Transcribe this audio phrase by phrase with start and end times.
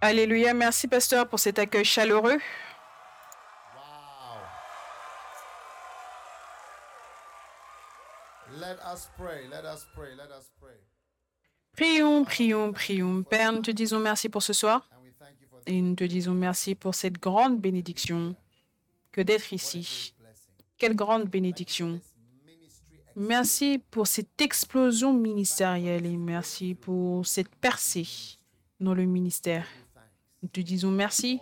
[0.00, 2.38] Alléluia, merci pasteur pour cet accueil chaleureux.
[3.74, 4.40] Wow.
[8.58, 9.46] Let us pray.
[9.48, 10.14] Let us pray.
[10.14, 10.76] Let us pray.
[11.72, 13.22] Prions, prions, prions.
[13.22, 14.88] Père, nous te disons merci pour ce soir
[15.66, 18.34] et nous te disons merci pour cette grande bénédiction
[19.12, 20.14] que d'être ici.
[20.78, 22.00] Quelle grande bénédiction.
[23.22, 28.08] Merci pour cette explosion ministérielle et merci pour cette percée
[28.80, 29.66] dans le ministère.
[30.42, 31.38] Nous te disons merci.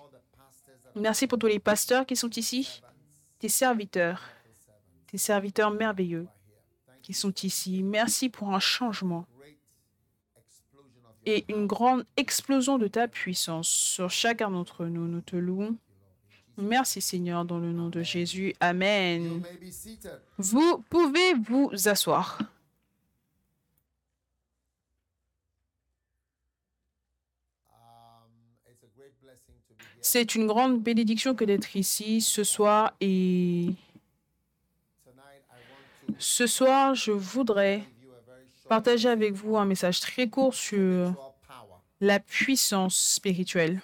[0.96, 2.82] Merci pour tous les pasteurs qui sont ici,
[3.38, 4.24] tes serviteurs,
[5.06, 6.26] tes serviteurs merveilleux
[7.00, 7.84] qui sont ici.
[7.84, 9.24] Merci pour un changement
[11.26, 15.06] et une grande explosion de ta puissance sur chacun d'entre nous.
[15.06, 15.76] Nous te louons.
[16.58, 18.52] Merci Seigneur dans le nom de Jésus.
[18.58, 19.42] Amen.
[20.38, 22.40] Vous pouvez vous asseoir.
[27.70, 27.76] Um.
[30.00, 33.68] C'est une grande bénédiction que d'être ici ce soir et
[36.18, 37.84] ce soir, je voudrais
[38.68, 41.14] partager avec vous un message très court sur
[42.00, 43.80] la puissance spirituelle.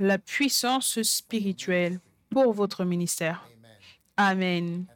[0.00, 3.48] La puissance spirituelle pour votre ministère.
[4.16, 4.86] Amen.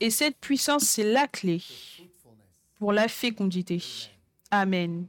[0.00, 1.62] Et cette puissance, c'est la clé
[2.76, 3.82] pour la fécondité.
[4.50, 5.06] Amen.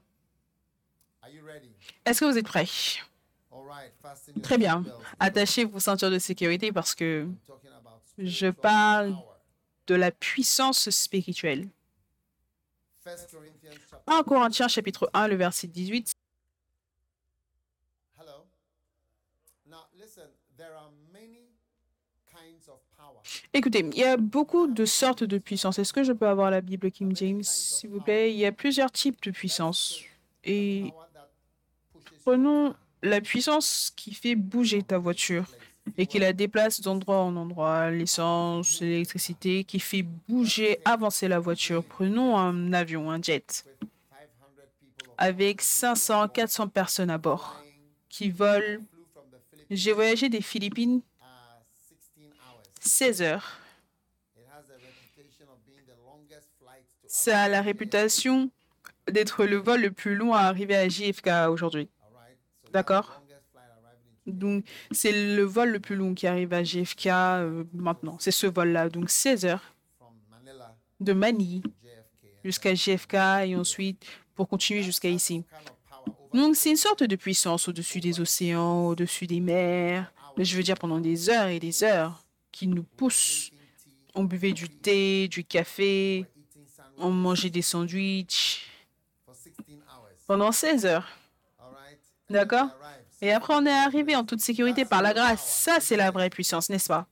[2.05, 2.67] Est-ce que vous êtes prêts?
[4.43, 4.83] Très bien.
[5.19, 7.27] Attachez vos ceintures de sécurité parce que
[8.17, 9.15] je parle
[9.87, 11.67] de la puissance spirituelle.
[13.03, 14.13] First Corinthians chapter.
[14.13, 16.11] 1 Corinthiens chapitre 1, le verset 18.
[18.19, 18.45] Hello.
[19.65, 20.29] Now listen.
[20.55, 21.49] There are many
[22.31, 23.20] kinds of power.
[23.53, 25.79] Écoutez, il y a beaucoup de sortes de puissance.
[25.79, 28.31] Est-ce que je peux avoir la Bible King James, s'il vous plaît?
[28.31, 29.99] Il y a plusieurs types de puissance.
[30.43, 30.91] Et
[32.23, 32.73] prenons
[33.03, 35.45] la puissance qui fait bouger ta voiture
[35.97, 41.83] et qui la déplace d'endroit en endroit, l'essence, l'électricité, qui fait bouger, avancer la voiture.
[41.83, 43.89] Prenons un avion, un jet, with
[44.19, 44.45] 500
[44.79, 47.63] people on avec 500, 400 personnes à bord
[48.09, 48.79] qui volent.
[49.69, 51.01] J'ai voyagé des Philippines
[52.81, 53.59] 16 heures.
[57.07, 58.49] Ça a la réputation
[59.09, 61.89] d'être le vol le plus long à arriver à JFK aujourd'hui.
[62.71, 63.21] D'accord
[64.25, 68.17] Donc, c'est le vol le plus long qui arrive à JFK euh, maintenant.
[68.19, 68.89] C'est ce vol-là.
[68.89, 69.75] Donc, 16 heures
[70.99, 71.63] de Manille
[72.43, 73.15] jusqu'à JFK
[73.45, 74.03] et ensuite
[74.35, 75.43] pour continuer jusqu'à ici.
[76.33, 80.11] Donc, c'est une sorte de puissance au-dessus des océans, au-dessus des mers.
[80.37, 82.20] Mais je veux dire pendant des heures et des heures
[82.51, 83.49] qui nous pousse.
[83.51, 86.25] drinking tea, On buvait du thé, du café,
[86.97, 88.67] on mangeait des sandwichs
[89.25, 89.53] for 16
[89.87, 90.07] hours.
[90.27, 91.07] pendant 16 heures.
[92.29, 92.69] D'accord?
[93.21, 95.45] Et après, on est arrivé en toute sécurité par la grâce.
[95.45, 97.07] Ça, c'est la vraie puissance, n'est-ce pas?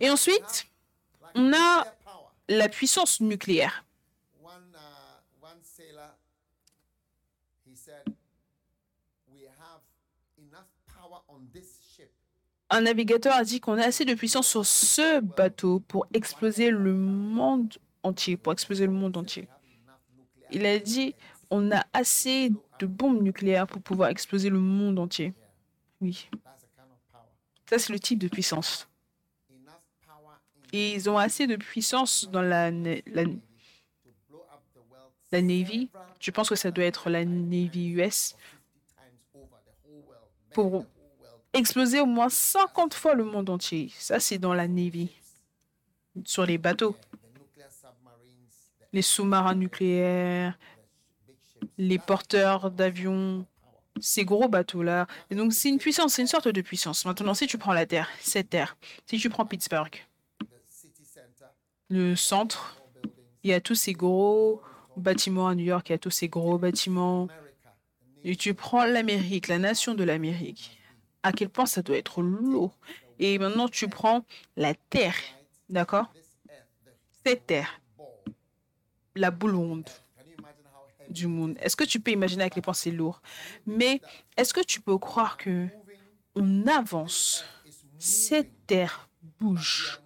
[0.00, 0.66] Et ensuite,
[1.34, 1.86] on a
[2.48, 3.84] la puissance nucléaire.
[4.42, 6.16] One uh, one sailor
[7.66, 8.04] he said
[9.32, 9.82] we have
[10.38, 12.10] enough power on this ship
[12.72, 16.94] Un navigateur a dit qu'on a assez de puissance sur ce bateau pour exploser le
[16.94, 19.48] monde entier, pour exploser le monde entier.
[20.52, 21.14] Il a dit
[21.50, 25.34] on a assez de bombes nucléaires pour pouvoir exploser le monde entier.
[26.00, 26.30] Oui,
[27.68, 28.88] ça c'est le type de puissance.
[30.72, 33.24] Et ils ont assez de puissance dans la, la,
[35.32, 35.90] Navy.
[36.20, 38.36] Je pense que ça doit être la Navy US 50
[38.86, 40.86] times over the whole world make pour
[41.52, 43.92] exploser au moins 50 fois le monde entier.
[43.98, 45.10] Ça c'est dans la Navy.
[46.24, 46.96] Sur les bateaux,
[48.92, 50.58] les sous-marins nucléaires,
[51.78, 53.46] les porteurs d'avions,
[54.00, 55.06] ces gros bateaux-là.
[55.30, 57.04] Donc, c'est une puissance, c'est une sorte de puissance.
[57.04, 58.76] Maintenant, si tu prends la Terre, cette Terre,
[59.06, 60.04] si tu prends Pittsburgh,
[61.88, 62.82] le centre,
[63.42, 64.62] il y a tous ces gros
[64.96, 67.28] bâtiments à New York, il y a tous ces gros bâtiments.
[68.22, 70.79] Et tu prends l'Amérique, la nation de l'Amérique.
[71.22, 72.76] À quel point ça doit être lourd.
[73.18, 74.24] Et maintenant, tu prends
[74.56, 75.16] la Terre,
[75.68, 76.12] d'accord?
[77.24, 77.80] Cette Terre,
[79.14, 79.90] la boule ronde
[81.10, 81.56] du monde.
[81.60, 83.20] Est-ce que tu peux imaginer à quel point c'est lourd?
[83.66, 84.00] Mais
[84.36, 85.66] est-ce que tu peux croire que
[86.34, 87.44] on avance
[87.98, 89.08] Cette Terre
[89.38, 90.00] bouge.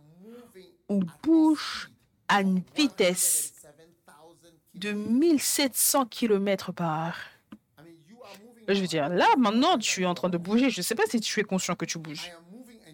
[0.88, 1.90] On bouge
[2.28, 3.84] à une vitesse 7000
[4.74, 7.18] de 1700 km par heure?
[7.78, 10.38] I mean you are moving Je veux dire, là, maintenant, tu es en train de
[10.38, 10.70] bouger.
[10.70, 12.32] Je ne sais pas si tu es conscient que tu bouges.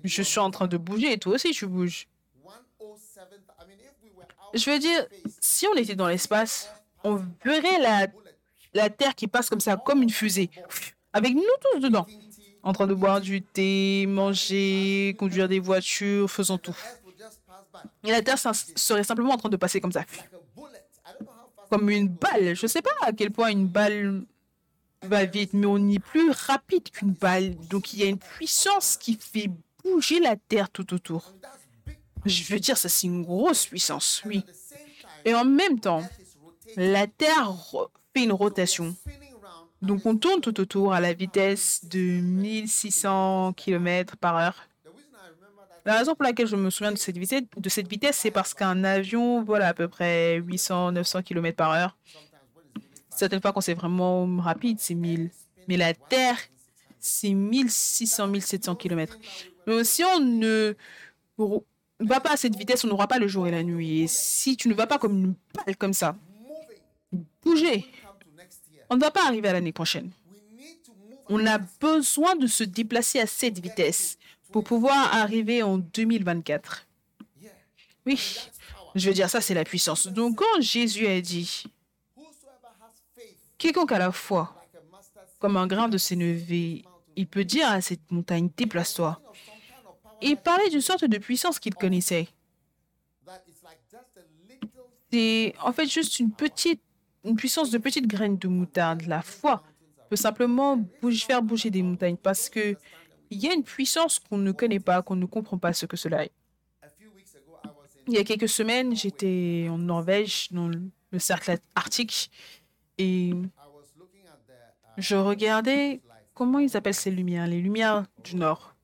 [0.02, 2.08] Je suis en train de bouger et toi aussi, tu bouges.
[2.46, 5.06] are 107 I mean if we were out Je veux dire,
[5.40, 6.72] si on était dans l'espace,
[7.04, 8.06] on verrait la,
[8.74, 10.50] la Terre qui passe comme ça, comme une fusée,
[11.12, 11.42] avec nous
[11.72, 12.06] tous dedans,
[12.62, 16.76] en train de boire du thé, manger, conduire des voitures, faisant tout.
[18.04, 20.04] Et la Terre serait simplement en train de passer comme ça,
[21.70, 22.54] comme une balle.
[22.54, 24.24] Je ne sais pas à quel point une balle
[25.02, 27.56] va vite, mais on est plus rapide qu'une balle.
[27.68, 29.50] Donc il y a une puissance qui fait
[29.82, 31.32] bouger la Terre tout autour.
[32.26, 34.44] Je veux dire, ça c'est une grosse puissance, oui.
[35.24, 36.02] Et en même temps,
[36.76, 37.52] la Terre
[38.14, 38.94] fait une rotation.
[39.82, 44.66] Donc on tourne tout autour à la vitesse de 1600 km par heure.
[45.86, 48.52] La raison pour laquelle je me souviens de cette vitesse, de cette vitesse c'est parce
[48.52, 51.96] qu'un avion vole à peu près 800-900 km par heure.
[53.20, 55.28] Certaines fois, quand c'est vraiment rapide, c'est 1000.
[55.68, 56.38] Mais la Terre,
[56.98, 59.18] c'est 1600-1700 km.
[59.66, 60.74] Mais si on ne
[61.98, 64.04] va pas à cette vitesse, on n'aura pas le jour et la nuit.
[64.04, 66.16] Et si tu ne vas pas comme une balle comme ça,
[67.44, 67.84] bouger,
[68.88, 70.10] on ne va pas arriver à l'année prochaine.
[71.28, 74.16] On a besoin de se déplacer à cette vitesse
[74.50, 76.86] pour pouvoir arriver en 2024.
[78.06, 78.48] Oui,
[78.94, 80.06] je veux dire, ça c'est la puissance.
[80.06, 81.64] Donc quand Jésus a dit,
[83.60, 84.54] quiconque a la foi,
[85.38, 86.82] comme un grain de sénévé,
[87.14, 89.20] il peut dire à cette montagne, déplace-toi.
[90.22, 92.28] Il parlait d'une sorte de puissance qu'il connaissait.
[95.12, 96.80] C'est en fait juste une petite,
[97.36, 99.02] puissance de petite graine de moutarde.
[99.06, 99.62] La foi
[100.08, 102.76] peut simplement bouger, faire bouger des montagnes parce que
[103.28, 105.96] il y a une puissance qu'on ne connaît pas, qu'on ne comprend pas ce que
[105.96, 106.32] cela est.
[108.08, 112.30] Il y a quelques semaines, j'étais en Norvège, dans le cercle arctique,
[113.00, 113.32] et
[114.98, 116.02] je regardais
[116.34, 118.74] comment ils appellent ces lumières, les lumières du Nord,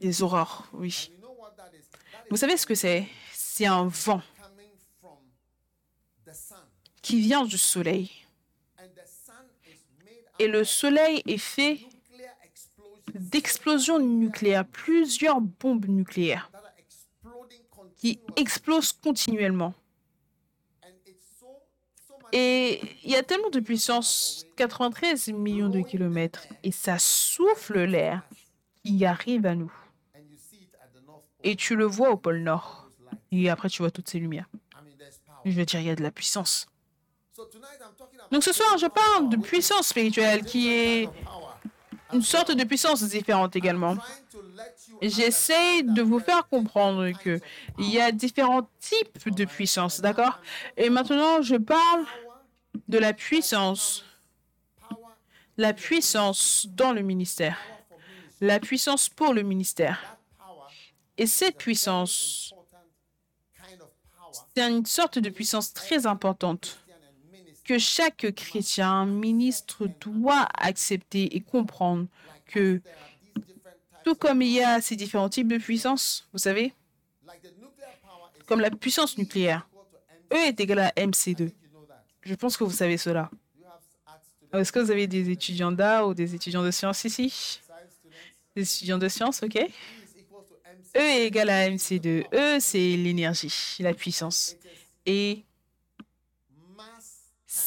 [0.00, 1.12] les aurores, oui.
[2.30, 3.06] Vous savez ce que c'est?
[3.32, 4.20] C'est un vent
[7.02, 8.10] qui vient du Soleil.
[10.40, 11.78] Et le Soleil est fait
[13.14, 16.50] d'explosions nucléaires, plusieurs bombes nucléaires
[17.96, 19.72] qui explosent continuellement.
[22.32, 28.22] Et il y a tellement de puissance, 93 millions de kilomètres, et ça souffle l'air
[28.84, 29.72] qui arrive à nous.
[31.42, 32.88] Et tu le vois au pôle Nord.
[33.30, 34.48] Et après, tu vois toutes ces lumières.
[35.44, 36.66] Je veux dire, il y a de la puissance.
[38.30, 41.08] Donc ce soir, je parle de puissance spirituelle qui est
[42.12, 43.96] une sorte de puissance différente également.
[45.02, 47.40] J'essaie de vous faire comprendre que
[47.78, 50.38] il y a différents types de puissance, d'accord?
[50.76, 52.04] Et maintenant, je parle
[52.88, 54.04] de la puissance,
[55.56, 57.58] la puissance dans le ministère,
[58.40, 60.18] la puissance pour le ministère.
[61.16, 62.54] Et cette puissance,
[64.56, 66.78] c'est une sorte de puissance très importante
[67.64, 72.06] que chaque chrétien, ministre doit accepter et comprendre
[72.46, 72.82] que
[74.04, 76.72] tout comme il y a ces différents types de puissance, vous savez,
[78.46, 79.66] comme la puissance nucléaire,
[80.32, 81.50] E est égal à MC2.
[82.22, 83.30] Je pense que vous savez cela.
[84.52, 87.60] Est-ce que vous avez des étudiants d'art ou des étudiants de sciences ici?
[88.54, 89.56] Des étudiants de sciences, ok.
[89.56, 92.24] E est égal à MC2.
[92.32, 94.56] E, c'est l'énergie, la puissance.
[95.06, 95.44] Et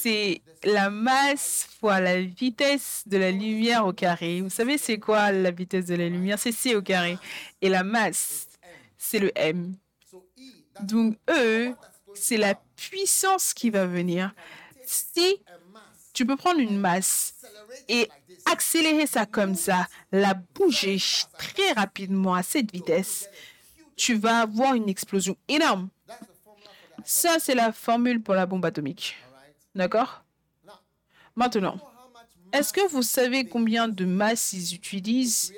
[0.02, 4.42] c'est la masse fois la vitesse de la lumière au carré.
[4.42, 6.40] Vous savez, c'est quoi la vitesse de la lumière?
[6.40, 7.18] C'est C au carré.
[7.62, 8.48] Et la masse,
[8.98, 9.76] c'est le M.
[10.82, 11.74] Donc, E,
[12.14, 14.34] c'est la puissance qui va venir.
[14.86, 15.42] Si
[16.14, 17.34] tu peux prendre une masse
[17.88, 18.10] et
[18.46, 20.98] accélérer ça comme ça, la bouger
[21.38, 23.30] très rapidement à cette vitesse,
[23.96, 25.90] tu vas avoir une explosion énorme.
[27.04, 29.16] Ça, c'est la formule pour la bombe atomique.
[29.78, 30.24] D'accord?
[31.36, 31.80] Maintenant,
[32.52, 35.54] est-ce que vous savez combien de masse ils utilisent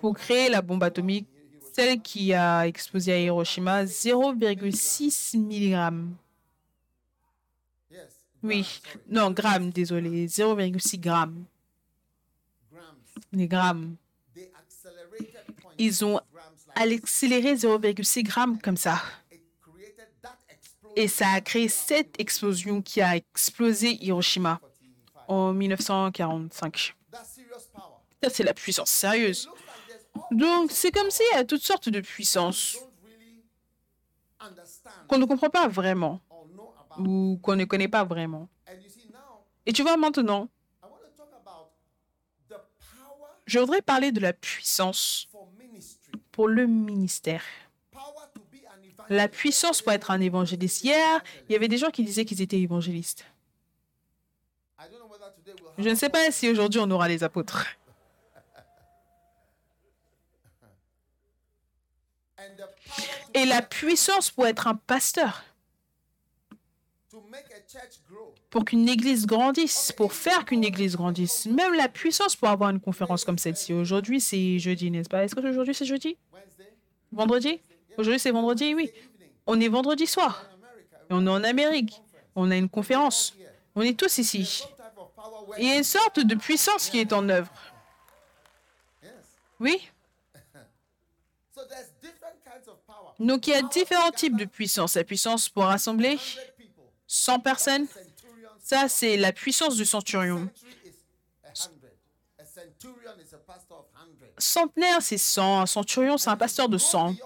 [0.00, 1.26] pour créer la bombe atomique,
[1.72, 3.84] celle qui a explosé à Hiroshima?
[3.84, 6.14] 0,6 mg.
[8.42, 11.44] Oui, non, grammes, désolé, 0,6 grammes.
[13.32, 13.96] Les grammes.
[15.78, 16.20] Ils ont
[16.74, 19.00] accéléré 0,6 grammes comme ça.
[20.98, 24.60] Et ça a créé cette explosion qui a explosé Hiroshima
[25.28, 26.96] en 1945.
[28.20, 29.48] Ça, c'est la puissance sérieuse.
[30.32, 32.78] Donc, c'est comme s'il y a toutes sortes de puissances
[35.06, 36.20] qu'on ne comprend pas vraiment
[36.98, 38.48] ou qu'on ne connaît pas vraiment.
[39.66, 40.48] Et tu vois maintenant,
[43.46, 45.28] je voudrais parler de la puissance
[46.32, 47.44] pour le ministère
[49.10, 50.84] La puissance pour être un évangéliste.
[50.84, 53.24] Hier, il y avait des gens qui disaient qu'ils étaient évangélistes.
[55.78, 57.66] Je ne sais pas si aujourd'hui on aura les apôtres.
[63.34, 65.44] Et la puissance pour être un pasteur,
[68.50, 71.46] pour qu'une église grandisse, pour faire qu'une église grandisse.
[71.46, 73.72] Même la puissance pour avoir une conférence comme celle-ci.
[73.72, 75.24] Aujourd'hui, c'est jeudi, n'est-ce pas?
[75.24, 76.16] Est-ce que aujourd'hui c'est jeudi?
[77.12, 77.60] Vendredi?
[77.98, 78.92] Aujourd'hui c'est vendredi, oui.
[79.46, 80.44] On est vendredi soir.
[81.10, 82.00] on est en Amérique.
[82.36, 83.34] On a une conférence.
[83.74, 84.64] On est tous ici.
[85.58, 87.50] Il y a une sorte de puissance qui est en œuvre.
[89.58, 89.88] Oui.
[93.18, 94.94] Donc il y a différents types de puissance.
[94.94, 96.84] La puissance pour rassembler 100 people.
[97.08, 97.86] 100 personnes,
[98.60, 100.48] ça c'est la puissance du centurion.
[104.38, 105.60] Centenaire, c'est 100.
[105.62, 107.16] Un centurion, c'est un pasteur de Go 100.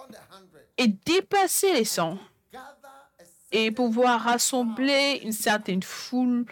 [0.83, 2.19] Et dépasser les 100
[2.53, 6.45] Gather a et pouvoir rassembler une certaine foule,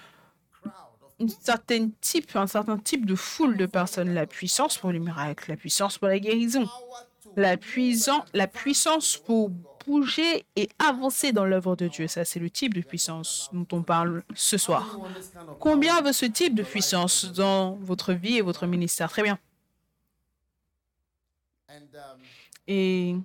[1.19, 4.15] une certaine type, un certain type de foule de personnes.
[4.15, 6.69] La puissance pour les miracles, la puissance pour la guérison,
[7.37, 9.51] la, puissance, la puissance pour
[9.85, 12.07] bouger et avancer dans l'œuvre de Dieu.
[12.07, 14.97] Ça, c'est le type de puissance dont on parle ce soir.
[15.59, 19.11] Combien veut ce type de puissance dans votre vie et votre ministère?
[19.11, 19.41] Très bien.
[22.69, 23.17] Et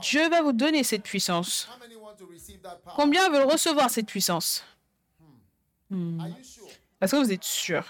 [0.00, 1.68] Dieu va vous donner cette puissance.
[2.96, 4.64] Combien veulent recevoir cette puissance?
[5.90, 6.20] Hmm.
[7.00, 7.84] Est-ce que vous êtes sûr?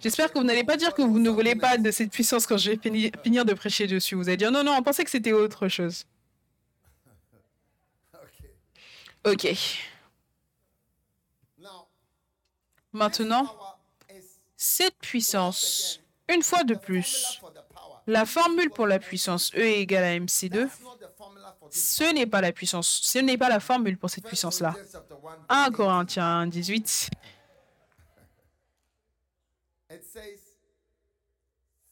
[0.00, 2.56] J'espère que vous n'allez pas dire que vous ne voulez pas de cette puissance quand
[2.58, 4.14] je vais fini- finir de prêcher dessus.
[4.16, 6.04] Vous allez dire non, non, on pensait que c'était autre chose.
[9.24, 9.44] Ok.
[11.58, 11.88] Now,
[12.96, 13.54] Maintenant,
[14.56, 16.00] cette puissance,
[16.30, 17.42] une fois de plus,
[18.06, 21.94] la formule pour la puissance E égale à MC2, It's not the formula for this.
[21.94, 24.72] ce n'est pas la puissance, ce n'est pas la formule pour cette puissance-là.
[24.72, 25.14] Corinthians chapter
[25.50, 27.10] 1, 1 Corinthiens 18,
[29.90, 30.56] it says,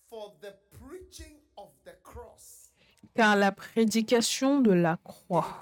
[0.09, 2.71] For the preaching of the cross
[3.15, 5.61] car la prédication de la croix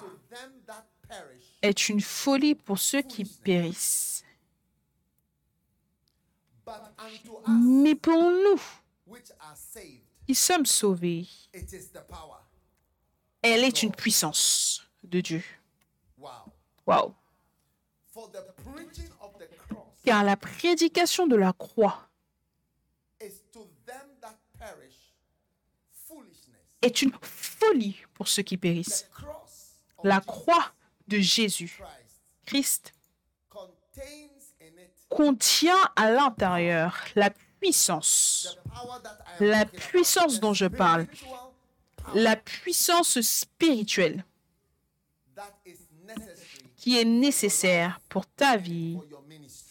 [1.63, 4.12] est une folie pour ceux qui périssent.
[7.49, 8.61] Mais pour nous
[10.27, 12.39] qui sommes sauvés, it is the power.
[13.43, 15.43] elle est une puissance de Dieu.
[16.17, 16.53] Wow.
[16.87, 17.15] Waouh.
[18.13, 22.09] For the preaching of the cross Car la prédication de la croix
[26.83, 29.09] est une folie pour ceux qui périssent.
[30.03, 30.73] La croix
[31.07, 31.81] de Jésus,
[32.45, 32.93] Christ Christ,
[33.49, 38.59] contains in it contient à l'intérieur la puissance,
[39.41, 41.07] la puissance dont je parle,
[42.15, 44.25] la puissance spirituelle
[46.77, 48.99] qui est nécessaire pour ta vie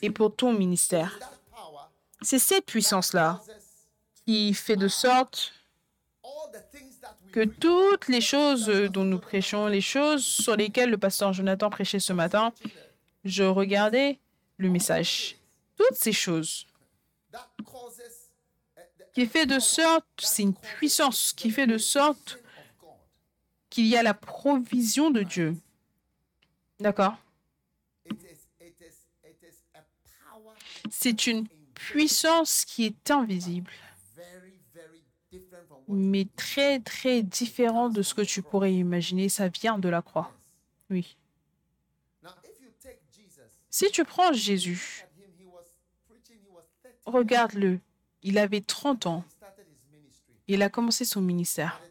[0.02, 1.20] et pour ton ministère.
[2.22, 3.42] C'est cette puissance-là
[4.26, 5.54] qui fait de sorte
[7.32, 12.00] que toutes les choses dont nous prêchons, les choses sur lesquelles le pasteur Jonathan prêchait
[12.00, 12.54] ce matin,
[13.24, 14.20] je regardais
[14.62, 15.36] le message.
[15.76, 16.68] Toutes ces choses
[19.14, 22.40] qui fait de sorte, c'est une puissance qui fait de sorte
[23.70, 25.58] qu'il y a la provision de Dieu.
[26.80, 27.18] D'accord?
[30.90, 33.72] C'est une puissance qui est invisible,
[35.88, 39.30] mais très très différent de ce que tu pourrais imaginer.
[39.30, 40.32] Ça vient de la croix.
[40.90, 41.16] Oui.
[42.22, 45.64] now if you take Jesus Si tu prends Jésus, at him he was
[46.06, 46.66] preaching he was
[47.06, 47.80] 30 regarde-le.
[48.22, 49.24] Il avait 30 ans.
[50.48, 51.82] Il a commencé son ministère.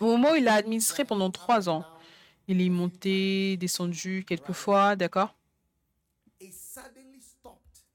[0.00, 1.84] Au moment où il a administré pendant trois ans,
[2.46, 5.34] il est monté, descendu quelques fois, d'accord?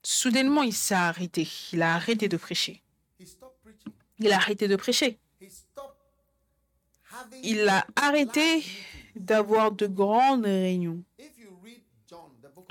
[0.03, 1.47] Soudainement, il s'est arrêté.
[1.71, 2.83] Il a arrêté de prêcher.
[4.17, 5.17] Il a arrêté de prêcher.
[7.43, 8.63] Il a arrêté
[9.19, 11.03] d'avoir de grandes réunions.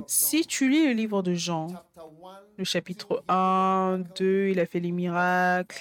[0.07, 4.67] Si tu lis le livre de Jean, chapter 1 le chapitre 1, 2, il a
[4.67, 5.81] fait les miracles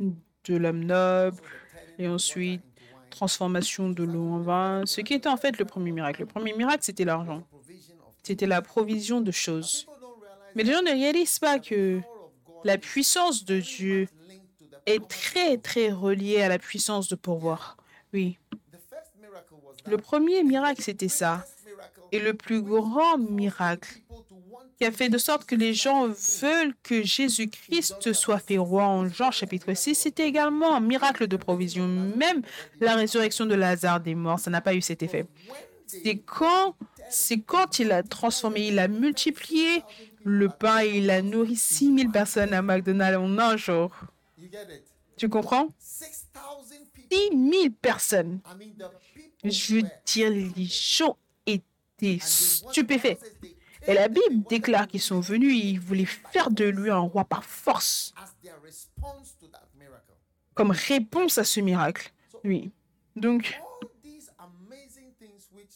[0.00, 1.36] um, de l'homme noble,
[1.98, 2.62] et ensuite
[3.10, 6.22] transformation de l'eau en vin, ce qui était en fait le premier miracle.
[6.22, 7.46] Le premier miracle, c'était l'argent.
[8.22, 9.86] C'était la provision de choses.
[10.54, 12.00] Mais les gens ne réalisent pas que
[12.64, 14.08] la puissance de Dieu
[14.86, 17.76] est très très reliée à la puissance de pourvoir.
[18.12, 18.38] Oui.
[19.86, 21.44] Le premier miracle, c'était ça.
[22.12, 24.00] Et le plus grand miracle
[24.78, 29.08] qui a fait de sorte que les gens veulent que Jésus-Christ soit fait roi en
[29.08, 31.86] Jean chapitre 6, c'était également un miracle de provision.
[31.86, 32.42] Même
[32.80, 35.26] la résurrection de Lazare des morts, ça n'a pas eu cet effet.
[35.86, 36.74] C'est quand,
[37.10, 39.82] c'est quand il a transformé, il a multiplié
[40.24, 43.90] le pain et il a nourri 6000 personnes à McDonald's en un jour.
[45.16, 45.68] Tu comprends?
[47.12, 48.40] 6000 personnes.
[49.44, 51.16] Je veux dire, les gens
[51.46, 53.18] étaient stupéfaits.
[53.86, 57.24] Et la Bible déclare qu'ils sont venus et ils voulaient faire de lui un roi
[57.24, 58.14] par force,
[60.54, 62.12] comme réponse à ce miracle.
[62.44, 62.70] Oui.
[63.16, 63.60] Donc,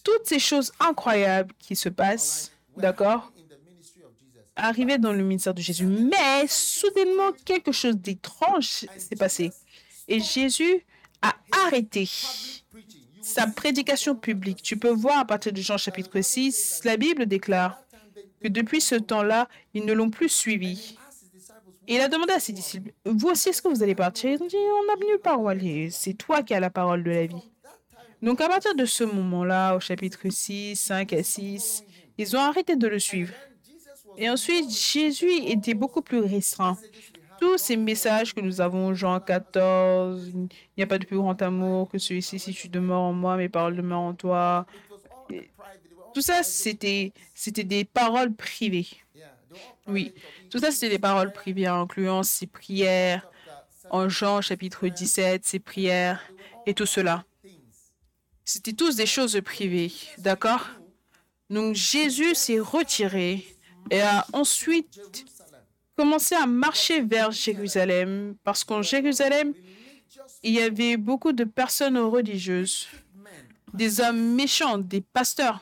[0.04, 3.32] toutes ces choses incroyables qui se passent, d'accord,
[4.54, 5.86] arrivaient dans le ministère de Jésus.
[5.86, 9.50] Mais soudainement, quelque chose d'étrange s'est passé.
[10.06, 10.84] Et Jésus
[11.28, 12.08] a arrêté
[13.22, 14.62] sa prédication publique.
[14.62, 17.82] Tu peux voir à partir de Jean chapitre 6, la Bible déclare
[18.40, 20.96] que depuis ce temps-là, ils ne l'ont plus suivi.
[21.88, 24.30] Et il a demandé à ses disciples, vous aussi, est-ce que vous allez partir?
[24.30, 25.48] Ils ont dit, on n'a nulle part où.
[25.90, 27.50] C'est toi qui as la parole de la vie.
[28.22, 31.84] Donc à partir de ce moment-là, au chapitre 6, 5 à 6,
[32.18, 33.32] ils ont arrêté de le suivre.
[34.18, 36.78] Et ensuite, Jésus était beaucoup plus restreint.
[37.40, 41.40] Tous ces messages que nous avons, Jean 14, il n'y a pas de plus grand
[41.42, 44.66] amour que celui-ci, si tu demeures en moi, mes paroles demeurent en toi.
[46.14, 47.12] Tout ça, c'était,
[47.56, 48.88] des paroles privées.
[49.86, 50.14] Oui,
[50.50, 53.28] tout ça, c'était des paroles privées, incluant ses prières
[53.90, 56.20] en Jean chapitre 17, ses prières
[56.66, 57.24] et tout cela.
[58.44, 60.66] C'était tous des choses privées, d'accord?
[61.50, 63.44] Donc Jésus s'est retiré
[63.90, 65.00] et a ensuite
[65.96, 69.54] commencé à marcher vers Jérusalem parce qu'en Jérusalem,
[70.42, 72.86] il y avait beaucoup de personnes religieuses,
[73.72, 75.60] des hommes méchants, des pasteurs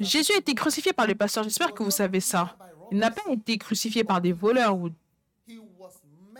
[0.00, 1.44] Jésus a été crucifié par les pasteurs.
[1.44, 2.56] J'espère que vous savez ça.
[2.90, 4.76] Il n'a pas été crucifié par des voleurs,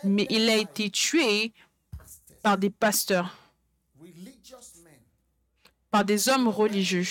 [0.05, 1.53] mais il a été tué
[2.43, 3.37] par des pasteurs,
[5.91, 7.07] par des hommes religieux.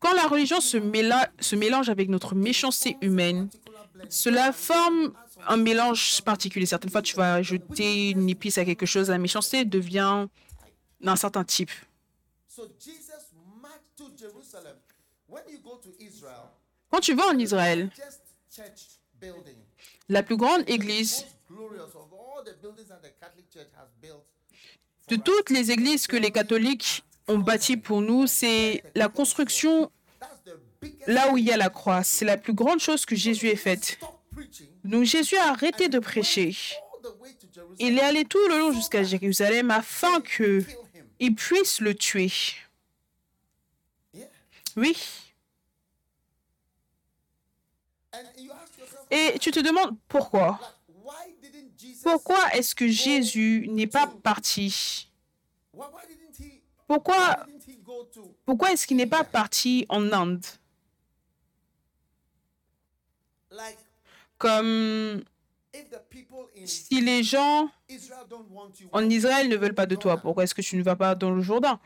[0.00, 0.78] Quand la religion se,
[1.40, 3.48] se mélange avec notre méchanceté humaine,
[4.08, 5.12] cela forme
[5.46, 6.66] un mélange particulier.
[6.66, 10.26] Certaines fois, tu vas ajouter une épice à quelque chose, la méchanceté devient
[11.00, 11.70] d'un certain type.
[16.90, 17.90] Quand tu vas en Israël,
[20.08, 21.26] la plus grande église
[25.08, 29.90] de toutes les églises que les catholiques ont bâties pour nous, c'est la construction
[31.06, 32.02] là où il y a la croix.
[32.02, 33.98] C'est la plus grande chose que Jésus ait faite.
[34.84, 36.56] Donc Jésus a arrêté de prêcher.
[37.78, 42.30] Il est allé tout le long jusqu'à Jérusalem afin qu'il puisse le tuer.
[44.76, 44.96] Oui.
[49.10, 50.58] Et tu te demandes pourquoi?
[52.02, 55.10] Pourquoi est-ce que Jésus n'est pas parti?
[56.88, 57.46] Pourquoi,
[58.46, 60.44] pourquoi est-ce qu'il n'est pas parti en Inde?
[64.38, 65.22] Comme
[66.64, 67.68] si les gens
[68.92, 71.30] en Israël ne veulent pas de toi, pourquoi est-ce que tu ne vas pas dans
[71.30, 71.78] le Jourdain?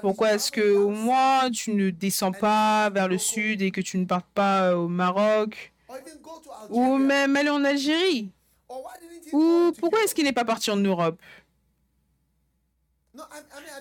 [0.00, 3.98] Pourquoi est-ce que au moins tu ne descends pas vers le sud et que tu
[3.98, 5.74] ne partes pas au Maroc?
[6.70, 8.32] Ou même aller en Algérie?
[9.32, 11.20] Ou pourquoi est-ce qu'il n'est pas parti en Europe?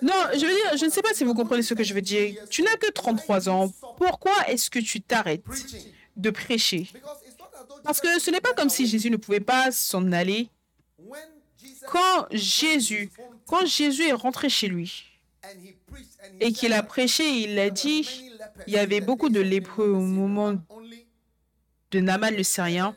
[0.02, 2.02] Non, je veux dire, je ne sais pas si vous comprenez ce que je veux
[2.02, 2.36] dire.
[2.50, 3.72] Tu n'as que 33 ans.
[3.98, 5.44] Pourquoi est-ce que tu t'arrêtes
[6.16, 6.88] de prêcher?
[7.84, 10.50] Parce que ce n'est pas comme si Jésus ne pouvait pas s'en aller.
[11.90, 13.12] Quand Jésus,
[13.46, 15.06] quand Jésus est rentré chez lui
[16.40, 18.08] et qu'il a prêché, il a dit,
[18.68, 20.56] il y avait beaucoup de lépreux au moment
[21.92, 22.96] de Naman le Syrien.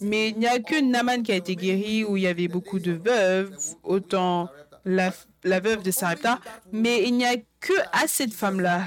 [0.00, 2.78] Mais il n'y a que Naman qui a été guéri, où il y avait beaucoup
[2.78, 4.48] de veuves, autant
[4.84, 5.12] la,
[5.44, 6.40] la veuve de Sarepta.
[6.72, 8.82] Mais il n'y a que à cette femme-là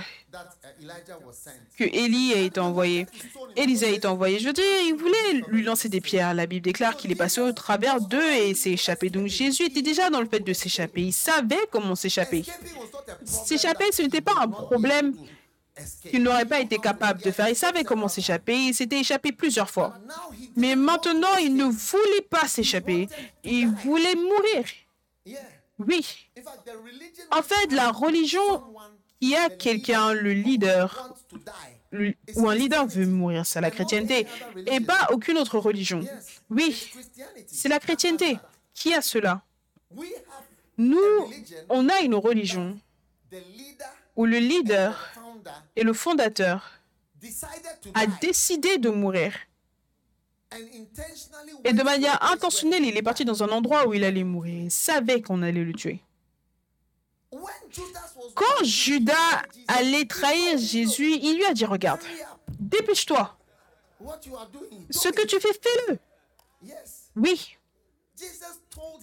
[1.77, 3.07] que Élie a été envoyé.
[3.55, 4.39] Élisée a été envoyé.
[4.39, 6.33] Je veux dire, il voulait lui lancer des pierres.
[6.33, 9.09] La Bible déclare qu'il est passé au travers d'eux et s'est échappé.
[9.09, 11.01] Donc Jésus était déjà dans le fait de s'échapper.
[11.01, 12.43] Il savait comment s'échapper.
[13.23, 15.13] S'échapper, ce n'était pas un problème
[16.09, 17.49] qu'il n'aurait pas été capable de faire.
[17.49, 18.55] Il savait comment s'échapper.
[18.55, 19.97] Il s'était échappé plusieurs fois.
[20.55, 23.07] Mais maintenant, il ne voulait pas s'échapper.
[23.43, 24.65] Il voulait mourir.
[25.79, 26.29] Oui.
[27.31, 28.63] En fait, la religion,
[29.21, 31.15] il y a quelqu'un, le leader,
[32.35, 34.27] ou un leader veut mourir, c'est la chrétienté,
[34.65, 36.01] et pas aucune autre religion.
[36.49, 36.91] Oui,
[37.47, 38.39] c'est la chrétienté.
[38.73, 39.41] Qui a cela?
[40.77, 41.31] Nous,
[41.69, 42.77] on a une religion
[44.15, 45.13] où le leader
[45.75, 46.71] et le fondateur
[47.93, 49.33] a décidé de mourir.
[51.63, 54.63] Et de manière intentionnelle, il est parti dans un endroit où il allait mourir.
[54.63, 56.01] Il savait qu'on allait le tuer.
[58.36, 62.01] Quand Judas allait trahir Jésus, il lui a dit, regarde,
[62.60, 63.38] dépêche-toi.
[64.89, 65.99] Ce que it." tu fais, fais-le.
[67.15, 67.57] Oui.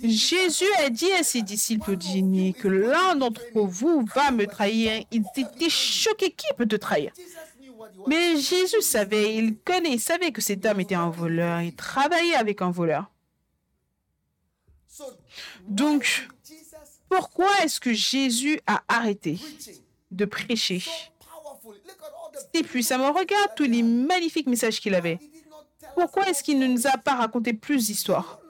[0.02, 5.04] Jésus a dit à ses disciples dîner que l'un d'entre vous va me trahir.
[5.10, 6.32] Ils étaient choqués.
[6.32, 7.12] Qui peut te trahir?
[8.06, 11.60] Mais Jésus savait, il connaît, il savait que cet homme était un voleur.
[11.60, 13.10] Il travaillait avec un voleur.
[15.66, 16.28] Donc,
[17.08, 19.38] pourquoi est-ce que Jésus a arrêté
[20.10, 20.82] de prêcher?
[22.54, 23.12] C'est puissamment.
[23.12, 25.18] Regarde tous les magnifiques messages qu'il avait.
[25.94, 28.40] Pourquoi est-ce qu'il ne nous a pas raconté plus d'histoires?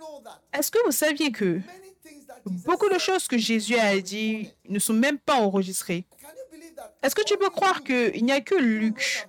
[0.52, 1.60] Est-ce que vous saviez que
[2.46, 6.06] beaucoup de choses que Jésus a dit ne sont même pas enregistrées?
[7.02, 9.26] Est-ce que tu peux croire qu'il n'y a que Luc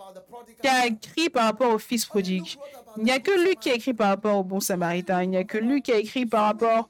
[0.61, 2.57] qui a écrit par rapport au fils prodigue
[2.97, 5.23] Il n'y a que Luc qui a écrit par rapport au bon samaritain.
[5.23, 6.89] Il n'y a que Luc qui a écrit par rapport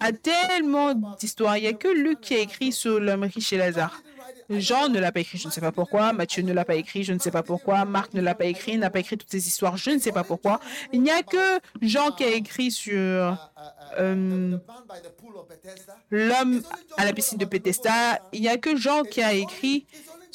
[0.00, 1.56] à tellement d'histoires.
[1.56, 4.02] Il n'y a que Luc qui a écrit sur l'homme riche et Lazare.
[4.48, 6.12] Jean ne l'a pas écrit, je ne sais pas pourquoi.
[6.12, 7.84] Matthieu ne l'a pas écrit, je ne sais pas pourquoi.
[7.84, 10.24] Marc ne l'a pas écrit, n'a pas écrit toutes ces histoires, je ne sais pas
[10.24, 10.60] pourquoi.
[10.92, 13.36] Il n'y a que Jean qui a écrit sur
[13.98, 14.56] euh,
[16.10, 16.62] l'homme
[16.96, 18.20] à la piscine de Bethesda.
[18.32, 19.86] Il n'y a que Jean qui a écrit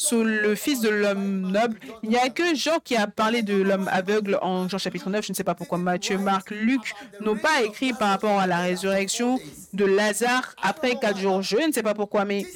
[0.02, 1.80] sur le fils de l'homme noble.
[2.02, 5.24] Il n'y a que Jean qui a parlé de l'homme aveugle en Jean chapitre 9.
[5.24, 8.58] Je ne sais pas pourquoi Matthieu, Marc, Luc n'ont pas écrit par rapport à la
[8.62, 9.40] résurrection
[9.74, 11.44] de Lazare après quatre jours.
[11.44, 12.48] Je ne sais pas pourquoi, mais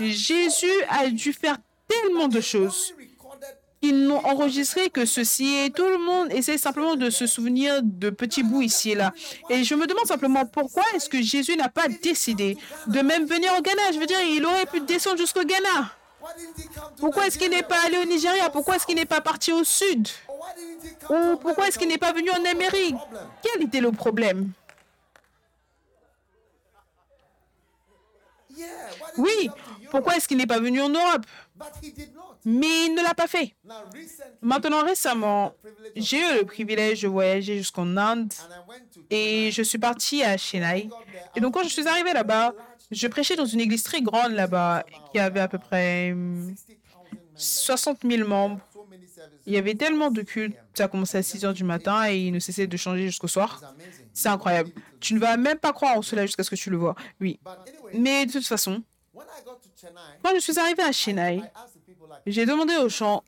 [0.00, 2.94] Jésus a dû faire tellement de choses.
[3.80, 8.10] Ils n'ont enregistré que ceci et tout le monde essaie simplement de se souvenir de
[8.10, 9.12] petits bouts ici et là.
[9.50, 12.56] Et je me demande simplement pourquoi est-ce que Jésus n'a pas décidé
[12.88, 13.92] de même venir au Ghana?
[13.92, 15.92] Je veux dire, il aurait pu descendre jusqu'au Ghana.
[16.98, 18.50] Pourquoi est-ce qu'il n'est pas allé au Nigeria?
[18.50, 20.08] Pourquoi est-ce qu'il n'est pas parti au sud?
[21.10, 22.96] Ou pourquoi est-ce qu'il n'est pas venu en Amérique?
[23.42, 24.52] Quel était le problème?
[29.18, 29.50] Oui,
[29.90, 31.24] pourquoi est-ce qu'il n'est pas venu en Europe?
[32.44, 33.54] Mais il ne l'a pas fait.
[34.40, 35.54] Maintenant, récemment,
[35.96, 38.32] j'ai eu le privilège de voyager jusqu'en Inde
[39.10, 40.88] et je suis partie à Chennai.
[41.36, 42.52] Et donc, quand je suis arrivée là-bas,
[42.92, 46.54] je prêchais dans une église très grande là-bas qui avait à peu près hum,
[47.34, 48.60] 60,000 members, 60 000 membres.
[49.46, 50.56] Il y avait tellement de cultes.
[50.74, 53.28] Ça a commencé à 6 heures du matin et il ne cessait de changer jusqu'au
[53.28, 53.60] soir.
[54.12, 54.70] C'est incroyable.
[55.00, 56.94] Tu ne vas même pas croire en cela jusqu'à ce que tu le vois.
[57.20, 57.40] Oui.
[57.94, 58.82] Mais de toute façon,
[60.22, 61.42] quand je suis arrivée à Chennai,
[62.26, 63.24] j'ai demandé aux gens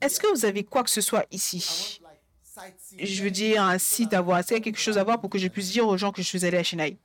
[0.00, 2.00] est-ce que vous avez quoi que ce soit ici?
[2.98, 4.38] Je veux dire un site à voir.
[4.38, 6.12] Est-ce qu'il y a quelque chose à voir pour que je puisse dire aux gens
[6.12, 6.98] que je suis allée à Chennai?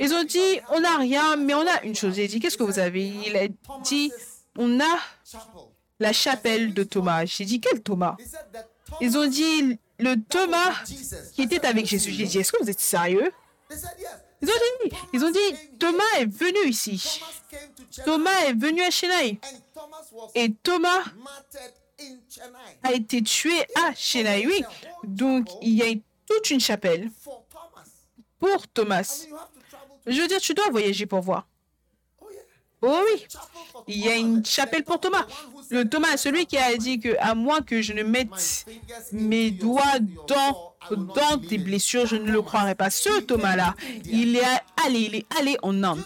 [0.00, 2.14] Ils ont dit on n'a rien, mais on a une chose.
[2.14, 3.06] J'ai dit qu'est-ce que vous avez?
[3.06, 3.46] Il a
[3.84, 4.10] dit
[4.56, 4.98] on a
[6.00, 7.26] la chapelle de Thomas.
[7.26, 8.16] J'ai dit quel Thomas?
[9.02, 10.72] Ils ont dit le Thomas
[11.34, 12.12] qui était avec Jésus.
[12.12, 13.30] J'ai dit est-ce que vous êtes sérieux?
[14.42, 17.20] Ils ont dit, ils ont dit Thomas est venu ici.
[18.06, 19.38] Thomas est venu à Chennai.
[20.34, 21.04] Et Thomas
[22.82, 24.46] a été tué à Chennai.
[24.46, 24.64] Oui.
[25.04, 25.94] Donc il y a
[26.26, 27.10] toute une chapelle
[28.38, 29.26] pour Thomas.
[30.10, 31.46] Je veux dire, tu dois voyager pour voir.
[32.82, 33.26] Oh oui.
[33.88, 35.26] Il y a une chapelle pour Thomas,
[35.70, 38.64] Le Thomas, celui qui a dit que à moins que je ne mette
[39.12, 42.90] mes doigts dans, tes blessures, je ne le croirai pas.
[42.90, 44.42] Ce Thomas-là, il est
[44.84, 46.02] allé, il est allé en Inde.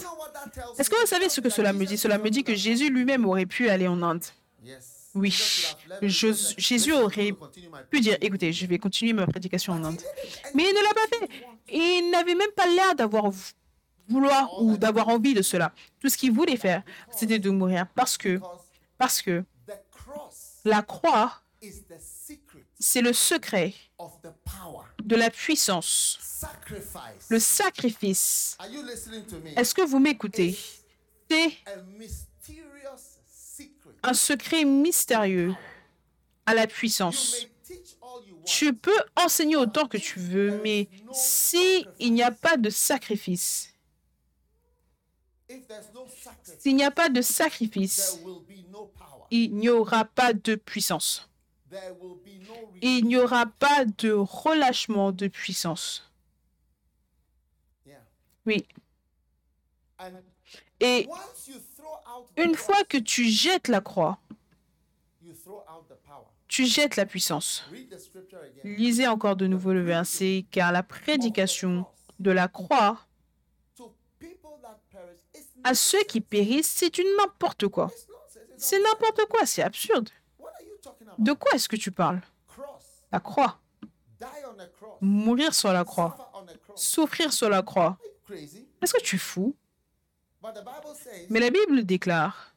[0.78, 1.96] Est-ce que vous savez ce que cela me dit?
[1.96, 4.24] Cela me dit que Jésus lui-même aurait pu aller en Inde.
[5.14, 5.30] Oui,
[6.02, 7.32] Jésus "Listen, I'm aurait
[7.88, 10.00] pu dire, écoutez, je vais continuer ma prédication en Inde.
[10.54, 11.28] Mais il ne l'a pas fait.
[11.72, 13.30] Il n'avait même pas l'air d'avoir
[14.08, 15.72] vouloir ou d'avoir envie de cela.
[16.00, 18.40] Tout ce qu'il voulait faire, c'était de mourir parce que,
[18.98, 19.44] parce que
[20.64, 21.40] la croix,
[22.78, 23.74] c'est le secret
[25.02, 26.18] de la puissance,
[27.28, 28.58] le sacrifice.
[29.56, 30.58] Est-ce que vous m'écoutez?
[31.30, 31.52] C'est
[34.02, 35.54] un secret mystérieux
[36.46, 37.46] à la puissance.
[38.44, 43.70] Tu peux enseigner autant que tu veux, mais si n'y a pas de sacrifice,
[45.43, 45.43] If there's no sacrifice,
[46.58, 48.20] s'il n'y a pas de sacrifice,
[49.30, 51.28] il n'y aura pas de puissance.
[52.82, 56.10] Il n'y aura pas de relâchement de puissance.
[58.46, 58.66] Oui.
[60.80, 61.08] Et
[62.36, 64.18] une fois que tu jettes la croix,
[66.46, 67.64] tu jettes la puissance.
[68.62, 71.86] Lisez encore de nouveau le verset, car la prédication
[72.20, 72.98] de la croix
[73.76, 77.90] To people perish is à ceux qui périssent, c'est n'importe quoi.
[78.56, 80.10] C'est n'importe quoi, c'est absurde.
[81.18, 82.20] De quoi est-ce que tu parles?
[83.10, 83.58] La croix.
[85.00, 86.32] Mourir sur la croix.
[86.74, 87.98] Souffrir sur la croix.
[88.30, 89.56] Est-ce que tu es fou
[91.30, 92.54] Mais la Bible déclare,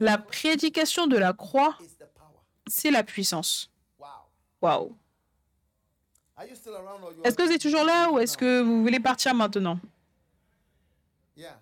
[0.00, 1.78] la prédication de la croix,
[2.66, 3.70] c'est la puissance.
[3.98, 4.16] Waouh.
[4.60, 8.60] Are you still around or you Est-ce que vous êtes toujours là ou est-ce que
[8.60, 9.80] vous voulez partir maintenant?
[11.36, 11.58] Yeah.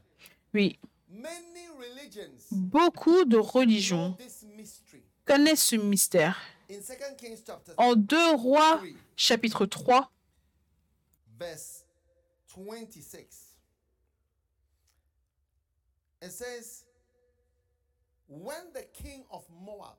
[0.53, 0.79] Oui.
[1.09, 4.17] Many religions Beaucoup de religions
[5.25, 6.37] connaissent ce mystère.
[6.71, 10.11] In 2 Kings chapter En 2 Rois, 3, chapitre 3,
[11.39, 11.85] verse
[12.49, 13.57] 26.
[16.23, 16.85] It says,
[18.29, 19.99] When the king of Moab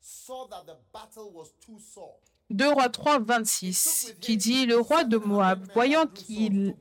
[0.00, 2.18] saw that the battle was too sore,
[2.50, 6.74] 2 Rois 3, 26, qui dit Le roi de Moab, voyant qu'il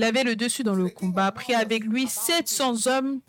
[0.00, 3.20] avait le dessus dans le combat, prit avec lui 700 hommes.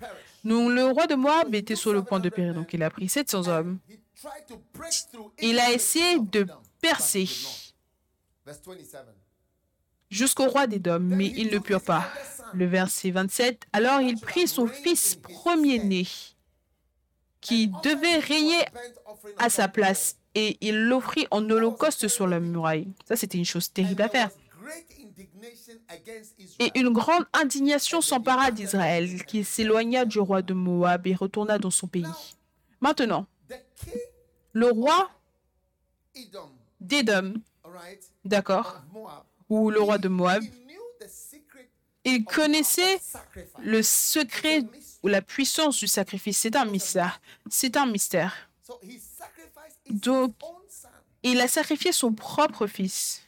[0.44, 3.10] Donc le roi de Moab était sur le point de périr, donc il a pris
[3.10, 3.80] 700 hommes.
[5.40, 6.48] Il a essayé de
[6.82, 7.28] percer
[8.46, 9.02] Verse 27.
[10.10, 12.08] jusqu'au roi des Dômes, mais ils ne purent pas.
[12.54, 16.08] Le verset 27, alors il prit son fils premier-né,
[17.42, 18.64] qui devait régner
[19.40, 22.88] à sa place, et il l'offrit en holocauste sur la muraille.
[23.08, 24.30] Ça, c'était une chose terrible à faire.
[26.60, 31.72] Et une grande indignation s'empara d'Israël, qui s'éloigna du roi de Moab et retourna dans
[31.72, 32.06] son pays.
[32.82, 33.26] Maintenant,
[34.52, 35.10] le roi
[36.82, 37.36] d'Édom,
[38.26, 38.82] d'accord,
[39.50, 40.44] ou le roi de Moab,
[42.04, 43.00] il connaissait
[43.64, 44.64] le secret
[45.02, 46.40] ou la puissance du sacrifice.
[46.40, 47.22] C'est un mystère.
[47.50, 48.50] C'est un mystère.
[49.90, 50.34] Donc,
[51.24, 53.22] il a sacrifié son propre fils.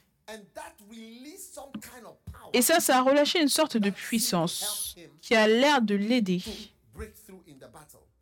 [2.52, 6.42] Et ça, ça a relâché une sorte de puissance qui a l'air de l'aider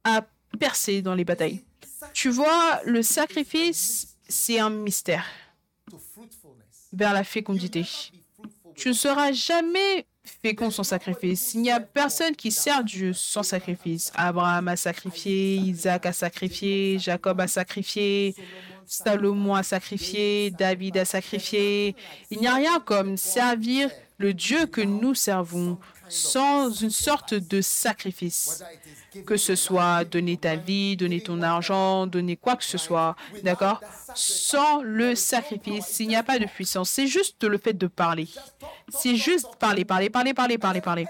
[0.05, 0.27] à
[0.59, 1.65] percer dans les batailles.
[2.13, 5.27] Tu vois, le sacrifice, c'est un mystère
[6.93, 7.87] vers la fécondité.
[8.75, 10.07] Tu ne seras jamais
[10.43, 11.55] fécond sans sacrifice.
[11.55, 14.13] Il n'y a personne qui sert Dieu sans sacrifice.
[14.15, 18.35] Abraham a sacrifié, Isaac a sacrifié, Jacob a sacrifié,
[18.87, 21.97] Salomon a sacrifié, David a sacrifié.
[22.31, 27.61] Il n'y a rien comme servir le Dieu que nous servons sans une sorte de
[27.61, 28.63] sacrifice.
[29.27, 33.81] Que ce soit donner ta vie, donner ton argent, donner quoi que ce soit, d'accord?
[34.15, 36.91] Sans le sacrifice, il n'y a pas de puissance.
[36.91, 38.29] C'est juste le fait de parler.
[38.91, 41.07] C'est juste parler, parler, parler, parler, parler, parler.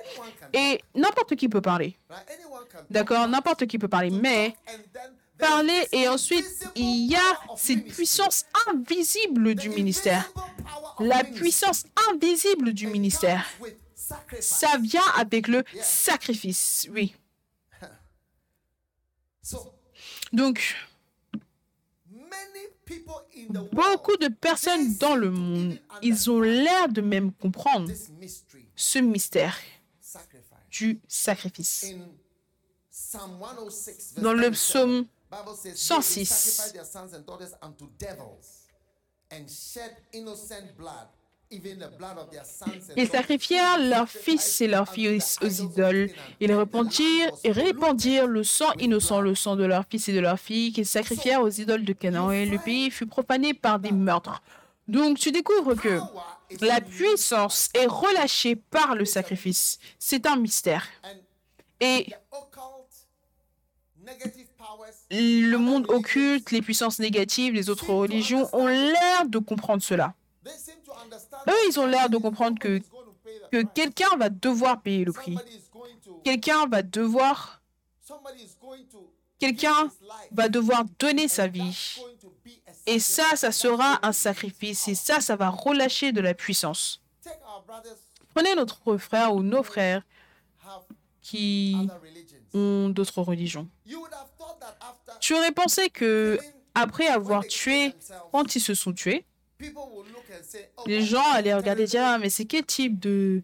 [0.52, 1.96] Et n'importe qui peut parler.
[2.90, 3.26] D'accord?
[3.28, 4.10] N'importe qui peut parler.
[4.10, 4.54] Mais
[5.38, 10.30] parler et ensuite, il y a cette puissance invisible du ministère.
[10.98, 13.46] La puissance invisible du ministère.
[14.40, 17.14] Ça vient avec le sacrifice, oui.
[20.32, 20.74] Donc,
[23.72, 27.90] beaucoup de personnes dans le monde, ils ont l'air de même comprendre
[28.74, 29.56] ce mystère
[30.70, 31.94] du sacrifice.
[34.18, 35.06] Dans le psaume
[35.74, 36.74] 106,
[42.96, 46.10] ils sacrifièrent leurs fils et leurs filles aux idoles.
[46.40, 50.40] Ils répandirent et répandirent le sang innocent, le sang de leurs fils et de leurs
[50.40, 52.30] filles, qu'ils sacrifièrent aux idoles de Canaan.
[52.32, 54.42] Et le pays fut profané par des meurtres.
[54.88, 56.00] Donc tu découvres que
[56.60, 59.78] la puissance est relâchée par le sacrifice.
[59.98, 60.86] C'est un mystère.
[61.80, 62.06] Et
[65.10, 70.14] le monde occulte, les puissances négatives, les autres religions ont l'air de comprendre cela.
[71.48, 72.80] Eux, ils ont l'air de comprendre que,
[73.50, 75.36] que quelqu'un va devoir payer le prix.
[76.24, 77.62] Quelqu'un va devoir...
[79.38, 79.90] Quelqu'un
[80.32, 81.98] va devoir donner sa vie.
[82.86, 84.88] Et ça, ça sera un sacrifice.
[84.88, 87.02] Et ça, ça va relâcher de la puissance.
[88.34, 90.02] Prenez notre frère ou nos frères
[91.20, 91.76] qui
[92.56, 93.68] ont d'autres religions.
[95.20, 96.38] Tu aurais pensé que
[96.74, 97.92] après avoir tué,
[98.32, 99.24] quand ils se sont tués,
[100.86, 103.42] les gens allaient regarder et dire ah, mais c'est quel type de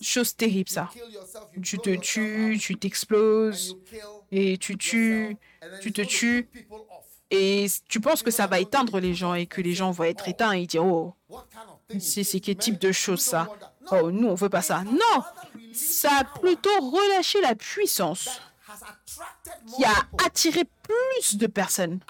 [0.00, 0.90] chose terrible ça.
[1.62, 3.76] Tu te tues, tu t'exploses
[4.30, 5.36] et tu tues,
[5.80, 6.48] tu te tues.
[7.30, 10.28] et tu penses que ça va éteindre les gens et que les gens vont être
[10.28, 11.14] éteints et dire oh
[11.98, 13.48] c'est quel type de chose ça?
[13.90, 14.84] Oh nous on veut pas ça.
[14.84, 15.22] Non,
[15.74, 18.28] ça a plutôt relâché la puissance
[19.74, 22.00] qui a attiré plus de personnes.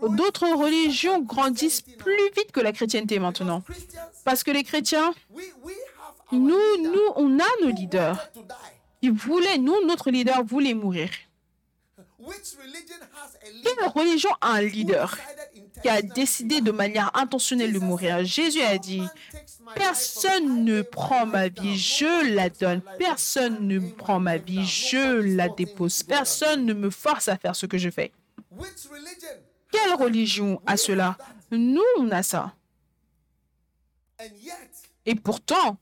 [0.00, 3.62] D'autres religions grandissent plus vite que la chrétienté maintenant.
[4.24, 5.12] Parce que les chrétiens,
[6.32, 8.30] nous, nous, on a nos leaders.
[9.02, 11.10] Ils voulaient, nous, notre leader voulait mourir.
[13.64, 15.16] Quelle religion a un leader?
[15.82, 19.02] Qui a décidé de manière intentionnelle de mourir Jésus a dit,
[19.74, 22.82] personne ne prend ma vie, je la donne.
[22.98, 26.02] Personne ne prend ma vie, je la dépose.
[26.02, 28.12] Personne ne me force à faire ce que je fais.
[29.70, 31.16] Quelle religion a cela?
[31.50, 32.54] Nous, on a ça.
[35.06, 35.78] Et pourtant,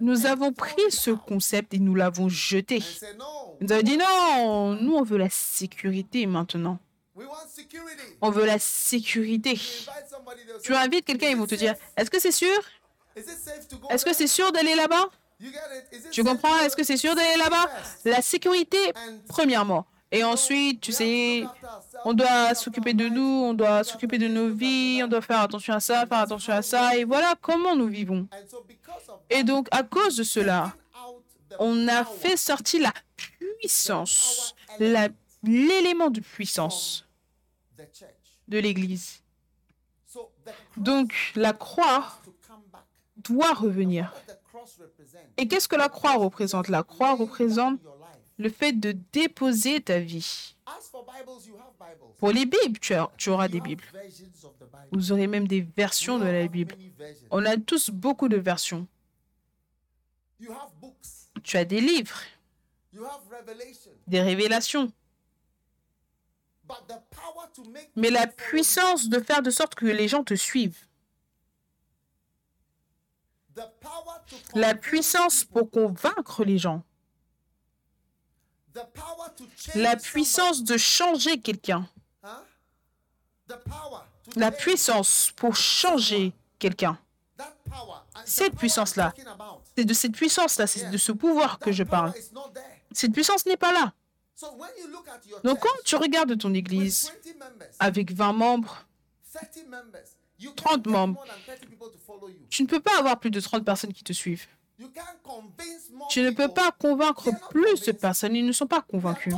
[0.00, 2.82] nous avons pris ce concept et nous l'avons jeté.
[3.60, 6.78] Nous avons dit non, nous on veut la sécurité maintenant.
[8.20, 9.60] On veut la sécurité.
[10.62, 12.58] Tu invites quelqu'un, ils vont te dire, est-ce que c'est sûr?
[13.90, 15.08] Est-ce que c'est sûr d'aller là-bas?
[16.10, 16.58] Tu comprends?
[16.60, 17.70] Est-ce que c'est sûr d'aller là-bas?
[18.04, 18.78] La sécurité,
[19.28, 19.86] premièrement.
[20.12, 21.44] Et ensuite, tu sais,
[22.04, 25.74] on doit s'occuper de nous, on doit s'occuper de nos vies, on doit faire attention
[25.74, 26.96] à ça, faire attention à ça.
[26.96, 28.28] Et voilà comment nous vivons.
[29.28, 30.74] Et donc, à cause de cela,
[31.58, 34.54] on a fait sortir la puissance,
[35.42, 37.06] l'élément de puissance
[38.48, 39.22] de l'Église.
[40.76, 42.20] Donc, la croix
[43.16, 44.12] doit revenir.
[45.36, 46.68] Et qu'est-ce que la croix représente?
[46.68, 47.80] La croix représente
[48.38, 50.56] le fait de déposer ta vie.
[52.18, 53.84] Pour les Bibles, tu, tu, auras des Bibles.
[54.92, 56.74] Vous aurez même des versions de la Bible.
[57.30, 58.86] On a tous beaucoup de versions.
[61.42, 62.20] Tu as des livres,
[64.06, 64.90] des révélations.
[67.96, 70.86] Mais la puissance de faire de sorte que les gens te suivent,
[74.54, 76.82] la puissance pour convaincre les gens,
[79.74, 81.88] la puissance de changer quelqu'un,
[84.36, 86.98] la puissance pour changer quelqu'un.
[88.24, 89.12] Cette puissance-là,
[89.76, 92.12] c'est de cette puissance-là, c'est de ce pouvoir que je parle.
[92.92, 93.92] Cette puissance n'est pas là.
[95.44, 97.12] Donc quand tu regardes ton église
[97.78, 98.86] avec 20 membres,
[100.56, 101.24] 30 membres,
[102.48, 104.46] tu ne peux pas avoir plus de 30 personnes qui te suivent.
[106.08, 109.34] Tu ne peux pas convaincre plus de personnes, ils ne sont pas convaincus.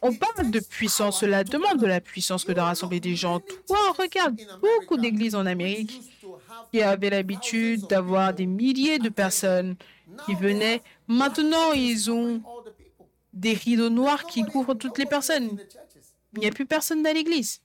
[0.00, 3.38] On parle de puissance, cela demande de la puissance que de rassembler des gens.
[3.68, 6.00] Toi, regarde beaucoup d'églises en Amérique
[6.72, 9.76] qui avaient l'habitude d'avoir des milliers de personnes
[10.26, 10.82] qui venaient.
[11.06, 12.42] Maintenant, ils ont
[13.32, 15.58] des rideaux noirs qui couvrent toutes les personnes.
[16.34, 17.60] Il n'y a plus personne dans l'église.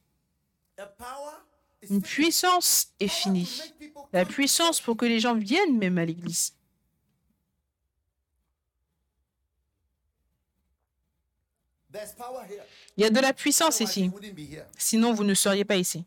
[1.89, 3.61] Une puissance est finie.
[4.13, 6.53] La puissance pour que les gens viennent même à l'église.
[12.95, 14.11] Il y a de la puissance ici.
[14.77, 16.03] Sinon, vous ne seriez pas ici.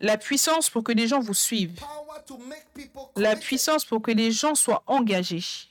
[0.00, 1.80] La puissance pour que les gens vous suivent.
[3.16, 5.69] La puissance pour que les gens soient engagés.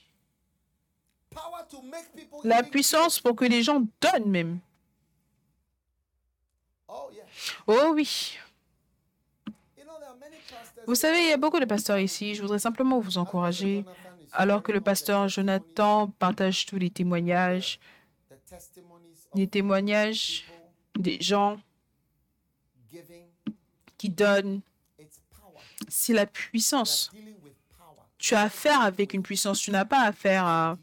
[2.44, 4.60] La puissance pour que les gens donnent même.
[7.68, 8.38] Oh oui.
[10.88, 12.36] Vous savez, il y a beaucoup de pasteurs ici.
[12.36, 13.86] Je voudrais simplement vous encourager
[14.32, 17.80] alors que le pasteur Jonathan partage tous les témoignages,
[19.36, 20.46] les témoignages
[20.98, 21.60] des gens
[23.98, 24.62] qui donnent,
[25.88, 27.12] c'est la puissance.
[28.18, 30.78] Tu as affaire avec une puissance, tu n'as pas affaire à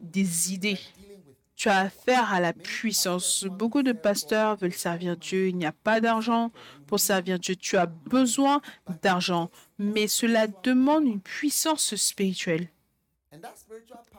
[0.00, 0.78] des idées.
[1.56, 3.44] Tu as affaire à la puissance.
[3.44, 5.48] Beaucoup de pasteurs veulent servir Dieu.
[5.48, 6.52] Il n'y a pas d'argent
[6.86, 7.56] pour servir Dieu.
[7.56, 8.60] Tu as besoin
[9.02, 12.68] d'argent, mais cela demande une puissance spirituelle.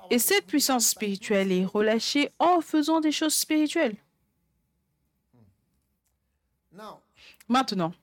[0.09, 3.97] Et cette puissance spirituelle est relâchée en faisant des choses spirituelles.
[7.47, 7.93] Maintenant,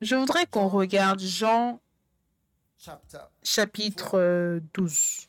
[0.00, 1.80] je voudrais qu'on regarde Jean
[3.42, 5.25] chapitre 12.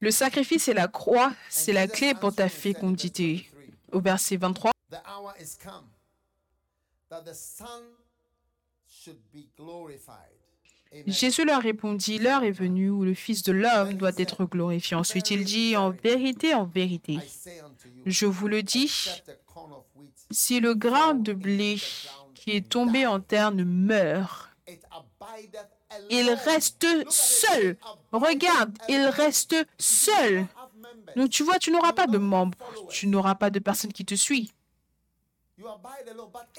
[0.00, 3.50] Le sacrifice et la croix, c'est la clé pour ta fécondité.
[3.92, 4.70] Au verset 23.
[11.06, 14.96] Jésus leur répondit, l'heure est venue où le Fils de l'homme doit être glorifié.
[14.96, 17.18] Ensuite, il dit, en vérité, en vérité,
[18.06, 19.10] je vous le dis,
[20.30, 21.78] si le grain de blé
[22.44, 24.50] qui est tombé en terre ne meurt,
[26.10, 27.78] il reste seul.
[28.12, 30.46] Regarde, il reste seul.
[31.16, 32.58] Donc tu vois, tu n'auras pas de membres,
[32.90, 34.14] tu n'auras pas de personnes qui te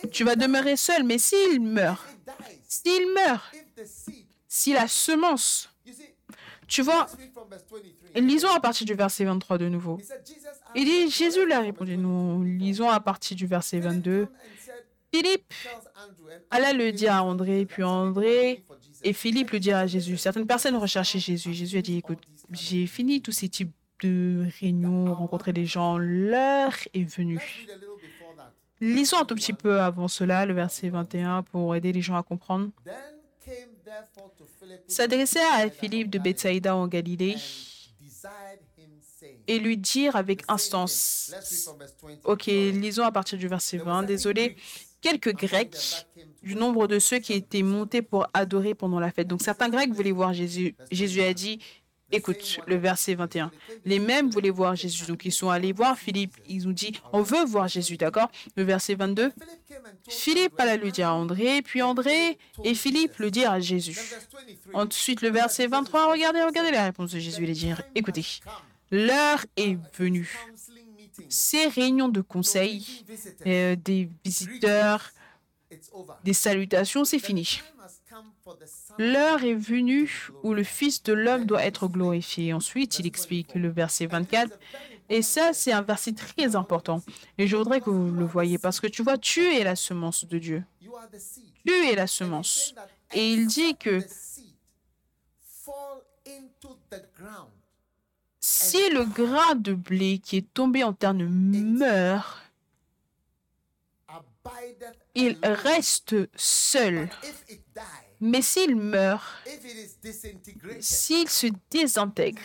[0.03, 1.03] if tu vas demeurer seul.
[1.03, 2.03] Mais s'il meurt,
[2.67, 3.53] s'il meurt,
[4.47, 5.69] si la semence,
[6.67, 8.21] tu vois, let's read from verse 23.
[8.21, 9.99] lisons à partir du verset 23 de nouveau.
[10.73, 12.01] Il dit, Jésus leur a répondu, 24.
[12.01, 14.27] nous lisons à partir du verset Philip 22.
[15.15, 15.53] Philippe
[16.51, 18.63] alla Andrew le dire à André, puis André
[19.03, 20.17] et Philippe le dirent à Jésus.
[20.17, 21.53] Certaines personnes recherchaient Jésus.
[21.53, 22.19] Jésus a dit, écoute,
[22.51, 27.39] j'ai fini tous ces types de réunions, rencontrer des gens, l'heure est venue.
[28.81, 32.23] Lisons un tout petit peu avant cela, le verset 21, pour aider les gens à
[32.23, 32.71] comprendre.
[34.87, 37.37] S'adresser à Philippe de Bethsaïda en Galilée
[39.47, 41.27] et lui dire avec instance.
[41.27, 41.35] thing.
[41.35, 42.25] Let's read from verse 20.
[42.25, 44.01] Ok, lisons à partir du verset There were 20.
[44.01, 44.57] certain Désolé.
[45.05, 46.07] Quelques Grecs
[46.41, 49.27] du nombre de ceux qui étaient montés pour adorer pendant la fête.
[49.27, 50.75] Donc certains Grecs voulaient voir Jésus.
[50.89, 51.59] Jésus a dit,
[52.11, 53.51] écoute, le verset 21.
[53.85, 55.05] Les mêmes voulaient voir Jésus.
[55.05, 56.33] Donc ils sont allés voir Philippe.
[56.49, 58.31] Ils ont dit, on veut voir Jésus, d'accord?
[58.55, 59.29] Le verset 22.
[59.29, 59.37] Philip
[59.67, 63.51] came and told Philippe alla le dire à André, puis André et Philippe le dirent
[63.51, 63.93] à Jésus.
[63.93, 64.27] Then verse
[64.73, 64.81] 23.
[64.81, 67.43] Ensuite, le verset 23, regardez, regardez la réponse de Jésus.
[67.43, 68.25] Il dire, écoutez,
[68.89, 70.35] l'heure est venue.
[71.29, 73.05] Ces réunions de conseil,
[73.45, 75.11] euh, des visiteurs,
[76.23, 77.61] des salutations, c'est fini.
[78.97, 82.53] L'heure est venue où le Fils de l'homme doit être glorifié.
[82.53, 84.57] Ensuite, il explique le verset 24.
[85.09, 87.01] Et ça, c'est un verset très important.
[87.37, 90.25] Et je voudrais que vous le voyez parce que tu vois, tu es la semence
[90.25, 90.63] de Dieu.
[91.65, 92.73] Tu es la semence.
[93.13, 94.01] Et il dit que
[98.47, 102.43] si le grain de blé qui est tombé en terre ne meurt,
[105.15, 107.09] il reste seul.
[108.21, 109.23] Mais s'il meurt,
[110.79, 112.43] s'il se désintègre,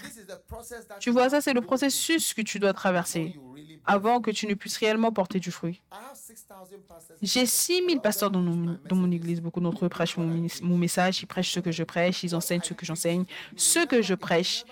[1.01, 3.39] tu vois, ça c'est le processus que tu dois traverser
[3.85, 5.83] avant que tu ne puisses réellement porter du fruit.
[5.93, 7.17] I have 6,000 pastors.
[7.21, 9.43] J'ai 6000 pasteurs dans mon, église.
[9.43, 12.63] Beaucoup d'entre eux prêchent mon, mon message, ils prêchent ce que je prêche, ils enseignent
[12.63, 13.25] ce que j'enseigne.
[13.57, 14.65] Ce que je prêche,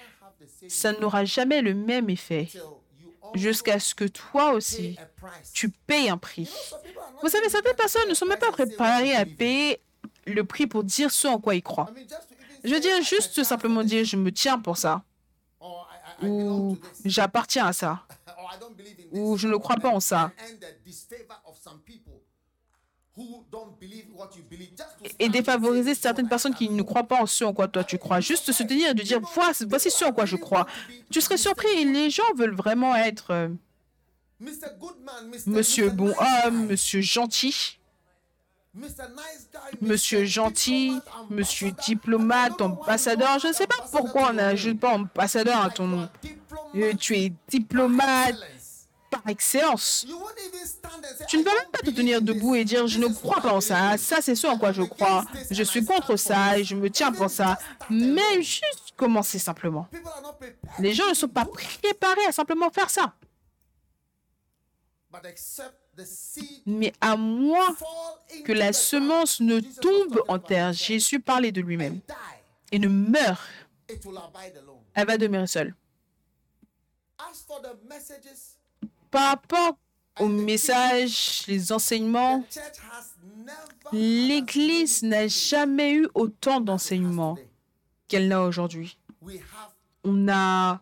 [0.68, 2.48] ça n'aura jamais le même effet
[3.34, 4.96] jusqu'à ce que toi aussi,
[5.52, 6.50] tu payes un prix.
[7.22, 9.80] Vous savez, certaines personnes ne sont même pas préparées à payer
[10.26, 11.90] le prix pour dire ce en quoi ils croient.
[12.64, 15.02] Je veux dire juste simplement dire je me tiens pour ça,
[16.22, 18.02] ou j'appartiens à ça,
[19.12, 20.32] ou je ne crois pas en ça.
[25.18, 27.84] Et défavoriser certaines "No, I personnes qui ne croient pas en ce en quoi toi
[27.84, 28.20] tu crois.
[28.20, 30.66] Juste se tenir et de dire voici, voici ce en quoi je crois.
[31.10, 33.48] Tu serais surpris, les gens veulent vraiment être euh,
[35.46, 36.14] monsieur bon
[36.44, 37.78] homme, monsieur gentil,
[39.80, 41.00] monsieur gentil,
[41.30, 43.38] monsieur diplomate, ambassadeur.
[43.40, 46.08] Je ne sais pas pourquoi on n'ajoute pas ambassadeur à ton nom.
[46.76, 48.36] Euh, Tu es diplomate.
[49.10, 50.06] Par excellence.
[51.28, 53.52] Tu "I ne vas même pas te tenir debout et dire je ne crois pas
[53.52, 56.64] en ça, in." ça c'est ce en quoi je crois, je suis contre ça et
[56.64, 57.58] je me tiens pour ça.
[57.90, 59.88] Mais juste commencer simplement.
[60.78, 63.14] Les gens ne sont pas préparés à simplement faire ça.
[66.66, 67.74] Mais à moins
[68.44, 72.00] que la semence ne tombe en terre, Jésus parlait de lui-même,
[72.70, 73.40] et ne meurt,
[74.94, 75.74] elle va demeurer seule.
[79.10, 79.78] Par rapport
[80.20, 82.44] aux messages, les enseignements,
[83.92, 87.38] l'Église n'a jamais eu autant d'enseignements
[88.08, 88.98] qu'elle n'a aujourd'hui.
[90.04, 90.80] On a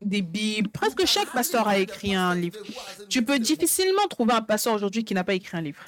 [0.00, 2.58] des Bibles, presque chaque pasteur a écrit un livre.
[3.08, 5.84] Tu peux difficilement trouver un pasteur aujourd'hui qui n'a pas écrit un livre.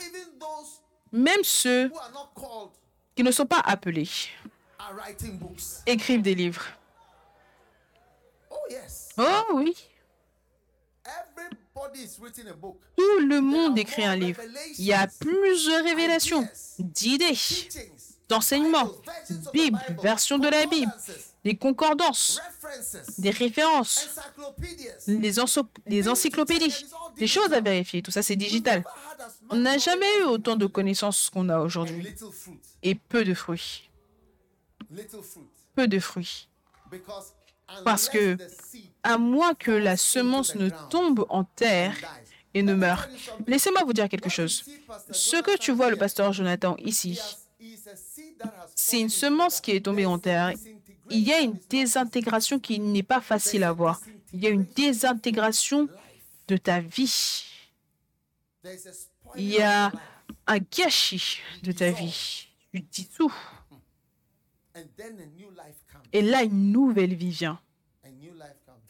[1.13, 1.91] Même ceux
[3.15, 4.09] qui ne sont pas appelés
[5.87, 6.65] écrivent des livres.
[8.67, 9.09] Oh yes.
[9.19, 9.75] Oh oui,
[12.97, 14.41] tout le monde écrit un livre.
[14.79, 16.49] Il y a plusieurs révélations,
[16.79, 17.37] d'idées,
[18.29, 18.91] d'enseignements,
[19.53, 20.93] Bible, version de la Bible,
[21.45, 22.41] des concordances,
[23.19, 24.09] des références,
[25.07, 25.33] les,
[25.87, 26.87] les encyclopédies,
[27.17, 28.03] des choses à vérifier.
[28.03, 28.85] Tout ça, c'est digital.
[29.51, 32.15] On n'a jamais eu autant de connaissances qu'on a aujourd'hui.
[32.83, 33.91] Et peu de fruits.
[35.75, 36.49] Peu de fruits.
[37.85, 38.37] Parce que
[39.03, 41.97] à moins que la semence ne tombe en terre
[42.55, 43.09] et ne meure.
[43.47, 44.65] Laissez-moi vous dire quelque chose.
[45.11, 47.21] Ce que tu vois le pasteur Jonathan ici,
[48.75, 50.53] c'est une semence qui est tombée en terre.
[51.11, 54.01] Il y a une désintégration qui n'est pas facile à voir.
[54.33, 55.89] Il y a une désintégration
[56.49, 57.45] de ta vie.
[59.37, 59.93] Il y a
[60.47, 62.49] un gâchis de ta vie.
[62.73, 63.33] Tu dissous.
[66.13, 67.61] Et là, une nouvelle vie vient.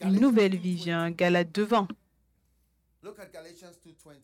[0.01, 0.57] Une nouvelle 2:20.
[0.59, 1.11] vie vient.
[1.11, 1.87] Galate devant.
[3.01, 4.21] Look at Galatians 2:20.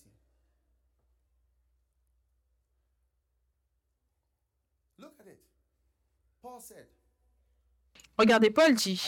[5.00, 5.40] Look at it.
[6.42, 6.88] Paul said,
[8.18, 9.02] Regardez, Paul dit,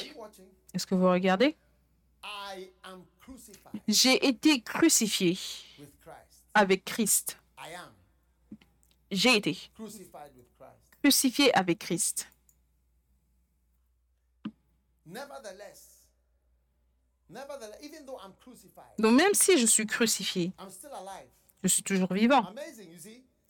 [0.73, 1.55] est-ce que vous regardez?
[3.88, 5.38] J'ai été crucifié
[6.53, 7.38] avec Christ.
[9.11, 9.57] J'ai été
[11.01, 12.27] crucifié avec Christ.
[18.99, 21.29] Donc même si je suis crucifié, I'm still alive.
[21.63, 22.53] je suis toujours vivant.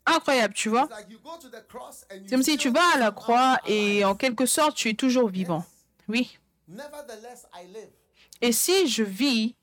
[0.06, 0.88] Incroyable, tu vois?
[1.92, 5.28] C'est comme si tu vas à la croix et en quelque sorte tu es toujours
[5.28, 5.64] vivant.
[6.08, 6.38] Oui.
[6.68, 7.90] Nevertheless, I live.
[8.40, 9.54] Et si je vis,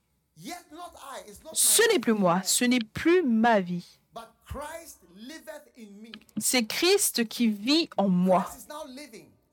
[1.53, 3.99] ce n'est plus moi, ce n'est plus ma vie.
[4.13, 6.11] But Christ liveth in me.
[6.37, 8.45] C'est Christ qui vit en moi.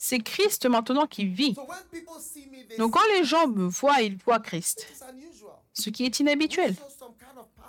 [0.02, 1.54] C'est Christ maintenant qui vit.
[2.78, 4.86] Donc quand les gens me voient, ils voient Christ.
[5.74, 6.74] Ce qui est inhabituel.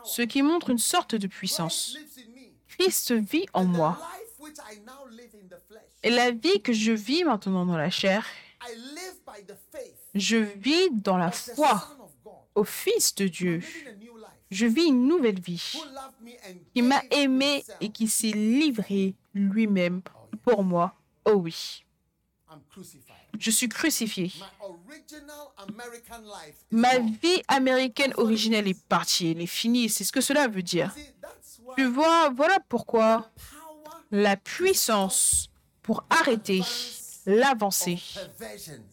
[0.06, 1.98] Ce qui montre une sorte de puissance.
[2.70, 4.00] Christ vit en moi.
[6.04, 8.26] Et la vie que je vis maintenant dans la chair,
[10.16, 11.86] je vis dans la foi
[12.56, 13.62] au Fils de Dieu.
[14.50, 15.82] Je vis une nouvelle vie
[16.74, 20.02] qui m'a aimé et qui s'est livré lui-même
[20.46, 20.96] pour moi.
[21.26, 21.84] Oh oui.
[23.39, 24.32] Je suis crucifié.
[26.72, 29.89] Ma vie américaine originelle est partie, elle est finie.
[29.89, 30.93] C'est ce que cela veut dire.
[31.78, 33.30] Tu vois, voilà pourquoi
[34.12, 35.49] la puissance
[35.82, 36.62] pour arrêter
[37.26, 37.99] l'avancée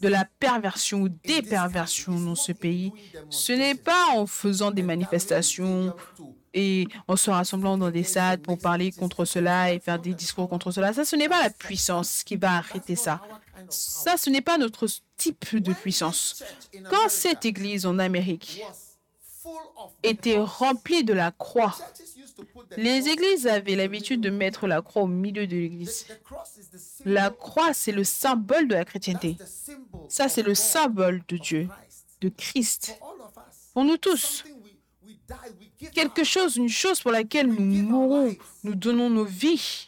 [0.00, 2.92] de la perversion ou des perversions dans ce pays,
[3.30, 5.94] ce n'est pas en faisant des manifestations
[6.54, 10.48] et en se rassemblant dans des salles pour parler contre cela et faire des discours
[10.48, 10.92] contre cela.
[10.92, 13.20] Ça, ce n'est pas la puissance qui va arrêter ça.
[13.68, 14.86] Ça, ce n'est pas notre
[15.16, 16.42] type de puissance.
[16.90, 18.62] Quand cette église en Amérique
[20.02, 21.76] était remplie de la croix,
[22.76, 26.06] les églises avaient l'habitude de mettre la croix au milieu de l'église.
[27.04, 29.36] La croix, c'est le symbole de la chrétienté.
[30.08, 31.68] Ça, c'est le symbole de Dieu,
[32.20, 32.98] de Christ.
[33.72, 34.44] Pour nous tous,
[35.94, 39.87] quelque chose, une chose pour laquelle nous mourons, nous donnons nos vies.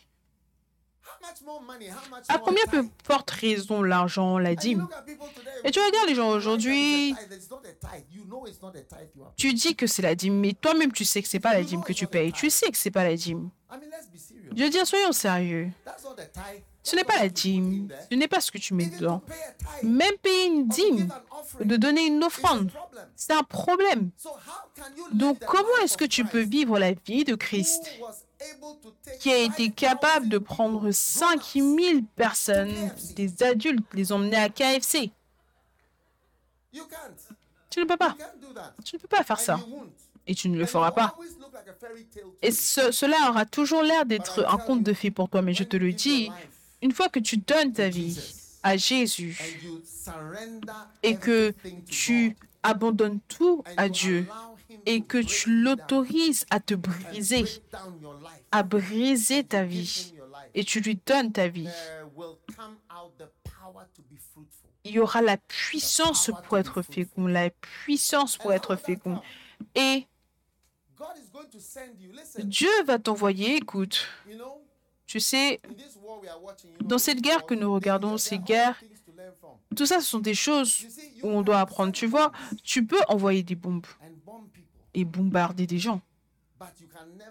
[2.28, 4.88] À combien peu porte raison l'argent, la dîme
[5.64, 7.14] Et tu regardes les gens aujourd'hui,
[9.36, 11.82] tu dis que c'est la dîme, mais toi-même tu sais que c'est pas la dîme
[11.82, 12.32] que tu payes.
[12.32, 13.50] Tu sais que c'est pas la dîme.
[14.56, 15.70] Je veux dire, soyons sérieux.
[16.82, 19.22] Ce n'est pas la dîme, ce n'est pas ce que tu mets dedans.
[19.82, 21.08] Même payer une dîme,
[21.60, 22.70] de donner une offrande,
[23.14, 24.10] c'est un problème.
[25.12, 27.90] Donc comment est-ce que tu peux vivre la vie de Christ?
[29.20, 35.10] Qui a été capable de prendre 5000 personnes, des adultes, les emmener à KFC
[37.68, 38.16] Tu ne peux pas.
[38.84, 39.58] Tu ne peux pas faire ça.
[40.26, 41.16] Et tu ne le feras pas.
[42.42, 45.64] Et ce- cela aura toujours l'air d'être un conte de fées pour toi, mais je
[45.64, 46.30] te le dis,
[46.82, 49.38] une fois que tu donnes ta vie à Jésus
[51.02, 51.54] et que
[51.88, 54.26] tu abandonnes tout à Dieu
[54.86, 57.44] et que tu l'autorises à te briser,
[58.50, 60.14] à briser ta vie
[60.54, 61.68] et tu lui donnes ta vie,
[64.84, 69.20] il y aura la puissance pour être fécond, la puissance pour être fécond.
[69.74, 70.06] Et
[72.38, 74.06] Dieu va t'envoyer, écoute,
[75.06, 75.60] tu sais,
[76.80, 78.80] dans cette guerre que nous regardons, ces guerres,
[79.76, 80.86] tout ça, ce sont des choses
[81.22, 81.92] où on doit apprendre.
[81.92, 82.32] Tu vois,
[82.64, 83.86] tu peux envoyer des bombes
[84.94, 86.00] et bombarder des gens,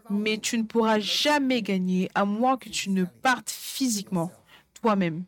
[0.09, 4.31] mais tu ne pourras jamais gagner à moins que tu ne partes physiquement
[4.73, 5.23] toi-même.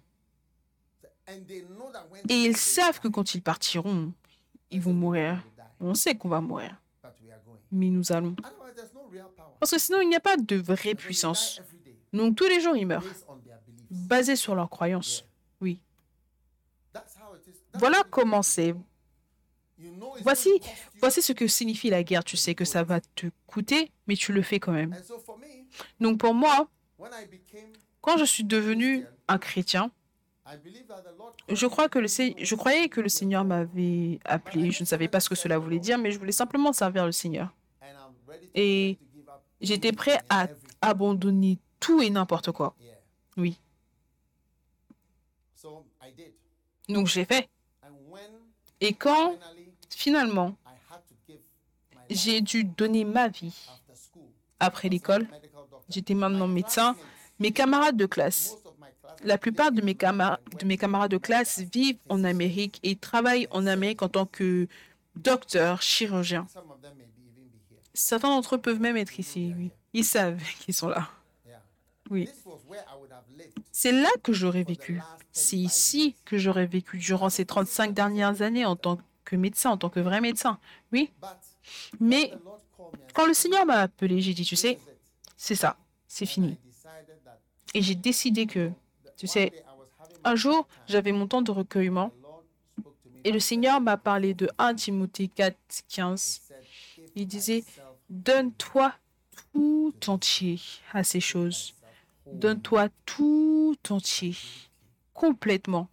[2.29, 4.13] Et ils savent que quand ils partiront,
[4.69, 5.43] ils vont mourir.
[5.79, 6.81] On sait qu'on va mourir,
[7.71, 8.35] mais nous allons.
[9.59, 11.61] Parce que sinon, il n'y a pas de vraie puissance.
[12.13, 13.05] Donc tous les jours, ils meurent,
[13.89, 15.25] basés sur leurs croyances.
[15.61, 15.79] Oui.
[17.73, 18.75] Voilà comment c'est.
[20.23, 22.23] Voici, ce que signifie la guerre.
[22.23, 24.95] Tu sais que ça va te coûter, mais tu le fais quand même.
[25.99, 26.67] Donc pour moi,
[28.01, 29.91] quand je suis devenu un chrétien,
[31.49, 34.71] je, crois que le, je croyais que le Seigneur m'avait appelé.
[34.71, 37.11] Je ne savais pas ce que cela voulait dire, mais je voulais simplement servir le
[37.11, 37.53] Seigneur.
[38.53, 38.97] Et
[39.61, 40.47] j'étais prêt à
[40.81, 42.75] abandonner tout et n'importe quoi.
[43.37, 43.57] Oui.
[46.89, 47.49] Donc j'ai fait.
[48.81, 49.37] Et quand
[50.01, 50.55] finalement
[52.09, 53.55] j'ai dû donner ma vie
[54.59, 55.27] après l'école,
[55.89, 56.95] j'étais maintenant médecin,
[57.39, 58.55] mes camarades de classe,
[59.23, 63.47] la plupart de mes, camar- de mes camarades de classe vivent en Amérique et travaillent
[63.51, 64.67] en Amérique en tant que
[65.15, 66.47] docteur, chirurgien.
[67.93, 69.53] Certains d'entre eux peuvent même être ici.
[69.93, 71.09] Ils savent qu'ils sont là.
[72.09, 72.27] Oui.
[73.71, 74.99] C'est là que j'aurais vécu.
[75.31, 79.01] C'est ici que j'aurais vécu durant ces 35 dernières années en tant que
[79.33, 80.59] médecin, en tant que vrai médecin.
[80.91, 81.11] Oui.
[81.99, 82.33] Mais
[83.13, 84.79] quand le Seigneur m'a appelé, j'ai dit, tu sais,
[85.37, 86.57] c'est ça, c'est fini.
[87.73, 88.71] Et j'ai décidé que,
[89.17, 89.63] tu sais,
[90.23, 92.11] un jour, j'avais mon temps de recueillement
[93.23, 95.55] et le Seigneur m'a parlé de 1 Timothée 4,
[95.89, 96.21] 15.
[96.21, 96.57] said,
[96.95, 97.63] "Give Il disait,
[98.09, 98.93] donne-toi
[99.53, 100.59] tout entier
[100.93, 101.73] à ces choses.
[102.25, 104.35] whole." Donne-toi tout entier,
[105.13, 105.87] complètement.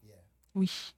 [0.54, 0.94] Oui.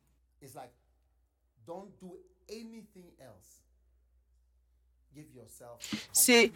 [6.12, 6.53] C'est-.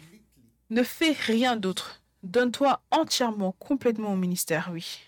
[0.69, 2.01] Ne fais rien d'autre.
[2.23, 4.99] Donne-toi entièrement, complètement au ministère, oui.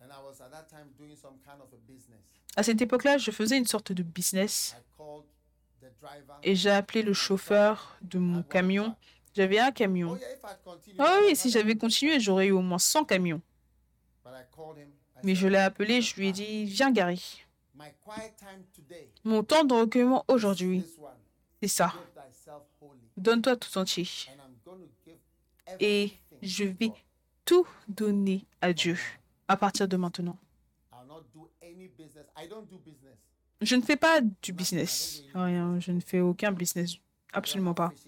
[0.00, 2.20] And I was at that time doing some kind of a business.
[2.56, 4.76] À cette époque-là, je faisais une sorte de business
[6.42, 8.94] et j'ai appelé le chauffeur de mon camion.
[9.34, 10.18] J'avais un Oh camion.
[10.64, 13.42] continued, Ah oui, si j'avais continué, j'aurais eu au moins 100 camions.
[14.24, 14.88] But I called him.
[15.16, 17.44] I Mais je l'ai appelé, je lui ai dit, viens Gary.
[19.24, 20.84] Mon temps de recueillement aujourd'hui,
[21.60, 21.92] c'est ça.
[23.16, 24.06] Donne-toi tout entier.
[25.80, 26.12] Et
[26.42, 26.92] je vais
[27.44, 28.98] tout donner à Dieu
[29.48, 30.38] à partir de maintenant.
[33.60, 35.22] Je ne fais pas du business.
[35.34, 36.96] Rien, je ne fais aucun business.
[37.32, 37.92] Absolument pas.
[37.92, 38.06] uh.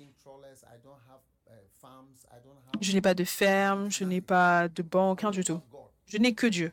[2.81, 5.61] Je n'ai pas de ferme, je n'ai pas de banque, rien du tout.
[6.07, 6.73] Je n'ai que Dieu.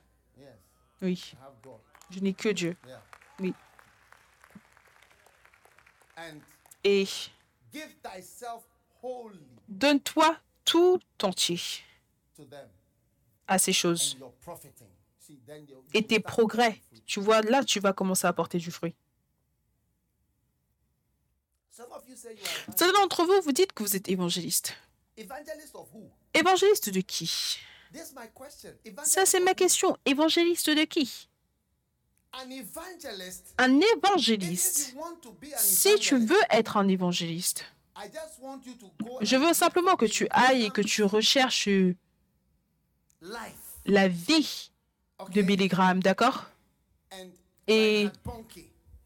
[1.02, 1.34] Oui.
[2.10, 2.76] Je n'ai que Dieu.
[3.40, 3.54] Oui.
[6.84, 7.06] Et
[7.74, 8.64] give thyself
[9.02, 11.60] wholly donne-toi tout entier
[12.36, 12.70] to them
[13.48, 14.18] à ces choses.
[15.94, 18.96] Et tes progrès, tu vois, là, tu vas commencer à apporter du fruit.
[21.72, 24.76] Some of you say you are Certains d'entre vous, vous dites que vous êtes évangéliste.
[26.34, 27.60] Évangéliste de qui?
[29.04, 29.98] Ça, c'est ma question.
[30.06, 31.30] Évangéliste de qui?
[33.58, 34.96] Un évangéliste.
[35.58, 37.66] Si tu veux être un évangéliste,
[39.22, 41.70] je veux simplement que tu ailles et que tu recherches
[43.86, 44.72] la vie
[45.34, 45.42] de?
[45.42, 46.46] Billy Graham, d'accord?
[47.68, 48.10] Et-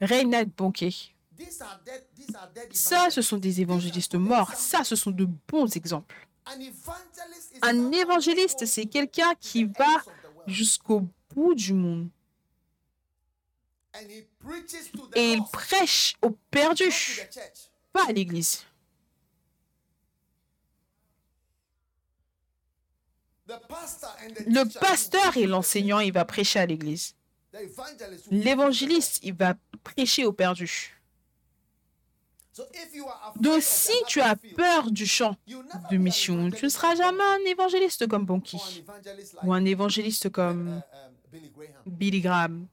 [0.02, 1.80] are
[2.54, 4.54] dead Ça, ce sont des évangélistes morts.
[4.56, 6.28] Ça, ce sont de bons exemples.
[7.62, 10.04] Un évangéliste, c'est quelqu'un qui va
[10.48, 12.10] jusqu'au bout du monde.
[13.89, 13.89] and he preaches to the
[15.16, 17.22] Et il prêche aux perdus,
[17.92, 18.64] pas à l'église.
[23.48, 27.16] Le pasteur et l'enseignant, il va prêcher à l'église.
[28.30, 30.96] L'évangéliste, il va prêcher aux perdus.
[33.38, 35.36] Donc, si tu as peur du never
[35.92, 38.84] de mission, tu ne seras jamais un évangéliste comme Bonky
[39.44, 40.82] ou un évangéliste uh, comme um,
[41.86, 42.68] Billy Graham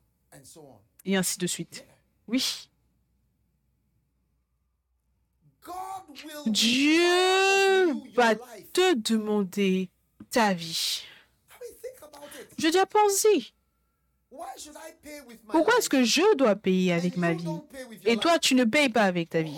[1.06, 1.84] Et ainsi de suite.
[2.26, 2.68] Oui,
[6.46, 8.34] Dieu va
[8.72, 9.90] te demander
[10.30, 11.02] ta vie.
[12.58, 12.66] Je
[15.26, 17.46] with my Pourquoi est-ce que je dois payer avec ma vie?
[18.04, 19.56] Et toi, tu ne payes pas avec ta vie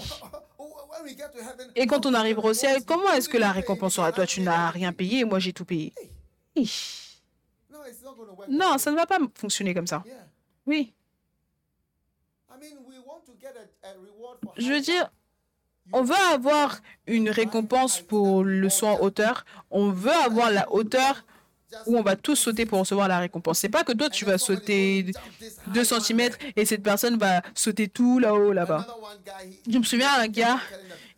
[1.74, 4.12] Et quand on arrivera au ciel, comment est-ce que la récompense sera?
[4.12, 5.94] Toi, tu n'as rien payé et moi, j'ai tout payé.
[8.48, 10.04] Non, ça ne va pas fonctionner comme ça.
[10.66, 10.92] Oui,
[12.58, 13.77] I mean, we want to get a, a reward for
[14.56, 15.10] je veux dire,
[15.92, 18.98] on veut avoir une récompense pour le jump.
[19.00, 19.44] hauteur.
[19.70, 21.24] On veut avoir la hauteur
[21.86, 23.58] où on va tous sauter pour recevoir la récompense.
[23.58, 26.30] C'est pas que toi, tu vas sauter going to jump this high 2 one cm
[26.56, 28.86] et cette personne va sauter tout là-haut, là-bas.
[29.70, 30.58] Je me souviens, un gars,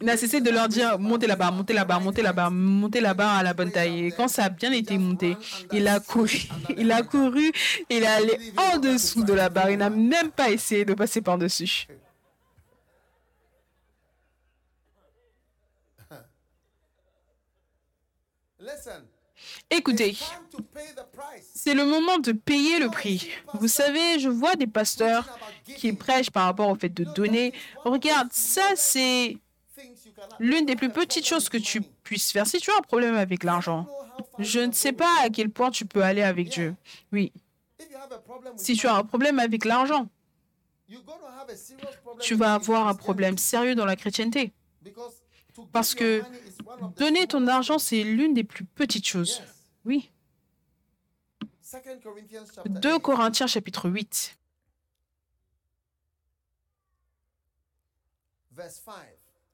[0.01, 3.43] il n'a cessé de leur dire montez là-bas, montez là-bas, montez là-bas, montez là-bas à
[3.43, 4.07] la bonne taille.
[4.07, 5.37] Et quand ça a bien été monté,
[5.73, 7.53] il a couru, il a couru,
[7.89, 9.71] il est allé en dessous de la barre.
[9.71, 11.87] Il n'a même pas essayé de passer par-dessus.
[19.71, 20.17] Écoutez,
[21.55, 23.31] c'est le moment de payer le prix.
[23.55, 27.55] Vous savez, je vois des pasteurs qui prêchent par rapport au fait de donner.
[27.85, 29.39] Regarde, ça c'est
[30.39, 32.47] l'une des plus petites choses que tu puisses faire.
[32.47, 33.87] Si tu as un problème avec l'argent,
[34.39, 36.75] je ne sais pas à quel point tu peux aller avec Dieu.
[37.13, 37.33] Oui,
[38.57, 40.09] si tu as un problème avec l'argent,
[42.21, 44.53] tu vas avoir un problème sérieux dans la chrétienté.
[45.73, 46.23] Parce que
[46.97, 49.43] donner ton argent, c'est l'une des plus petites choses.
[49.85, 50.11] Oui.
[51.73, 53.01] 2 Corinthians chapter 2 8.
[53.01, 54.37] Corinthiens chapitre 8,
[58.53, 58.95] verse 5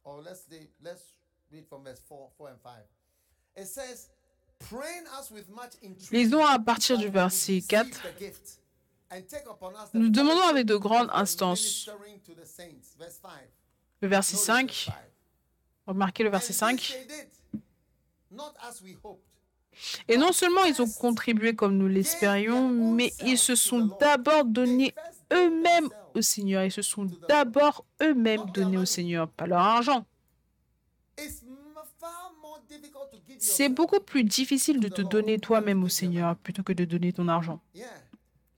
[0.05, 1.03] or let's say, let's
[1.53, 2.73] read from verse 4, 4 and 5.
[3.57, 4.09] It says,
[4.59, 7.85] praying us with much entreaty Lisons à partir du verset receive 4.
[7.85, 8.61] the gift
[9.11, 11.87] and take upon us the Nous demandons avec de grandes instances.
[11.87, 12.95] ministering to the saints.
[12.99, 13.31] Verse 5.
[14.03, 14.95] Le verset Notice 5, verse 5.
[15.87, 17.07] Remarquez le verset And this 5.
[17.07, 17.61] they did,
[18.31, 19.21] not as we hoped.
[20.09, 24.95] Et non seulement ils ont contribué comme nous l'espérions, mais ils se sont d'abord donnés
[25.33, 26.65] eux-mêmes au Seigneur.
[26.65, 30.07] Ils se sont d'abord eux-mêmes donnés au Seigneur, pas leur argent.
[31.19, 31.57] It's m-
[32.01, 36.37] far more difficult to give C'est beaucoup plus difficile de te donner toi-même au Seigneur
[36.37, 37.61] plutôt que de donner ton argent.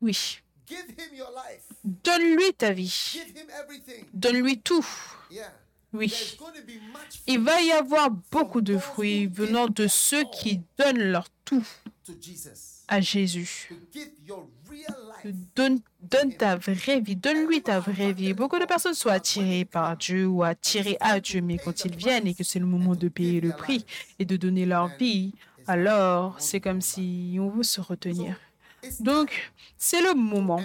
[0.01, 0.39] Oui.
[0.68, 1.64] Give him your life.
[1.83, 3.11] Donne-lui ta vie.
[3.12, 4.05] Give him everything.
[4.14, 4.87] Donne-lui tout.
[5.93, 6.36] Oui.
[7.26, 11.64] Il va y avoir beaucoup de fruits venant de ceux qui donnent leur tout
[12.89, 13.70] à Jésus.
[15.55, 18.32] Donne, donne ta vraie vie, donne-lui ta vraie vie.
[18.34, 22.26] Beaucoup de personnes sont attirées par Dieu ou attirées à Dieu, mais quand ils viennent
[22.26, 23.84] et que c'est le moment de payer le prix
[24.18, 25.34] et de donner leur vie,
[25.66, 28.36] alors c'est comme si on veut se retenir.
[29.01, 30.62] Donc, c'est le moment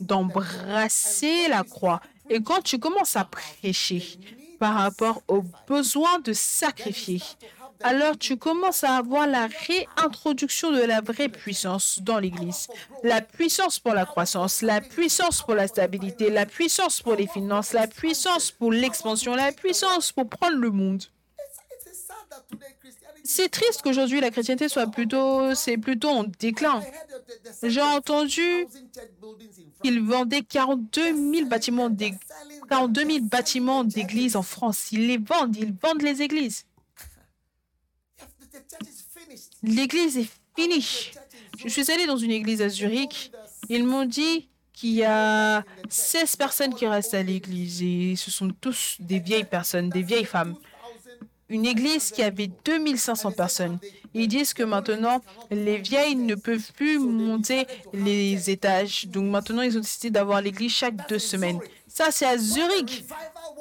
[0.00, 2.00] d'embrasser la croix.
[2.28, 4.18] Et quand tu commences à prêcher
[4.58, 7.22] par rapport au besoin de sacrifier,
[7.82, 12.68] alors tu commences à avoir la réintroduction de la vraie puissance dans l'Église.
[13.02, 17.72] La puissance pour la croissance, la puissance pour la stabilité, la puissance pour les finances,
[17.72, 21.04] la puissance pour l'expansion, la puissance pour prendre le monde.
[23.28, 26.82] C'est triste qu'aujourd'hui la chrétienté soit plutôt, c'est plutôt en déclin.
[27.62, 29.80] J'ai entendu 7,000 church buildings in France.
[29.82, 32.68] qu'ils vendaient 42 000 bâtiments d'ég- Selling them.
[32.68, 34.92] 42 000 bâtiments d'églises en France.
[34.92, 36.64] Ils les vendent, ils vendent les églises.
[39.62, 41.10] L'église est finie.
[41.64, 43.32] Je suis allée dans une église à Zurich.
[43.68, 48.50] Ils m'ont dit qu'il y a 16 personnes qui restent à l'église et ce sont
[48.60, 50.54] tous des vieilles personnes, des vieilles femmes.
[51.48, 53.78] 2,000 Une église qui avait 2500 personnes.
[54.14, 55.20] Ils disent que maintenant,
[55.50, 59.06] les vieilles ne peuvent plus monter les étages.
[59.06, 61.60] Donc maintenant, ils ont décidé d'avoir l'église chaque deux semaines.
[61.86, 63.04] Ça, c'est à Zurich,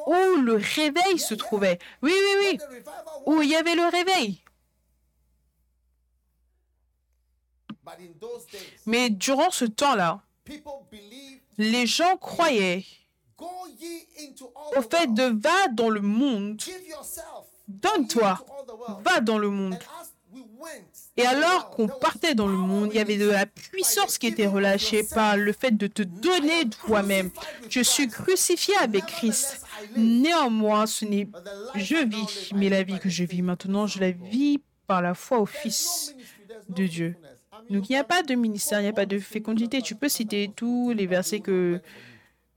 [0.07, 1.79] où le réveil se trouvait.
[2.01, 2.79] Oui, oui, oui,
[3.25, 4.41] où il y avait le réveil.
[8.85, 10.21] Mais durant ce temps-là,
[11.57, 12.85] les gens croyaient
[14.75, 16.61] au fait de va dans le monde.
[17.67, 18.39] Donne-toi,
[19.03, 19.77] va dans le monde.
[21.17, 24.47] Et alors qu'on partait dans le monde, il y avait de la puissance qui était
[24.47, 27.29] relâchée par le fait de te donner toi-même.
[27.69, 29.61] Je suis crucifié avec Christ.
[29.95, 31.29] Néanmoins, ce n'est
[31.75, 35.39] je vis, mais la vie que je vis maintenant, je la vis par la foi
[35.39, 36.15] au Fils
[36.69, 37.15] de Dieu.
[37.69, 39.81] Donc il n'y a pas de ministère, il n'y a pas de fécondité.
[39.81, 41.79] Tu peux citer tous les versets que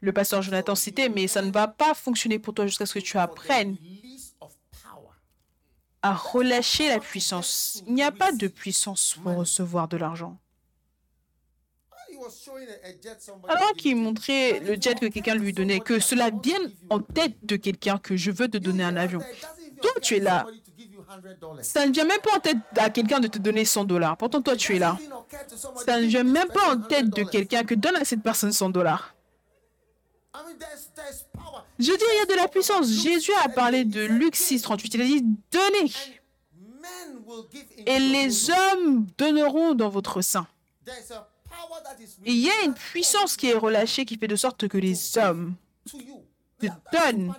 [0.01, 2.99] le pasteur Jonathan citait, mais ça ne va pas fonctionner pour toi jusqu'à ce que
[2.99, 3.77] tu apprennes.
[6.03, 7.83] À relâcher la puissance.
[7.87, 10.39] Il n'y a pas de puissance pour recevoir de l'argent.
[13.49, 17.57] Alors qu'il montrait le jet que quelqu'un lui donnait, que cela vienne en tête de
[17.57, 19.21] quelqu'un que je veux te donner un avion.
[19.81, 20.45] Toi, tu es là.
[20.45, 21.63] somebody to give you $100.
[21.63, 24.17] Ça ne vient même pas en tête à quelqu'un de te donner 100 dollars.
[24.17, 24.99] Pourtant, toi, tu es là.
[25.85, 27.31] Ça ne vient même pas en tête de $100.
[27.31, 29.15] quelqu'un que donne à cette personne 100 dollars.
[29.15, 30.28] I mean, there's, there's power.
[31.79, 32.89] Je dis, il y a de la puissance.
[32.89, 34.95] Jésus a parlé de Luc 6, 38.
[34.95, 35.93] Il a dit, donnez.
[37.87, 40.47] Et les hommes donneront dans votre sein.
[42.25, 45.19] Et il y a une puissance qui est relâchée qui fait de sorte que les
[45.19, 45.55] hommes
[46.59, 47.35] te donnent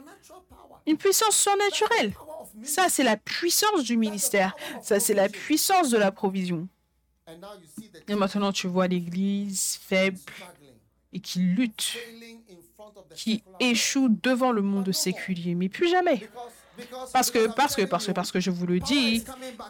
[0.85, 2.13] une puissance surnaturelle.
[2.63, 4.55] Ça, c'est la puissance du ministère.
[4.81, 6.67] Ça, c'est la puissance de la provision.
[8.07, 10.19] Et maintenant, tu vois l'Église faible
[11.13, 11.97] et qui lutte,
[13.15, 13.71] qui secular world.
[13.71, 15.55] échoue devant le monde séculier.
[15.55, 16.27] Mais plus jamais.
[17.13, 19.23] Parce que, parce que, parce que, parce que je vous le dis,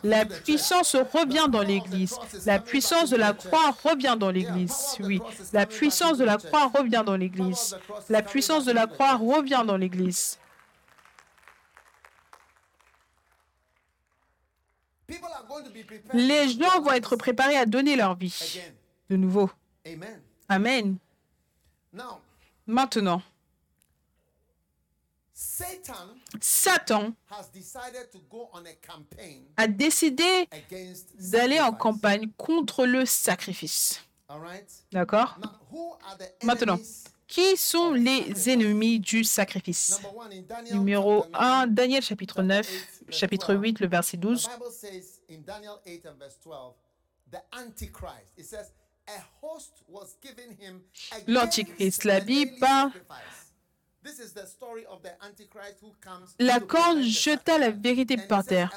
[0.03, 2.17] la puissance revient dans l'Église.
[2.45, 4.97] La puissance de la croix revient dans l'Église.
[5.01, 5.21] Oui,
[5.53, 7.75] la puissance de la croix revient dans l'Église.
[8.09, 10.37] La puissance de la croix revient dans l'Église.
[16.13, 18.61] Les gens vont être préparés à donner leur vie.
[19.09, 19.49] De nouveau.
[20.47, 20.97] Amen.
[22.69, 23.23] Maintenant,
[25.33, 27.13] Satan
[29.57, 30.47] a décidé
[31.15, 34.05] d'aller en campagne contre le sacrifice.
[34.91, 35.39] D'accord?
[36.43, 36.77] Maintenant,
[37.27, 39.99] qui sont les ennemis du sacrifice?
[40.71, 42.69] Numéro chapter 1, 9, Daniel chapitre 9,
[43.09, 44.47] chapitre 8, le verset The 12.
[49.09, 53.29] Bible says in Daniel 8 and verse 12, the Antichrist.
[54.01, 57.69] It says, a host was given him against L'Antichrist, la comes La corne jeta la
[57.71, 58.69] vérité par terre.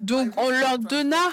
[0.00, 1.32] Donc, on leur donna-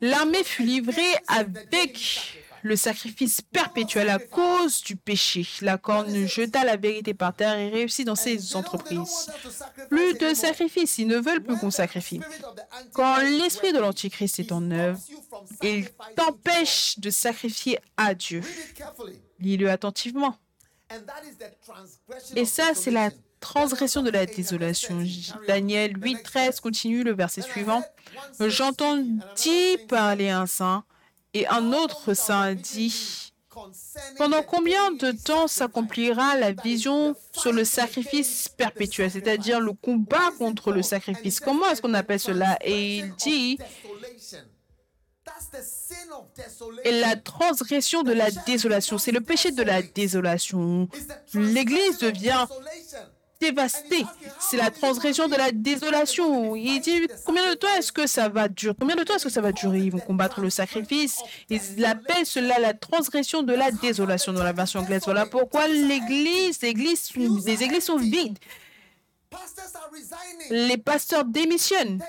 [0.00, 5.46] L'armée fut livrée avec le sacrifice perpétuel à cause du péché.
[5.60, 9.30] La corne jeta la vérité par terre et réussit dans ses entreprises.
[9.88, 12.20] Plus de sacrifices, ils ne veulent plus qu'on sacrifie.
[12.92, 15.00] Quand l'esprit de l'Antichrist est en œuvre,
[15.62, 18.42] il t'empêche de sacrifier à Dieu.
[19.38, 20.36] Lis-le attentivement.
[22.34, 23.10] Et ça, c'est la.
[23.46, 24.98] Transgression de la Daniel chapter 8 and verse désolation.
[24.98, 25.32] 13.
[25.32, 25.46] Carry on.
[25.46, 26.60] Daniel The 8, next 13 verse.
[26.60, 27.82] continue le verset suivant.
[28.40, 30.84] J'entendis parler un saint,
[31.34, 33.32] et un autre saint dit,
[34.18, 40.72] pendant combien de temps s'accomplira la vision sur le sacrifice perpétuel, c'est-à-dire le combat contre
[40.72, 41.40] le sacrifice?
[41.40, 42.58] Comment est-ce qu'on appelle cela?
[42.62, 43.58] Et il dit,
[46.84, 50.88] et la transgression de la désolation, c'est le péché de la désolation.
[51.34, 52.46] L'Église devient
[53.40, 54.04] dévastée.
[54.40, 56.56] C'est la transgression de la désolation.
[56.56, 58.74] Il dit combien de temps est-ce que ça va durer?
[58.78, 59.78] Combien de temps est-ce que ça va durer?
[59.78, 61.20] Ils vont combattre le sacrifice.
[61.50, 65.02] Ils appellent cela la transgression de la désolation dans la version anglaise.
[65.04, 68.38] Voilà pourquoi l'Église, l'Église, les églises sont vides.
[70.50, 72.00] Les pasteurs démissionnent.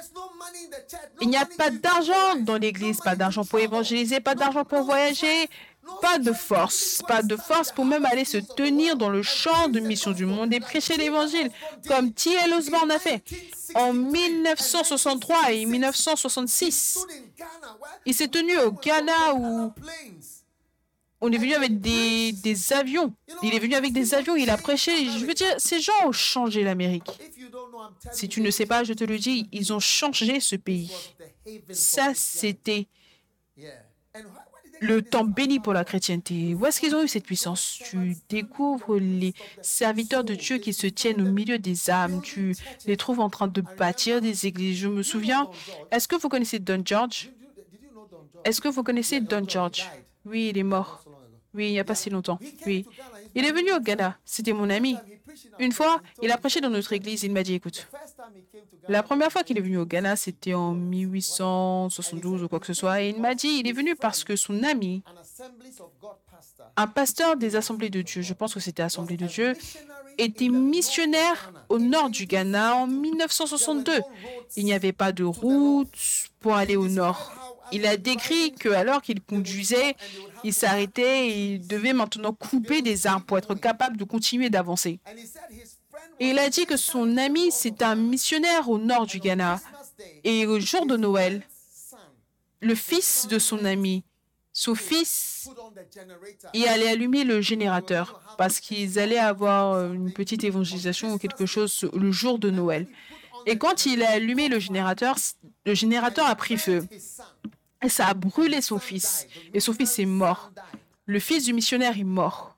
[1.19, 5.49] Il n'y a pas d'argent dans l'église, pas d'argent pour évangéliser, pas d'argent pour voyager,
[6.01, 9.79] pas de force, pas de force pour même aller se tenir dans le champ de
[9.79, 11.49] mission du monde et prêcher l'évangile,
[11.87, 12.53] comme T.L.
[12.53, 13.23] Osborne a fait
[13.75, 17.05] en 1963 et 1966.
[18.05, 19.73] Il s'est tenu au Ghana où
[21.19, 23.13] on est venu avec des, des avions.
[23.41, 24.91] Il est venu avec des avions, il a prêché.
[25.09, 27.19] Je veux dire, ces gens ont changé l'Amérique.
[28.11, 30.91] Si tu ne sais pas, je te le dis, ils ont changé ce pays.
[31.71, 32.87] Ça, c'était
[34.79, 36.53] le temps béni pour la chrétienté.
[36.53, 37.81] Où est-ce qu'ils ont eu cette puissance?
[37.89, 42.21] Tu découvres les serviteurs de Dieu qui se tiennent au milieu des âmes.
[42.21, 42.55] Tu
[42.85, 44.77] les trouves en train de bâtir des églises.
[44.77, 45.49] Je me souviens,
[45.91, 47.31] est-ce que vous connaissez Don George?
[48.43, 49.89] Est-ce que vous connaissez Don George?
[50.25, 51.03] Oui, il est mort.
[51.53, 52.39] Oui, il n'y a pas si longtemps.
[52.65, 52.85] Oui.
[53.35, 54.17] Il est venu au Ghana.
[54.25, 54.95] C'était mon ami.
[55.59, 57.23] Une fois, il a prêché dans notre église.
[57.23, 57.87] Il m'a dit, écoute,
[58.87, 62.73] la première fois qu'il est venu au Ghana, c'était en 1872 ou quoi que ce
[62.73, 63.01] soit.
[63.01, 65.03] Et il m'a dit, il est venu parce que son ami,
[66.75, 69.53] un pasteur des Assemblées de Dieu, je pense que c'était Assemblée de Dieu,
[70.17, 74.01] était missionnaire au nord du Ghana en 1962.
[74.55, 75.89] Il n'y avait pas de route
[76.39, 77.56] pour aller au nord.
[77.71, 79.95] Il a décrit que alors qu'il conduisait,
[80.43, 84.99] il s'arrêtait et il devait maintenant couper des arbres pour être capable de continuer d'avancer.
[86.19, 89.59] Et il a dit que son ami, c'est un missionnaire au nord du Ghana.
[90.23, 91.41] Et au jour de Noël,
[92.61, 94.03] le fils de son ami,
[94.53, 95.49] son fils,
[96.53, 101.87] il allait allumer le générateur parce qu'ils allaient avoir une petite évangélisation ou quelque chose
[101.93, 102.87] le jour de Noël.
[103.45, 105.15] Et quand il a allumé le générateur,
[105.65, 106.85] le générateur a pris feu.
[107.83, 109.27] Et ça a brûlé son fils.
[109.53, 110.51] Et son fils est mort.
[111.05, 112.57] Le fils du missionnaire est mort.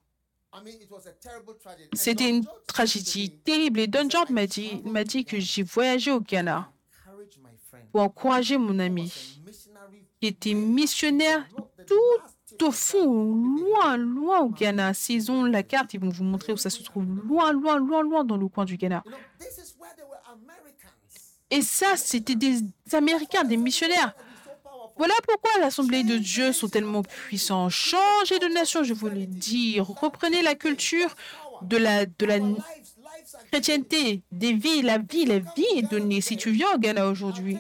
[1.93, 3.80] C'était une tragédie terrible.
[3.80, 6.72] Et Don George m'a dit, m'a dit que j'ai voyagé au Ghana
[7.91, 9.41] pour encourager mon ami
[10.20, 11.47] qui était missionnaire
[11.88, 14.93] tout au fond, loin, loin au Ghana.
[14.93, 17.05] S'ils ont la carte, ils vont vous montrer où ça se trouve.
[17.28, 19.03] Loin, loin, loin, loin dans le coin du Ghana.
[21.51, 22.59] Et ça, c'était des
[22.91, 24.13] Américains, des missionnaires.
[24.99, 27.69] Voilà pourquoi l'Assemblée de Dieu sont tellement puissants.
[27.69, 29.79] Changez de nation, je vous le dis.
[29.79, 31.15] Reprenez la culture
[31.61, 32.39] de la, de la
[33.49, 34.81] chrétienté, des vies.
[34.81, 36.19] La vie, la vie est donnée.
[36.19, 37.57] Si tu viens au Ghana aujourd'hui,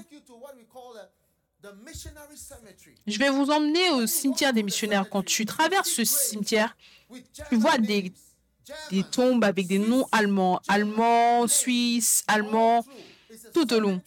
[3.07, 5.09] je vais vous emmener au cimetière des missionnaires.
[5.09, 6.75] Quand tu traverses ce cimetière,
[7.49, 8.11] tu vois des,
[8.91, 12.85] des tombes avec des noms allemands, allemands, suisses, allemands,
[13.53, 14.01] tout au long.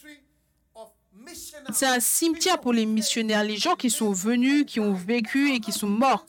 [1.73, 5.61] C'est un cimetière pour les missionnaires, les gens qui sont venus, qui ont vécu et
[5.61, 6.25] qui sont morts.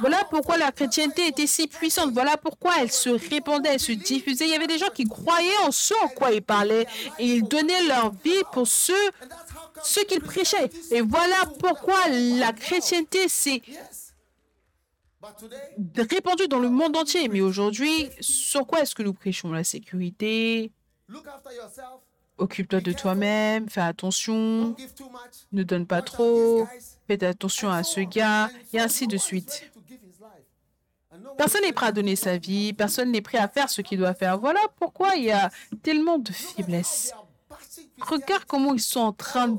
[0.00, 2.12] Voilà pourquoi la chrétienté était si puissante.
[2.12, 4.46] Voilà pourquoi elle se répandait, elle se diffusait.
[4.46, 6.86] Il y avait des gens qui croyaient en ce en quoi ils parlaient
[7.18, 8.94] et ils donnaient leur vie pour ceux,
[9.82, 10.70] ceux qu'ils prêchaient.
[10.92, 13.60] Et voilà pourquoi la chrétienté s'est
[15.96, 17.28] répandue dans le monde entier.
[17.28, 19.50] Mais aujourd'hui, sur quoi est-ce que nous prêchons?
[19.50, 20.70] La sécurité
[22.38, 24.76] Occupe-toi de toi-même, fais attention,
[25.52, 26.66] ne donne pas trop,
[27.06, 29.70] fais attention à ce gars, et ainsi de suite.
[31.36, 34.14] Personne n'est prêt à donner sa vie, personne n'est prêt à faire ce qu'il doit
[34.14, 34.38] faire.
[34.38, 35.50] Voilà pourquoi il y a
[35.82, 37.12] tellement de faiblesse.
[38.00, 39.58] Regarde comment ils sont en train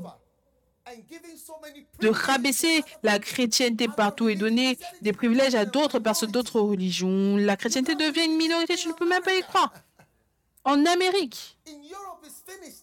[2.00, 7.36] de rabaisser la chrétienté partout et donner des privilèges à d'autres personnes d'autres religions?
[7.36, 9.72] La chrétienté devient une minorité, je ne peux même pas y croire.
[10.64, 12.39] En Amérique, in Europe is finished.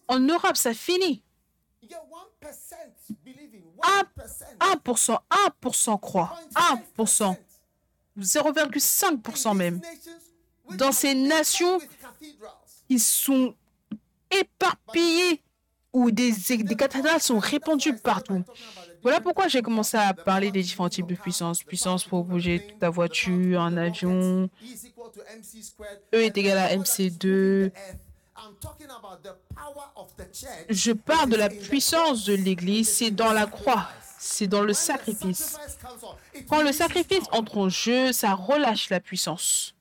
[0.07, 1.23] En Europe, ça finit.
[1.81, 1.97] You get
[2.41, 3.63] 1% believing.
[3.81, 4.03] Ah,
[4.59, 5.17] 1%.
[5.19, 5.19] 1%,
[5.61, 6.35] 1% croient.
[6.97, 7.35] 1%,
[8.19, 9.81] 0,5% même.
[10.75, 11.79] Dans ces nations,
[12.89, 13.53] Ils sont
[14.31, 15.41] éparpillés
[15.93, 18.43] ou des, des cathédrales sont répandues partout.
[19.01, 21.63] Voilà pourquoi j'ai commencé à parler des différents types de puissance.
[21.63, 24.49] Puissance pour bouger ta voiture, un avion.
[26.13, 27.71] E est égal à MC2.
[30.69, 35.57] Je parle de la puissance de l'Église, c'est dans la croix, c'est dans le sacrifice.
[36.47, 39.75] Quand le sacrifice entre en jeu, ça relâche la puissance.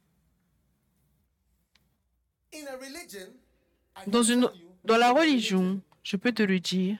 [4.07, 4.51] Dans, une,
[4.85, 6.99] dans la religion, je peux te le dire,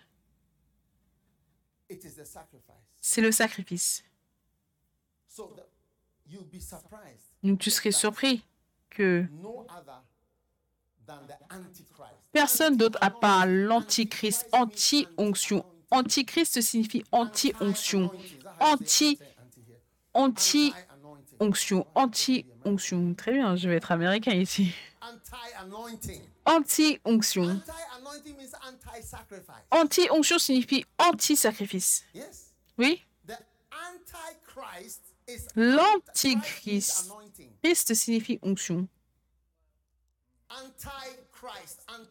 [3.01, 4.05] c'est le sacrifice.
[7.43, 8.45] Donc tu serais surpris
[8.91, 9.25] que
[12.33, 15.65] personne d'autre à part l'antichrist, anti-onction.
[15.91, 18.11] Antichrist signifie anti-onction.
[18.61, 19.19] Anti,
[20.15, 23.15] anti-onction, anti-onction.
[23.15, 24.73] Très bien, je vais être américain ici.
[26.45, 27.61] Anti-onction.
[29.71, 32.05] Anti-onction signifie anti-sacrifice.
[32.79, 33.03] Oui?
[35.55, 37.11] L'antichrist.
[37.63, 38.89] Christ signifie onction.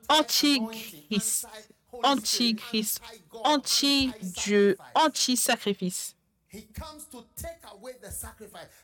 [0.09, 1.47] Antichrist.
[2.03, 3.01] Antichrist.
[3.43, 4.77] Anti-Dieu.
[4.95, 6.15] Anti-sacrifice.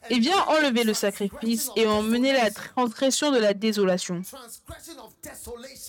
[0.10, 4.22] Il vient enlever le sacrifice et emmener la transgression de la désolation.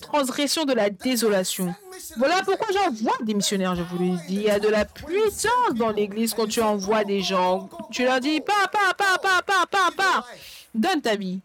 [0.01, 1.75] Transgression de la désolation.
[2.17, 4.35] Voilà pourquoi j'envoie des missionnaires, je vous le dis.
[4.35, 7.69] Il y a de la puissance dans l'église quand tu envoies des gens.
[7.91, 10.27] Tu leur dis, pas, pas, pas, pas, pas, pas, pas.
[10.75, 11.41] Donne ta vie.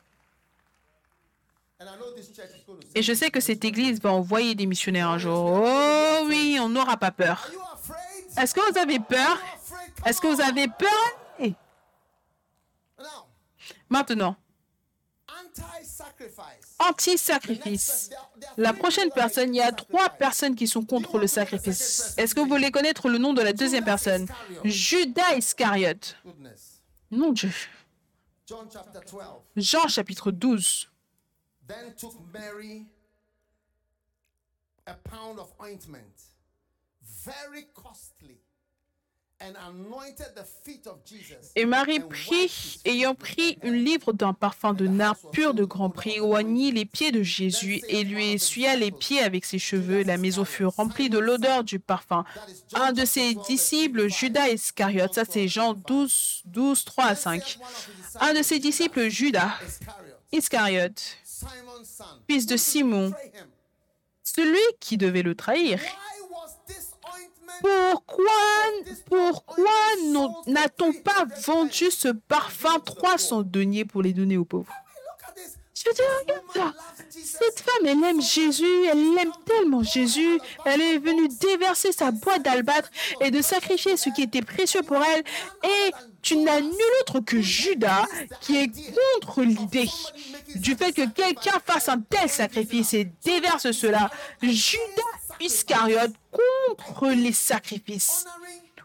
[2.95, 5.61] Et je sais que cette église va envoyer des missionnaires un jour.
[5.63, 7.49] Oh oui, on n'aura pas peur.
[8.37, 9.39] Est-ce que vous avez peur?
[10.05, 11.55] Est-ce que vous avez peur?
[13.89, 14.35] Maintenant,
[16.79, 18.09] anti-sacrifice.
[18.57, 22.15] La prochaine personne, il y a trois personnes qui sont contre le sacrifice.
[22.17, 24.27] Est-ce que vous voulez connaître le nom de la deuxième personne?
[24.63, 26.17] Judas Iscariote.
[27.11, 27.51] Non, Dieu.
[29.55, 30.89] Jean chapitre 12.
[31.67, 32.85] Then took Mary
[34.85, 36.15] a pound of ointment,
[37.25, 38.37] very costly,
[39.41, 41.51] and anointed the feet of Jesus.
[41.57, 46.21] Et Marie prit, ayant pris une livre d'un parfum de nard pur de grand prix,
[46.21, 50.03] oignit les pieds de Jésus et lui essuya les pieds avec ses cheveux.
[50.03, 52.23] La maison fut remplie de l'odeur du parfum.
[52.75, 57.59] Un de ses disciples, Judas Iscariote, ça c'est Jean 12, 12, 3 à 5.
[58.21, 61.17] Un de ses disciples, Judas Iscariot, Iscariote,
[62.29, 63.13] fils de Simon,
[64.23, 65.79] celui qui devait le trahir.
[67.61, 68.25] Pourquoi,
[69.07, 69.71] pourquoi
[70.47, 74.73] n'a-t-on pas vendu ce parfum 300 deniers pour les donner aux pauvres?
[75.87, 76.05] Je dire,
[76.53, 76.73] regarde.
[77.09, 80.39] Cette femme, elle aime Jésus, elle aime tellement Jésus.
[80.65, 82.89] Elle est venue déverser sa boîte d'albâtre
[83.21, 85.23] et de sacrifier ce qui était précieux pour elle.
[85.63, 88.05] Et tu n'as nul autre que Judas
[88.41, 88.71] qui est
[89.17, 89.89] contre l'idée
[90.55, 94.09] du fait que quelqu'un fasse un tel sacrifice et déverse cela.
[94.41, 95.03] Judas
[95.39, 98.25] Iscariote contre les sacrifices,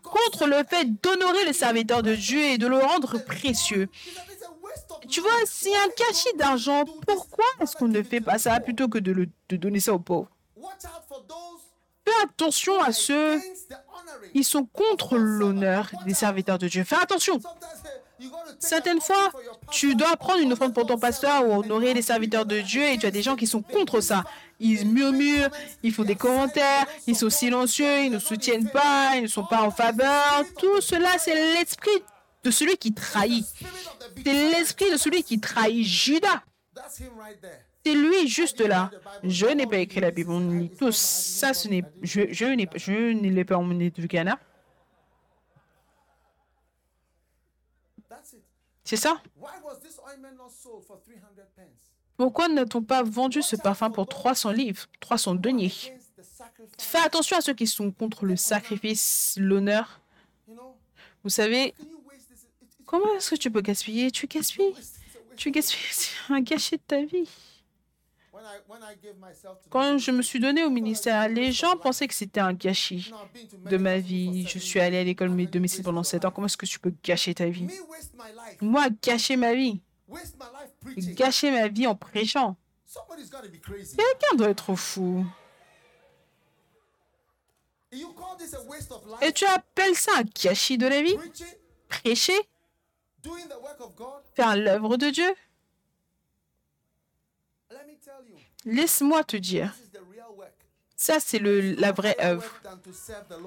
[0.02, 3.88] contre le fait d'honorer le serviteur de Dieu et de le rendre précieux.
[5.08, 6.84] Tu vois, c'est un gâchis d'argent.
[7.06, 10.28] Pourquoi est-ce qu'on ne fait pas ça plutôt que de, donner ça aux pauvres?
[12.04, 13.40] Fais attention à ceux
[14.32, 16.84] qui sont contre l'honneur des serviteurs de Dieu.
[16.84, 17.40] Fais attention.
[18.58, 19.32] Certaines fois,
[19.70, 22.98] tu dois prendre une offrande pour ton pasteur ou honorer les serviteurs de Dieu et
[22.98, 24.24] tu as des gens qui sont contre ça.
[24.60, 25.50] Ils murmurent,
[25.82, 29.62] ils font des commentaires, ils sont silencieux, ils ne soutiennent pas, ils ne sont pas
[29.62, 30.44] en faveur.
[30.58, 31.90] Tout cela, c'est l'esprit
[32.42, 33.46] de celui qui trahit.
[34.24, 36.42] C'est l'esprit de celui qui trahit Judas.
[37.84, 38.90] C'est lui juste là.
[39.24, 40.70] Je n'ai pas écrit la Bible, on lit.
[40.92, 44.38] Ça, ce n'est, je, je n'ai, je ne l'ai pas emmené du Ghana.
[48.84, 49.20] C'est ça?
[49.36, 51.20] Why was this ointment not sold for 300
[51.56, 51.92] pence?
[52.16, 55.72] Pourquoi n'a-t-on pas vendu ce parfum pour 300 livres, 300 deniers?
[56.78, 60.00] Fais attention à ceux qui sont contre le sacrifice, l'honneur.
[61.24, 62.42] Vous savez, can you waste this?
[62.42, 64.10] It, it's comment est-ce que tu peux gaspiller?
[64.10, 64.74] Tu gaspilles.
[65.36, 65.80] Tu gaspilles.
[65.90, 67.28] C'est un gâchis de ta vie.
[69.70, 73.12] Quand je me suis donné au ministère, les gens pensaient que c'était un gâchis
[73.70, 74.46] de ma vie.
[74.46, 76.28] Je suis allé à l'école de médecine pendant your 7 life?
[76.28, 76.32] ans.
[76.34, 77.68] Comment est-ce que tu peux gâcher ta vie?
[78.60, 79.80] Moi, gâcher ma vie.
[80.96, 82.56] Gâcher ma vie en prêchant.
[83.72, 85.24] Quelqu'un doit être fou.
[89.22, 91.16] Et tu appelles ça un gâchis de la vie?
[91.88, 92.38] Prêcher?
[94.34, 95.34] Faire l'œuvre de Dieu.
[98.64, 99.74] Laisse-moi te dire,
[100.96, 102.60] ça c'est la vraie œuvre.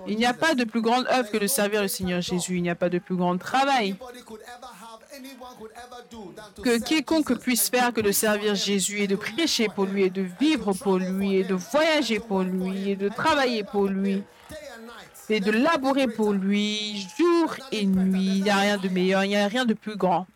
[0.07, 2.57] Il n'y a pas de plus grande œuvre que de servir le Seigneur Jésus.
[2.57, 3.95] Il n'y a pas de plus grand travail.
[6.63, 10.21] que quiconque puisse faire que de servir Jésus et de prêcher pour lui et de
[10.21, 14.23] vivre pour lui et de voyager pour lui et de travailler pour lui
[15.29, 18.37] et de labourer pour lui jour et nuit.
[18.37, 20.27] Il n'y a rien de meilleur, il n'y a rien de plus grand.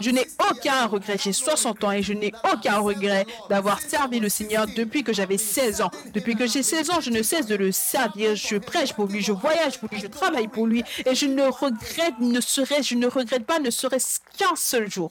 [0.00, 2.78] Je n'ai 60 years aucun regret, j'ai have no 60 ans et je n'ai aucun
[2.78, 4.74] regret d'avoir servi le Seigneur 16.
[4.74, 5.90] depuis que j'avais 16 ans.
[6.12, 9.22] Depuis que j'ai 16 ans, je ne cesse de le servir, je prêche pour lui,
[9.22, 13.06] je voyage pour lui, je travaille pour lui et je ne regrette, ne je ne
[13.06, 15.10] regrette pas ne serait-ce qu'un seul jour.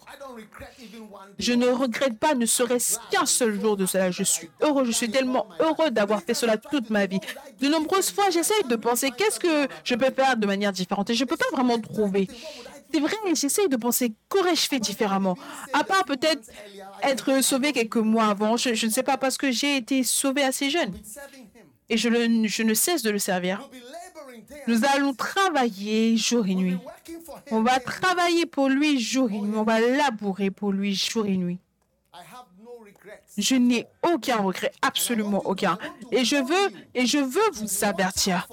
[1.38, 4.12] Je ne regrette pas ne serait-ce qu'un seul jour de cela.
[4.12, 7.20] Je suis heureux, je suis tellement heureux d'avoir fait cela toute ma vie.
[7.60, 11.14] De nombreuses fois, j'essaye de penser qu'est-ce que je peux faire de manière différente et
[11.14, 12.28] je ne peux pas vraiment trouver.
[12.92, 15.38] C'est vrai, j'essaye de penser qu'aurais-je fait différemment?
[15.74, 16.50] À part peut-être
[17.04, 20.70] être sauvé quelques mois avant, je, ne sais pas, parce que j'ai été sauvé assez
[20.70, 20.94] jeune
[21.90, 22.10] et je,
[22.48, 23.70] je ne cesse de le servir.
[24.68, 26.78] Nous allons travailler jour et nuit.
[27.52, 29.56] On va travailler pour lui jour et nuit.
[29.56, 31.60] On va labourer pour lui jour et nuit.
[32.14, 33.19] I have no regrets.
[33.38, 35.78] Je n'ai aucun regret, absolument aucun.
[36.12, 38.48] Et je veux, et je veux vous avertir.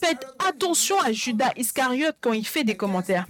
[0.00, 3.26] Faites attention à Judas Iscariote quand il fait des commentaires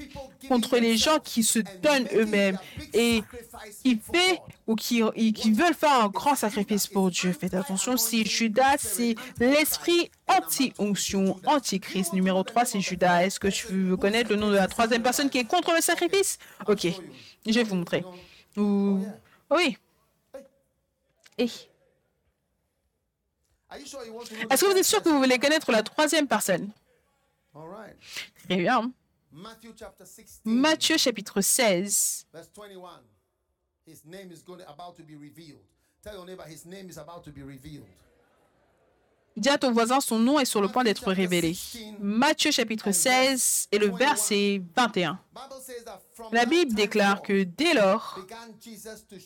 [0.49, 2.59] contre les gens qui se donnent eux-mêmes
[2.93, 3.23] et
[3.83, 5.03] qui fait ou qui,
[5.33, 7.33] qui veulent faire un grand sacrifice pour Dieu.
[7.33, 12.13] Faites attention si Judas, c'est l'esprit anti-onction, anti-Christ.
[12.13, 13.25] Numéro 3, c'est Judas.
[13.25, 15.81] Est-ce que tu veux connaître le nom de la troisième personne qui est contre le
[15.81, 16.39] sacrifice?
[16.67, 16.87] Ok,
[17.47, 18.05] je vais vous montrer.
[18.57, 18.99] Ou-
[19.51, 19.79] Oui.
[21.39, 21.45] Et
[23.75, 26.71] est-ce que vous êtes sûr que vous voulez connaître la troisième personne?
[28.45, 28.93] Très bien.
[29.31, 30.41] Matthew chapter 16.
[30.45, 32.27] Matthieu chapitre 16.
[32.33, 33.03] Verse 21.
[39.37, 41.57] Dis à ton voisin, son nom est sur le point d'être révélé.
[42.01, 45.19] Matthieu chapitre 16 et le verset 21.
[45.35, 48.19] Bible says that from La Bible déclare que dès lors,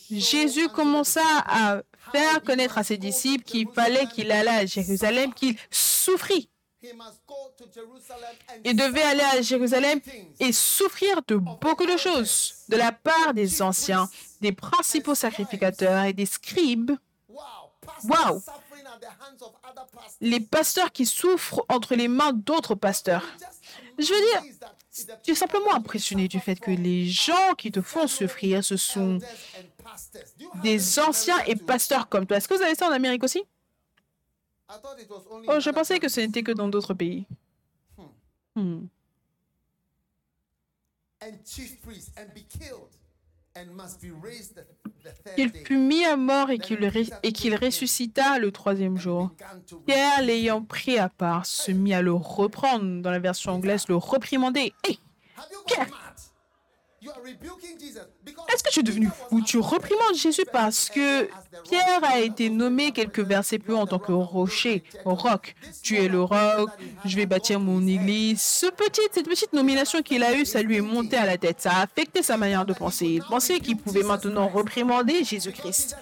[0.09, 1.81] Jésus commença à
[2.13, 6.49] faire connaître à ses disciples qu'il fallait qu'il allât à Jérusalem, qu'il souffrit.
[8.63, 9.99] Il devait aller à Jérusalem
[10.39, 16.13] et souffrir de beaucoup de choses de la part des anciens, des principaux sacrificateurs et
[16.13, 16.91] des scribes,
[18.03, 18.43] Wow.
[20.21, 23.25] Les pasteurs qui souffrent entre les mains d'autres pasteurs.
[23.97, 24.67] Je veux dire,
[25.23, 29.19] tu es simplement impressionné du fait que les gens qui te font souffrir, ce sont
[30.63, 32.37] des anciens et pasteurs comme toi.
[32.37, 33.43] Est-ce que vous avez ça en Amérique aussi?
[35.47, 37.25] Oh, je pensais que ce n'était que dans d'autres pays.
[38.55, 38.87] Hmm.
[45.35, 49.31] Qu'il fut mis à mort et qu'il ré- et qu'il ressuscita le troisième jour.
[49.85, 53.95] Pierre, l'ayant pris à part, se mit à le reprendre, dans la version anglaise, le
[53.95, 54.73] reprimander.
[54.85, 54.99] Hey,
[55.65, 55.85] Pierre.
[55.85, 55.93] gone mad?
[55.95, 56.25] You are rebuking Jesus
[56.65, 56.96] because
[58.53, 59.41] est-ce que tu es devenu fou?
[59.41, 61.27] Tu reprimandes Jésus parce que
[61.69, 65.55] Pierre a été nommé quelques versets plus en tant que rocher, roc.
[65.83, 66.69] Tu es le roc,
[67.05, 68.41] je vais bâtir mon église.
[68.41, 71.57] Ce petit, cette petite nomination qu'il a eue, ça lui est monté à la tête.
[71.61, 73.05] Ça a affecté sa manière de penser.
[73.07, 75.95] Il pensait qu'il pouvait maintenant reprimander Jésus-Christ.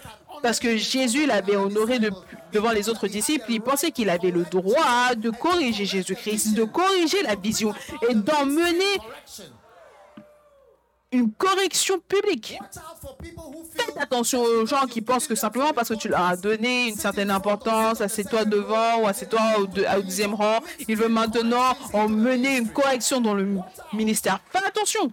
[0.43, 2.11] Parce que Jésus l'avait honoré de-
[2.51, 7.23] devant les autres disciples, il pensait qu'il avait le droit de corriger Jésus-Christ, de corriger
[7.23, 7.73] la vision
[8.09, 8.99] et d'emmener.
[11.15, 12.57] Une correction publique.
[13.75, 16.95] Faites attention aux gens qui pensent que simplement parce que tu leur as donné une
[16.95, 22.57] certaine importance, assieds-toi devant ou assieds-toi au, deux- au deuxième rang, il veut maintenant emmener
[22.57, 23.57] une correction dans le
[23.93, 24.39] ministère.
[24.51, 25.11] Faites attention.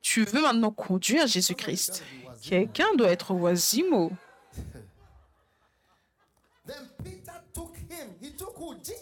[0.00, 2.02] Tu veux maintenant conduire Jésus-Christ.
[2.42, 4.10] Quelqu'un doit être oisimo.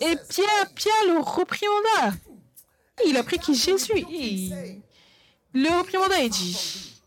[0.01, 2.17] Et Pierre, Pierre le reprimanda.
[3.07, 3.55] Il a pris qui?
[3.55, 4.05] Jésus.
[4.09, 4.83] Il
[5.53, 7.03] le reprimanda et dit,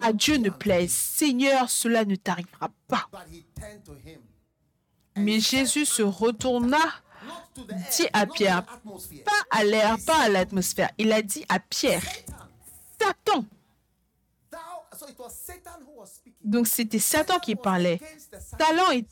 [0.00, 3.08] à Dieu ne plaise, Seigneur, cela ne t'arrivera pas.
[5.16, 6.78] Mais Jésus se retourna
[7.56, 8.64] dit à Pierre,
[9.24, 10.90] pas à l'air, pas à l'atmosphère.
[10.98, 12.02] Il a dit à Pierre,
[13.00, 13.44] Satan,
[16.46, 18.00] Donc c'était Satan qui parlait.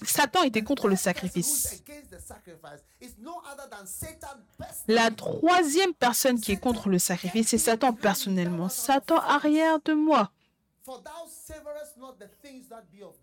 [0.03, 1.83] Satan était contre le sacrifice.
[4.89, 8.69] La troisième personne qui est contre le sacrifice, c'est Satan personnellement.
[8.69, 10.31] Satan arrière de moi.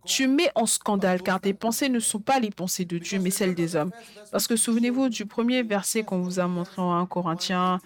[0.05, 3.29] Tu mets en scandale car tes pensées ne sont pas les pensées de Dieu, mais
[3.29, 3.91] celles des hommes.
[4.31, 7.79] Parce que souvenez-vous du premier verset qu'on vous a montré en 1 Corinthiens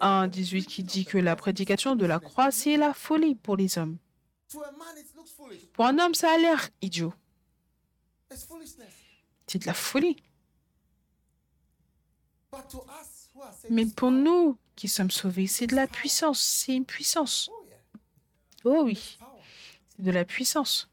[0.00, 3.78] 1, 18 qui dit que la prédication de la croix, c'est la folie pour les
[3.78, 3.96] hommes.
[4.50, 5.66] To a man, it looks foolish.
[5.72, 7.12] Pour un homme, ça a l'air idiot.
[8.30, 8.92] It's foolishness.
[9.46, 10.16] C'est de la folie.
[13.70, 16.40] Mais it's pour nous qui sommes sauvés, c'est de la puissance.
[16.40, 17.48] C'est une puissance.
[17.52, 17.60] Oh.
[18.64, 19.18] Oh oui,
[19.88, 20.88] c'est de la puissance.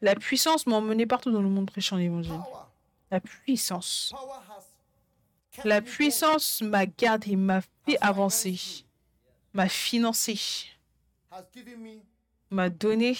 [0.00, 2.38] La puissance m'a emmené partout dans le monde prêchant l'évangile.
[3.10, 4.14] La puissance.
[5.64, 8.85] La puissance m'a gardé, m'a fait avancer,
[9.56, 10.38] m'a financé,
[12.50, 13.16] m'a donné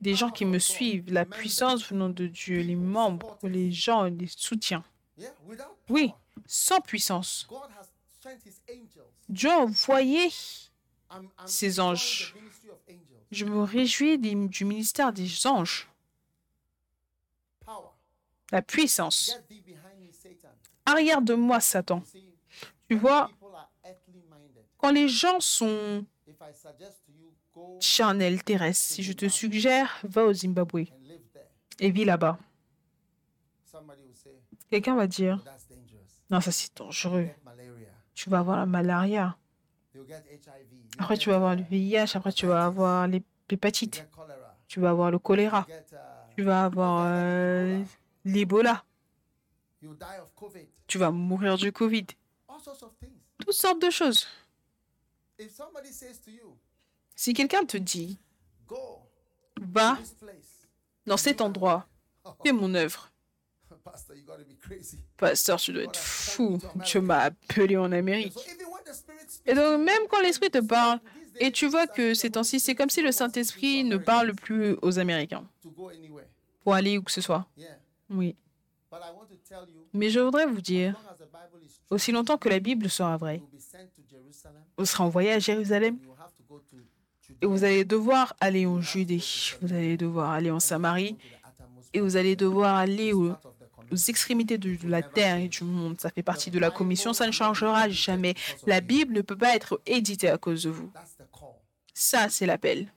[0.00, 1.12] des gens qui me suivent.
[1.12, 4.82] La puissance venant de Dieu, les membres, les gens, les soutiens.
[5.90, 6.12] Oui,
[6.46, 7.46] sans puissance.
[9.28, 10.30] Dieu a envoyé.
[11.46, 12.34] Ses anges.
[13.30, 15.88] Je me réjouis du ministère des anges.
[18.50, 19.38] La puissance.
[20.86, 22.02] Arrière de moi, Satan.
[22.88, 24.64] Tu vois, people are earthly minded.
[24.78, 26.04] Quand les gens sont
[27.80, 30.84] charnels terrestres, si je te suggère, va au Zimbabwe
[31.80, 32.38] et vis là-bas.
[34.70, 35.42] Quelqu'un va dire,
[36.30, 37.28] non, ça c'est dangereux.
[38.14, 39.36] Tu vas avoir la malaria.
[40.98, 42.16] Après, tu vas avoir le VIH.
[42.16, 44.06] Après, tu vas avoir l'hépatite.
[44.66, 45.66] Tu vas avoir le choléra.
[46.36, 47.82] Tu vas avoir euh,
[48.24, 48.84] l'Ebola.
[50.86, 52.06] Tu vas mourir du Covid.
[53.38, 54.26] Toutes sortes de choses.
[54.26, 55.27] If somebody says to you,
[57.14, 58.18] Si quelqu'un te dit,
[58.66, 58.76] go
[59.60, 60.68] va to this place,
[61.06, 61.86] dans cet endroit,
[62.44, 63.10] fais mon œuvre.
[65.16, 66.58] Pasteur, tu dois être fou.
[66.84, 68.36] Tu m'as appelé en Amérique.
[69.46, 71.00] Et donc, même quand l'Esprit te parle,
[71.40, 74.98] et tu vois que ces temps-ci, c'est comme si le Saint-Esprit ne parle plus aux
[74.98, 76.26] Américains to go anywhere.
[76.62, 77.46] pour aller où que ce soit.
[78.10, 78.34] Oui.
[78.90, 80.98] But I want to tell you, Mais je voudrais vous dire,
[81.90, 83.42] aussi longtemps que la Bible sera vraie,
[84.76, 85.98] vous serez envoyé à Jérusalem.
[87.40, 89.22] Et vous allez devoir aller en Judée,
[89.60, 91.16] vous allez devoir aller en Samarie.
[91.92, 93.34] et vous allez devoir aller aux,
[94.08, 96.00] extrémités de, de la terre et du monde.
[96.00, 98.34] Ça fait partie de la commission, ça ne changera jamais.
[98.66, 100.90] La Bible ne peut pas être éditée à cause de vous.
[101.94, 102.92] Ça, c'est l'appel.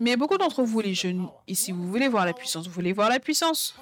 [0.00, 2.66] Mais beaucoup d'entre vous, les jeunes, ici, vous voulez voir la puissance.
[2.66, 3.74] Vous voulez voir la puissance.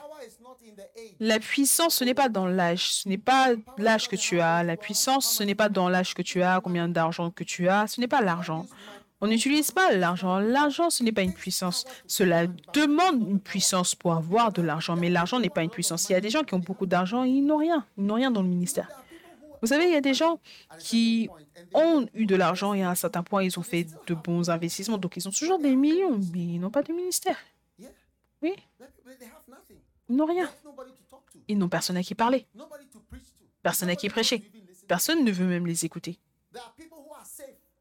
[1.20, 2.92] La puissance, ce n'est pas dans l'âge.
[2.92, 3.48] Ce n'est pas
[3.78, 4.62] l'âge que tu as.
[4.62, 7.86] La puissance, ce n'est pas dans l'âge que tu as, combien d'argent que tu as.
[7.86, 8.66] Ce n'est pas l'argent.
[9.20, 10.38] On n'utilise pas l'argent.
[10.38, 11.86] L'argent, ce n'est pas une puissance.
[12.06, 16.08] Cela demande une puissance pour avoir de l'argent, mais l'argent n'est pas une puissance.
[16.10, 17.86] Il y a des gens qui ont beaucoup d'argent et ils n'ont rien.
[17.96, 18.88] Ils n'ont rien dans le ministère.
[19.62, 20.38] Vous savez, il y a des gens
[20.78, 21.30] qui
[21.72, 24.98] ont eu de l'argent et à un certain point, ils ont fait de bons investissements.
[24.98, 27.38] Donc, ils ont toujours des millions, mais ils n'ont pas de ministère.
[27.78, 27.88] Yeah.
[28.42, 29.78] Oui, Let people- They have nothing.
[30.08, 30.50] Ils n'ont rien.
[31.48, 32.46] Ils n'ont personne à qui parler.
[33.62, 34.42] Personne à qui prêcher.
[34.88, 36.18] Personne ne veut même les écouter.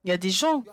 [0.03, 0.64] Il y a des gens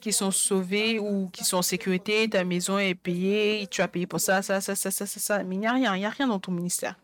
[0.00, 4.06] qui sont sauvés ou qui sont en sécurité, ta maison est payée, tu as payé
[4.06, 5.42] pour ça, ça, ça, ça, ça, ça, ça.
[5.44, 6.96] Mais il n'y a rien, il n'y a rien dans ton ministère.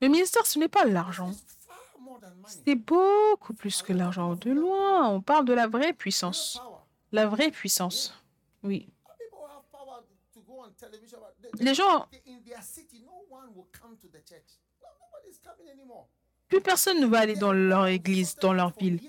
[0.00, 1.32] Le ministère, ce n'est pas l'argent.
[2.64, 4.34] C'est beaucoup plus que l'argent.
[4.36, 6.60] De loin, on parle de la vraie puissance.
[7.12, 8.14] La vraie puissance.
[8.62, 8.88] Oui.
[9.18, 10.02] People have power
[10.32, 10.57] to go on television.
[10.57, 10.57] but they-
[11.60, 12.06] Les gens,
[16.48, 19.00] plus personne ne va aller dans leur église, dans leur ville.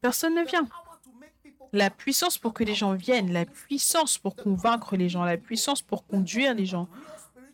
[0.00, 0.68] Personne ne vient.
[1.72, 5.82] La puissance pour que les gens viennent, la puissance pour convaincre les gens, la puissance
[5.82, 6.88] pour conduire les gens.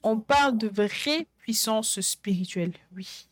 [0.03, 3.29] On parle de vraie puissance spirituelle, oui.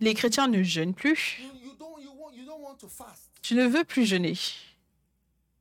[0.00, 1.42] Les chrétiens ne jeûnent plus.
[3.42, 4.34] Tu ne veux plus jeûner.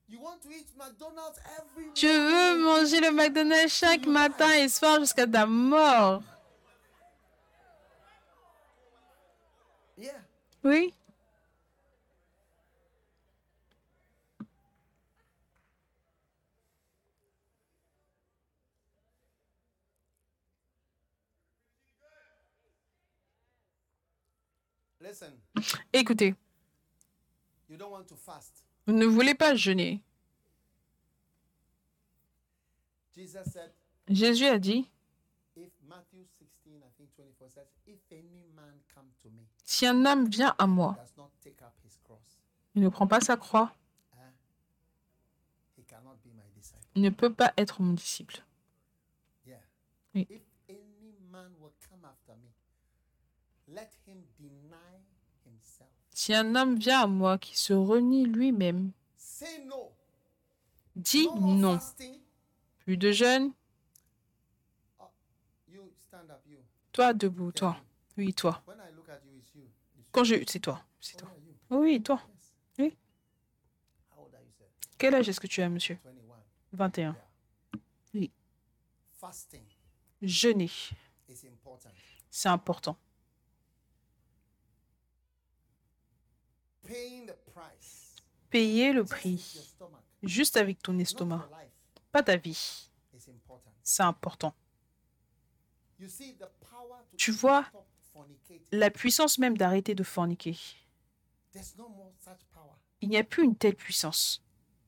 [0.10, 5.00] You want to eat McDonald's every Tu veux manger le McDonald's chaque matin et soir
[5.02, 6.24] jusqu'à ta mort.
[10.64, 10.94] Oui.
[25.94, 26.36] Écoutez,
[28.88, 30.01] Vous ne voulez pas jeûner.
[34.07, 34.89] Jésus a dit,
[35.57, 40.05] if Matthew 16, I think 24 says, if any man come to me, si un
[40.05, 40.95] homme vient à moi,
[42.76, 43.76] il ne prend pas sa croix,
[46.55, 46.80] disciple.
[46.95, 48.45] il ne peut pas être mon disciple.
[50.15, 50.26] Oui.
[50.30, 52.53] If any man will come after me,
[53.68, 55.03] let him deny
[55.45, 55.97] himself.
[56.18, 58.91] Si un homme vient à moi qui se renie lui-même,
[59.69, 59.94] more
[60.95, 61.80] non.
[62.80, 63.53] Plus de jeûne,
[65.68, 66.57] you.
[66.91, 67.77] toi debout, toi.
[68.18, 68.64] Oui, toi.
[70.11, 70.38] Quand je...
[70.48, 70.84] C'est toi.
[70.99, 71.30] C'est toi.
[71.69, 72.19] Oui, toi.
[72.80, 72.98] Oui.
[74.98, 75.99] Quel âge est-ce que tu as, monsieur?
[76.73, 77.15] 21.
[78.15, 78.27] 21.
[79.19, 79.64] Fasting
[80.23, 80.72] Jeûner,
[82.31, 82.98] c'est important.
[88.49, 89.76] Payer le prix,
[90.23, 91.49] juste avec ton estomac,
[92.11, 92.89] pas ta vie,
[93.84, 94.53] c'est important.
[97.18, 97.65] Tu vois,
[98.72, 100.57] la puissance même d'arrêter de forniquer,
[103.01, 104.43] il n'y a plus une telle puissance.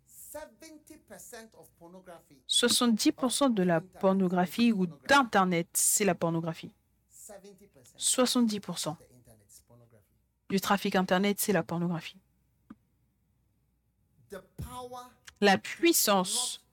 [0.08, 6.72] 70% of pornography, 70% de la pornographie ou d'Internet, c'est la pornographie.
[7.12, 7.66] 70%
[7.98, 10.06] 70% of the internet is pornography.
[10.50, 12.18] Du trafic Internet, c'est la pornographie.
[15.42, 16.66] La puissance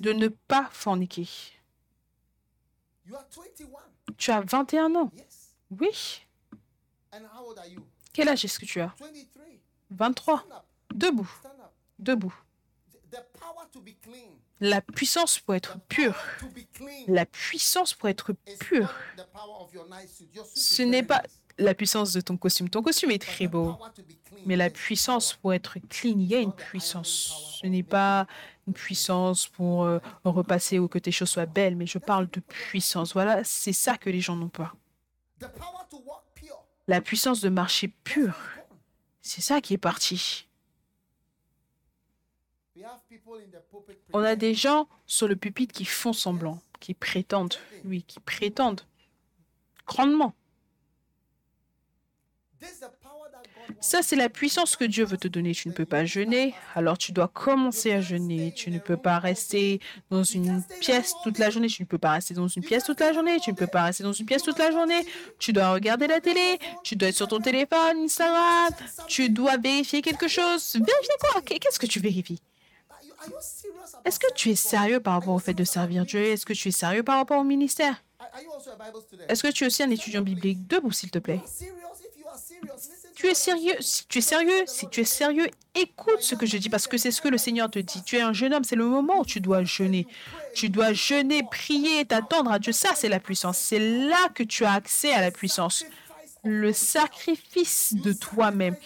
[0.00, 1.28] de ne pas forniquer.
[3.06, 3.68] You are 21.
[4.16, 5.10] Tu as 21 ans.
[5.70, 6.22] Oui.
[7.12, 7.84] And how old are you?
[8.12, 8.94] Quel âge est-ce que tu as?
[8.98, 9.44] 23.
[9.90, 10.38] 23.
[10.38, 10.64] Stand up.
[10.94, 11.30] Debout.
[11.98, 12.34] Debout.
[14.60, 16.14] La puissance pour être pur.
[16.38, 17.04] To be clean.
[17.08, 18.94] La puissance pour être is pur.
[19.16, 20.28] not the power of your nice suit.
[20.32, 21.22] Your suit is Ce n'est pas.
[21.58, 22.68] La puissance de ton costume.
[22.68, 23.78] Ton costume est très beau.
[24.46, 27.58] Mais la is puissance pour être clean, il y a une puissance.
[27.60, 28.26] Ce n'est pas
[28.66, 32.40] une puissance pour euh, repasser ou que tes choses soient belles, mais je parle de
[32.40, 33.12] puissance.
[33.12, 34.74] Voilà, c'est ça que les gens n'ont pas.
[36.88, 38.36] La puissance de marcher pur,
[39.20, 40.48] c'est ça qui est parti.
[44.12, 47.54] On a des gens sur le pupitre qui font semblant, qui prétendent,
[47.84, 48.80] oui, qui prétendent
[49.86, 49.86] grandement.
[49.86, 50.42] This is the power that God wants.
[53.80, 55.52] Ça, c'est la puissance que Dieu veut te donner.
[55.52, 58.52] Tu ne peux pas jeûner, alors tu dois commencer à jeûner.
[58.54, 59.80] Tu ne peux pas rester
[60.10, 61.68] dans une pièce toute la journée.
[61.68, 63.40] Tu ne peux pas rester dans une pièce toute la journée.
[63.40, 65.06] Tu ne peux pas rester dans une pièce toute la journée.
[65.38, 66.58] Tu dois regarder la télé.
[66.84, 68.72] Tu dois être sur ton téléphone, Instagram.
[69.08, 70.74] Tu dois vérifier quelque chose.
[70.74, 71.42] Vérifier quoi?
[71.42, 72.42] Qu'est-ce que tu vérifies?
[74.04, 76.20] Est-ce que tu es sérieux par rapport au fait de servir Dieu?
[76.20, 78.02] Est-ce que tu es sérieux par rapport au ministère?
[79.28, 80.66] Est-ce que tu es aussi un étudiant biblique?
[80.66, 81.40] Debout, s'il te plaît.
[83.14, 83.76] Tu es sérieux?
[83.80, 86.96] Si tu es sérieux, si tu es sérieux, écoute ce que je dis parce que
[86.96, 88.02] c'est ce que le Seigneur te dit.
[88.02, 90.06] Tu es un jeune homme, c'est le moment où tu dois jeûner.
[90.54, 92.72] Tu dois jeûner, prier, t'attendre à Dieu.
[92.72, 93.58] Ça, c'est la puissance.
[93.58, 95.84] C'est là que tu as accès à la puissance.
[96.44, 98.76] Le sacrifice de toi-même.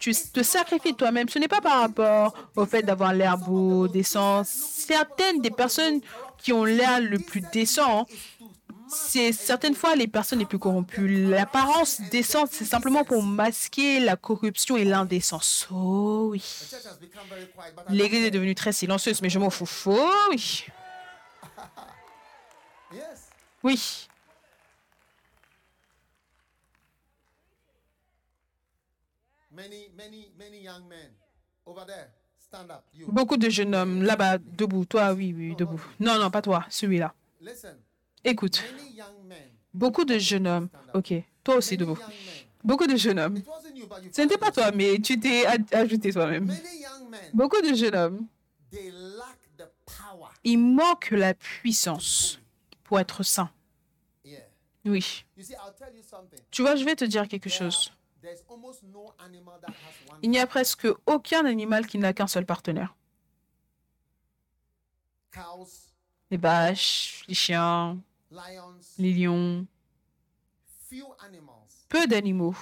[0.00, 1.28] Tu te sacrifies toi-même.
[1.28, 4.42] Ce n'est pas par rapport au fait d'avoir l'air beau, décent.
[4.44, 6.00] Certaines des personnes
[6.44, 8.06] qui ont l'air le plus décent,
[8.88, 11.28] c'est certaines fois les personnes les plus corrompues.
[11.28, 15.66] L'apparence décente, c'est simplement pour masquer la corruption et l'indécence.
[15.70, 16.44] Oh oui.
[17.88, 19.66] L'église est devenue très silencieuse, mais je m'en fous.
[19.86, 20.66] Oh oui.
[23.62, 24.08] Oui.
[33.08, 34.84] Beaucoup de jeunes hommes là-bas, debout.
[34.84, 35.82] Toi, oui, oui, debout.
[35.98, 37.14] Non, non, pas toi, celui-là.
[38.24, 38.62] Écoute,
[39.72, 40.68] beaucoup de jeunes hommes.
[40.94, 41.98] Ok, toi aussi debout.
[42.62, 43.42] Beaucoup de jeunes hommes.
[44.12, 46.50] Ce n'était pas toi, mais tu t'es ajouté toi-même.
[47.34, 48.26] Beaucoup de jeunes hommes,
[48.70, 50.30] They lack the power.
[50.42, 52.40] il manque la puissance
[52.82, 53.50] pour être saint.
[54.24, 54.40] Yeah.
[54.86, 55.24] Oui.
[56.50, 57.92] Tu vois, je vais te dire quelque chose.
[60.22, 62.96] Il n'y a presque aucun animal qui n'a qu'un seul partenaire.
[66.30, 67.98] Les vaches, les chiens,
[68.98, 69.66] les lions,
[71.88, 72.54] peu d'animaux.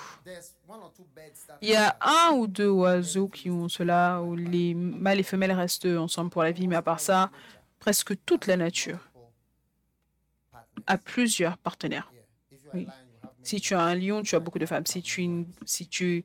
[1.60, 5.52] Il y a un ou deux oiseaux qui ont cela, où les mâles et femelles
[5.52, 7.30] restent ensemble pour la vie, mais à part ça,
[7.78, 8.98] presque toute la nature
[10.86, 12.12] a plusieurs partenaires.
[12.74, 12.86] Oui.
[13.42, 14.86] Si tu as un lion, tu as beaucoup de femmes.
[14.86, 16.24] Si tu, es une- si tu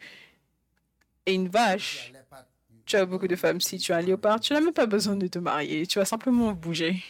[1.26, 2.14] es une vache,
[2.86, 3.60] tu as beaucoup de femmes.
[3.60, 5.86] Si tu as un léopard, tu n'as même pas besoin de te marier.
[5.88, 7.04] Tu vas simplement bouger.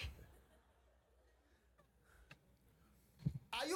[3.52, 3.76] Are you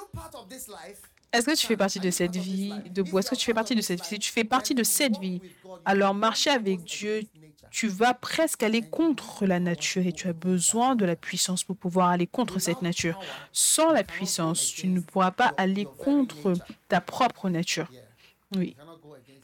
[1.32, 4.00] Est-ce que tu fais partie de cette vie Est-ce que tu fais partie de cette
[4.00, 4.06] vie?
[4.06, 5.40] Si tu fais partie de cette vie,
[5.84, 7.22] alors marcher avec Dieu,
[7.70, 11.76] tu vas presque aller contre la nature et tu as besoin de la puissance pour
[11.76, 13.18] pouvoir aller contre cette nature.
[13.50, 16.52] Sans la puissance, tu ne pourras pas aller contre
[16.88, 17.90] ta propre nature.
[18.54, 18.76] Oui,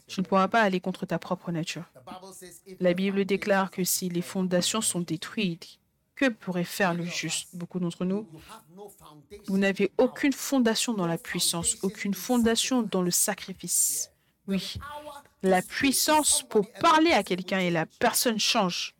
[0.05, 1.85] tu ne pourras pas aller contre ta propre nature.
[2.79, 5.78] La Bible déclare que si les fondations sont détruites,
[6.19, 8.27] que pourrait faire le juste Beaucoup d'entre nous,
[9.47, 14.11] vous n'avez aucune fondation dans la puissance, aucune fondation dans le sacrifice.
[14.47, 14.75] Oui,
[15.41, 18.95] la puissance pour parler à quelqu'un et la personne change.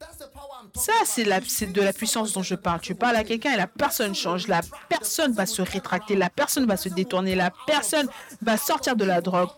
[0.76, 2.80] Ça, c'est de la puissance dont je parle.
[2.80, 4.48] Tu parles à quelqu'un et la personne change.
[4.48, 8.08] La personne va se rétracter, la personne va se détourner, la personne
[8.42, 9.50] va sortir de la drogue,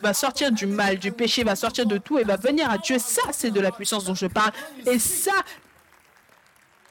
[0.00, 2.98] va sortir du mal, du péché, va sortir de tout et va venir à Dieu.
[2.98, 4.52] Ça, c'est de la puissance dont je parle.
[4.86, 5.32] Et ça,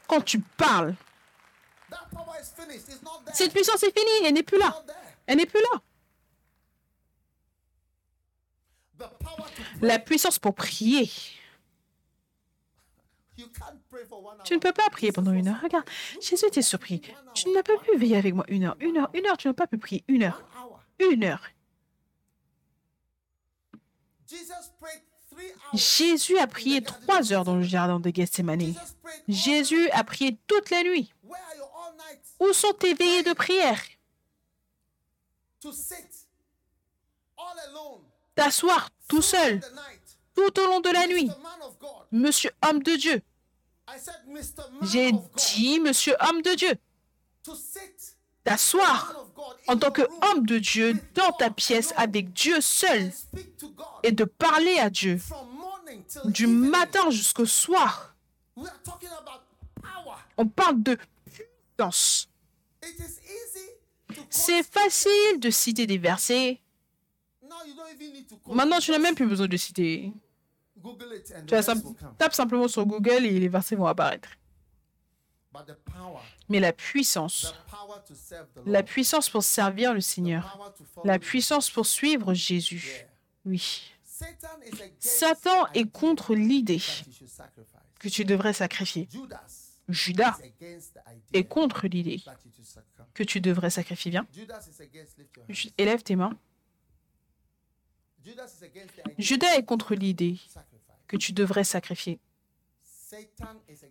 [0.07, 0.95] quand tu parles,
[3.33, 4.83] cette puissance est finie, elle n'est plus là.
[5.25, 5.81] Elle n'est plus là.
[9.81, 11.09] La puissance pour prier.
[14.43, 15.61] Tu ne peux pas prier pendant une heure.
[15.61, 15.85] Regarde,
[16.21, 17.01] Jésus était surpris.
[17.33, 18.77] Tu n'as pas pu veiller avec moi une heure.
[18.79, 20.43] Une heure, une heure, tu n'as pas pu prier une heure.
[20.99, 21.43] Une heure.
[25.73, 28.73] Jésus a prié trois heures dans le jardin de Gethsemane.
[29.27, 31.11] Jésus a prié toute la nuit.
[32.39, 33.81] Où sont tes veillées de prière?
[38.35, 39.61] T'asseoir tout seul,
[40.35, 41.29] tout au long de la nuit.
[42.11, 43.21] Monsieur homme de Dieu.
[44.81, 46.73] J'ai dit, monsieur homme de Dieu,
[48.43, 49.15] t'asseoir
[49.67, 53.11] en tant qu'homme de Dieu dans ta pièce avec Dieu seul
[54.03, 55.19] et de parler à Dieu
[56.25, 58.15] du matin jusqu'au soir.
[60.37, 60.97] On parle de
[61.77, 62.27] puissance.
[64.29, 66.59] C'est facile de citer des versets.
[68.47, 70.11] Maintenant, tu n'as même plus besoin de citer.
[71.47, 71.55] Tu
[72.17, 74.29] tapes simplement sur Google et les versets vont apparaître.
[76.53, 77.55] Mais la puissance,
[78.67, 80.71] la puissance pour servir le Seigneur,
[81.03, 83.07] la puissance pour suivre Jésus,
[83.43, 83.91] oui.
[84.99, 86.83] Satan est contre l'idée
[87.99, 89.09] que tu devrais sacrifier.
[89.89, 90.37] Judas
[91.33, 92.21] est contre l'idée
[93.15, 94.11] que tu devrais sacrifier.
[94.11, 94.27] Viens.
[95.79, 96.37] Élève tes mains.
[99.17, 100.37] Judas est contre l'idée
[101.07, 102.19] que tu devrais sacrifier.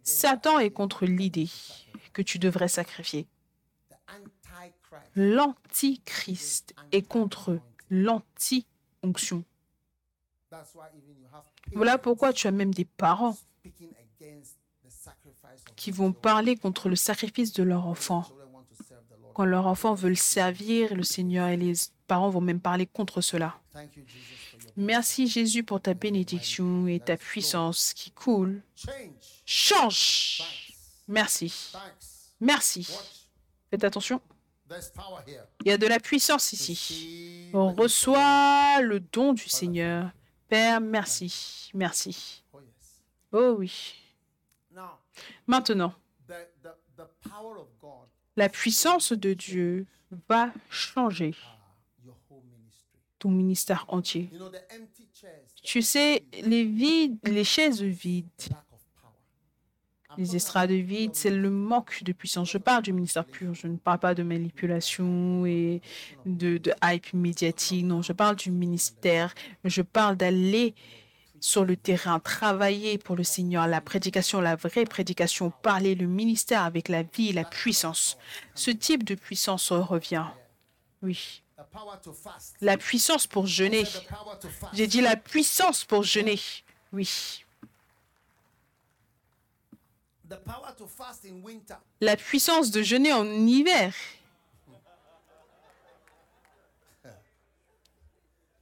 [0.05, 1.51] Satan est contre l'idée
[2.12, 3.26] que tu devrais sacrifier.
[5.16, 7.59] L'antichrist est contre
[7.90, 9.44] l'anti-onction.
[11.72, 13.36] Voilà pourquoi tu as même des parents
[15.76, 18.24] qui vont parler contre le sacrifice de leur enfant.
[19.34, 21.72] Quand leurs enfants veulent servir le Seigneur et les
[22.06, 23.59] parents vont même parler contre cela.
[24.76, 28.62] Merci Jésus pour ta bénédiction et ta puissance qui coule.
[29.44, 30.71] Change.
[31.08, 31.72] Merci.
[32.40, 32.88] Merci.
[33.70, 34.20] Faites attention.
[35.64, 37.50] Il y a de la puissance ici.
[37.52, 40.10] On reçoit le don du Seigneur.
[40.48, 41.70] Père, merci.
[41.74, 42.42] Merci.
[43.32, 43.94] Oh oui.
[45.46, 45.94] Maintenant,
[48.36, 49.86] la puissance de Dieu
[50.28, 51.34] va changer
[53.18, 54.30] ton ministère entier.
[55.62, 58.28] Tu sais, les vides, les chaises vides,
[60.18, 62.51] les estrades vides, c'est le manque de puissance.
[62.51, 65.80] Je parle du ministère pur, je ne parle pas de manipulation et
[66.26, 67.84] de, hype médiatique.
[67.84, 69.34] Non, je parle du ministère.
[69.64, 70.74] Je parle d'aller
[71.40, 76.62] sur le terrain, travailler pour le Seigneur, la prédication, la vraie prédication, parler le ministère
[76.62, 78.16] avec la vie et la puissance.
[78.55, 80.26] Ce type de puissance revient.
[81.02, 81.43] Oui.
[82.60, 83.84] La puissance pour jeûner.
[84.72, 86.39] J'ai dit la puissance pour jeûner.
[86.93, 87.44] Oui.
[92.00, 93.94] La puissance de jeûner en hiver.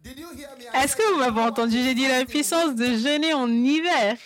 [0.74, 1.76] Est-ce que vous m'avez entendu?
[1.82, 4.16] J'ai dit la puissance de jeûner en hiver.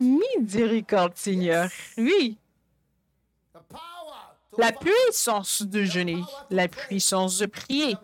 [0.00, 1.70] Miséricorde, Seigneur.
[1.96, 2.38] Oui.
[4.56, 7.96] La puissance de jeûner, la puissance de prier,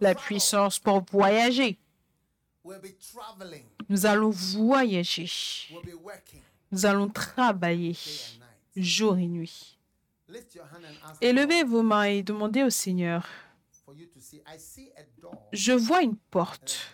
[0.00, 1.78] la puissance pour voyager.
[3.88, 5.30] Nous allons voyager.
[6.74, 7.96] Nous allons travailler
[8.74, 9.78] jour et nuit.
[11.20, 13.28] Élevez vos mains et demandez au Seigneur,
[15.52, 16.92] je vois une porte.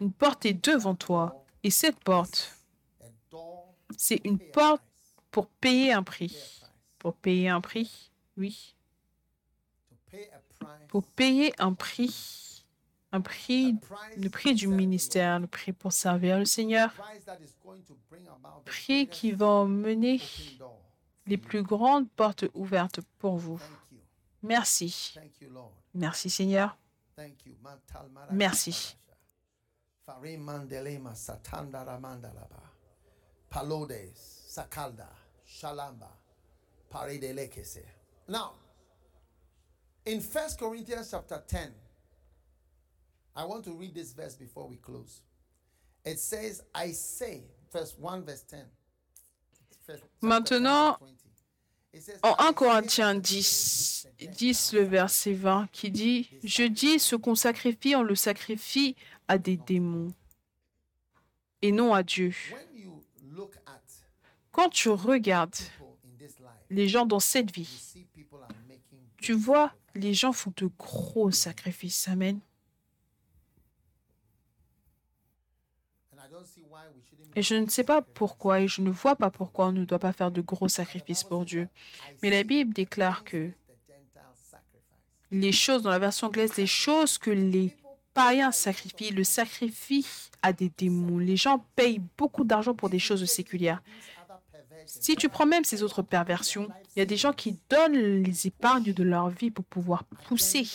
[0.00, 1.44] Une porte est devant toi.
[1.62, 2.56] Et cette porte,
[3.98, 4.82] c'est une porte
[5.30, 6.62] pour payer un prix.
[6.98, 8.74] Pour payer un prix Oui.
[10.88, 12.47] pour payer un prix,
[13.12, 13.76] un prix,
[14.16, 16.92] le prix du ministère, le prix pour servir le Seigneur,
[18.64, 19.66] prix qui va
[20.58, 20.80] door.
[21.26, 23.60] les plus grandes portes ouvertes pour vous.
[24.42, 25.14] Merci.
[25.94, 26.76] Merci Seigneur.
[28.30, 28.96] Merci.
[38.28, 38.52] Now,
[40.06, 41.72] in 1 Corinthians chapter 10,
[43.38, 45.22] I want to read this verse before we close.
[46.04, 48.64] It says, I say, verse 1, verse 10.
[49.86, 51.14] First- chapter 10, Maintenant, verse 20.
[51.92, 55.90] It says, En "I 1 say Corinthiens that 10, the 10, le verset 20, qui
[55.92, 58.96] dit Je dis, ce qu'on sacrifie, on le sacrifie
[59.28, 60.12] à des démons
[61.62, 62.34] et non à Dieu.
[62.50, 63.04] When you
[63.36, 63.80] look at
[64.50, 68.48] Quand tu regardes people in this life, les gens dans cette vie, see people are
[68.68, 72.08] making tu vois, les gens font de gros sacrifices.
[72.08, 72.40] Amen.
[76.12, 76.67] and I don't see why we shouldn't
[77.36, 79.98] Et je ne sais pas pourquoi et je ne vois pas pourquoi on ne doit
[79.98, 81.68] pas faire de gros sacrifices pour Dieu.
[82.22, 83.50] Mais la Bible déclare que
[85.30, 87.76] les choses, dans la version anglaise, les choses que les
[88.14, 90.06] païens sacrifient, le sacrifient
[90.42, 91.18] à des démons.
[91.18, 93.82] Les gens payent beaucoup d'argent pour des choses séculières.
[94.86, 98.46] Si tu prends même ces autres perversions, il y a des gens qui donnent les
[98.46, 100.66] épargnes de leur vie pour pouvoir pousser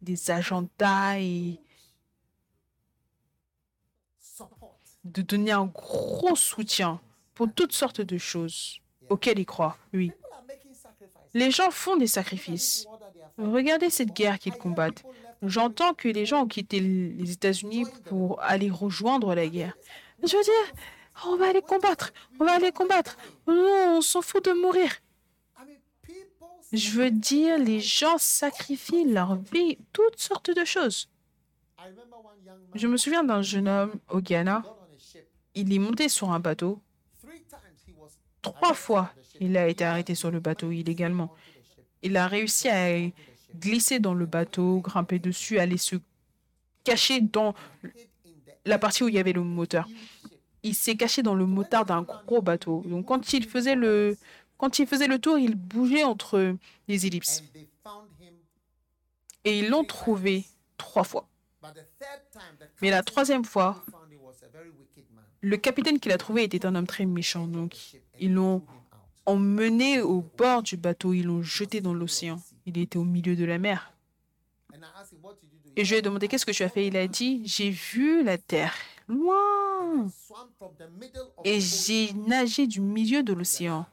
[0.00, 1.60] des agendas et
[5.04, 7.00] de donner un gros soutien
[7.34, 9.76] pour toutes sortes de choses auxquelles ils croient.
[9.92, 10.12] Oui.
[11.34, 12.86] Les gens font des sacrifices.
[13.38, 15.04] Regardez cette guerre qu'ils combattent.
[15.42, 19.74] J'entends que les gens ont quitté les États-Unis pour aller rejoindre la guerre.
[20.22, 20.84] Je veux dire,
[21.26, 23.16] on va aller combattre, on va aller combattre.
[23.46, 24.90] Non, on s'en fout de mourir.
[26.72, 31.08] Je veux dire, les gens sacrifient leur vie, toutes sortes de choses.
[32.74, 34.62] Je me souviens d'un jeune homme au Ghana.
[34.62, 35.26] got on a ship.
[35.54, 36.80] Il est monté sur un bateau.
[38.42, 41.34] Trois fois, il a été arrêté sur le bateau illégalement.
[42.02, 42.88] Il a réussi à
[43.54, 45.96] glisser dans le bateau, grimper dessus, aller se
[46.84, 47.54] cacher dans
[48.64, 49.86] la partie où il y avait le moteur.
[50.62, 52.82] Il s'est caché dans le moteur d'un gros bateau.
[52.86, 54.16] Donc quand il faisait le
[54.56, 56.54] quand il faisait le tour, il bougeait entre
[56.86, 57.42] les ellipses.
[59.44, 60.44] Et ils l'ont trouvé
[60.76, 61.26] trois fois.
[62.82, 65.24] Mais la troisième fois, who found him was a very wicked man.
[65.40, 67.46] Le capitaine qui l'a trouvé était un homme très méchant.
[67.46, 67.76] Donc
[68.18, 68.62] ils l'ont
[69.26, 72.40] emmené au bord du bateau, ils l'ont jeté dans l'océan.
[72.66, 73.92] Il était au milieu de la mer.
[75.76, 76.86] Et je lui ai demandé qu'est-ce que tu as fait?
[76.86, 78.74] Il a dit j'ai vu la terre
[79.08, 80.08] loin
[81.44, 83.86] et j'ai nagé du milieu de l'océan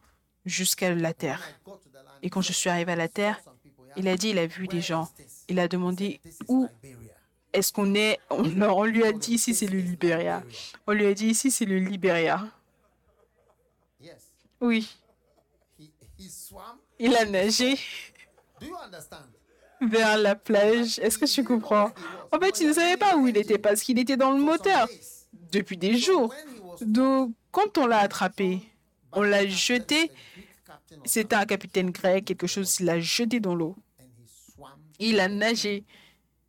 [0.45, 1.41] jusqu'à la terre.
[2.21, 3.41] Et quand je suis arrivé à la terre,
[3.95, 5.09] il a dit il a vu des gens.
[5.47, 6.67] Il a demandé où.
[7.57, 8.19] Est-ce qu'on est.
[8.29, 10.43] On, on lui a dit ici c'est le Libéria.
[10.85, 12.47] On lui a dit ici c'est le Libéria.
[14.59, 14.89] Oui,
[16.99, 17.77] il a nagé
[19.81, 20.99] vers la plage.
[20.99, 21.91] Est-ce que tu comprends?
[22.31, 24.87] En fait, il ne savait pas où il était parce qu'il était dans le moteur
[25.51, 26.33] depuis des jours.
[26.81, 28.61] Donc, quand on l'a attrapé,
[29.11, 30.11] on l'a jeté.
[31.05, 33.75] C'était un capitaine grec, quelque chose, il l'a jeté dans l'eau.
[34.99, 35.83] Il a nagé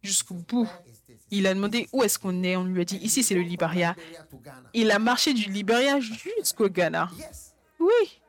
[0.03, 0.69] jusqu'au bout.
[1.31, 2.57] Il a demandé où est-ce qu'on est.
[2.57, 3.95] On lui a dit ici c'est le Libéria.
[3.99, 4.63] Liberia.
[4.73, 7.11] Il a marché du Libéria jusqu'au Ghana.
[7.79, 8.21] Oui.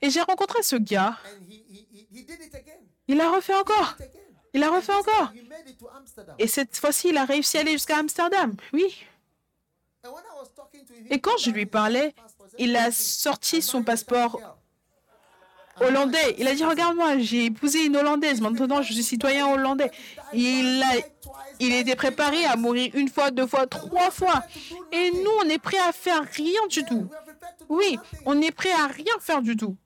[0.00, 1.18] Et j'ai rencontré ce gars.
[3.08, 3.96] Il a refait encore.
[4.54, 5.32] Il a refait encore.
[6.38, 8.54] Et cette fois-ci, il a réussi à aller jusqu'à Amsterdam.
[8.72, 9.04] Oui.
[11.10, 12.14] Et quand je lui parlais,
[12.58, 14.40] il a sorti son passeport
[15.80, 16.36] hollandais.
[16.38, 18.40] Il a dit, regarde-moi, j'ai épousé une Hollandaise.
[18.40, 19.90] Maintenant, je suis citoyen hollandais.
[20.32, 20.96] Il, a,
[21.60, 24.42] il était préparé à mourir une fois, deux fois, trois fois.
[24.92, 27.08] Et nous, on est prêt à faire rien du tout.
[27.68, 29.76] Oui, on est prêt à rien faire du tout.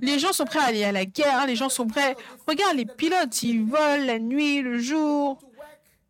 [0.00, 2.16] Les gens sont prêts à aller à la guerre, les gens sont prêts.
[2.46, 5.38] Regarde, les pilotes, ils volent la nuit, le jour,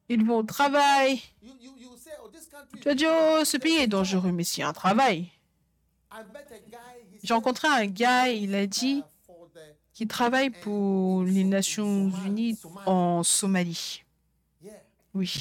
[0.08, 1.22] ils vont au travail.
[2.82, 5.30] Tu oh, ce pays est dangereux, mais s'il un travail.
[7.22, 9.02] J'ai rencontré un gars, il a dit
[9.92, 14.02] qu'il travaille pour les Nations Unies en Somalie.
[15.14, 15.32] Oui.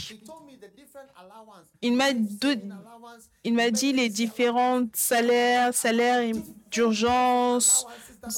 [1.81, 2.53] Il m'a do-
[3.43, 6.33] il m'a dit les différents salaires, salaires
[6.71, 7.85] d'urgence,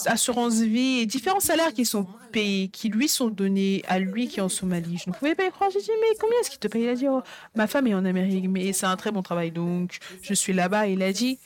[0.08, 4.40] assurance vie et différents salaires qui sont payés, qui lui sont donnés à lui qui
[4.40, 4.98] est en Somalie.
[4.98, 5.70] Je ne pouvais pas y croire.
[5.72, 7.22] J'ai dit, mais combien est-ce qu'il te paye Il a dit, oh,
[7.56, 10.88] ma femme est en Amérique, mais c'est un très bon travail, donc je suis là-bas.
[10.88, 11.40] Il a dit,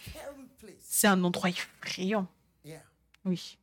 [1.01, 2.27] c'est un endroit effrayant.
[3.25, 3.57] Oui.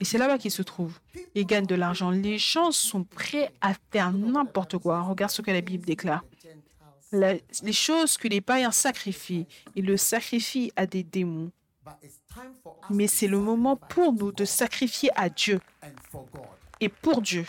[0.00, 1.00] Et c'est là-bas qu'il se trouve.
[1.34, 2.10] Il gagne de l'argent.
[2.10, 5.00] Les gens sont prêts à faire n'importe quoi.
[5.02, 6.24] Regarde ce que la Bible déclare.
[7.10, 11.50] La- les choses que les païens sacrifient, ils le sacrifient à des démons.
[12.90, 15.60] Mais c'est le moment pour nous de sacrifier à Dieu
[16.80, 17.44] et pour Dieu.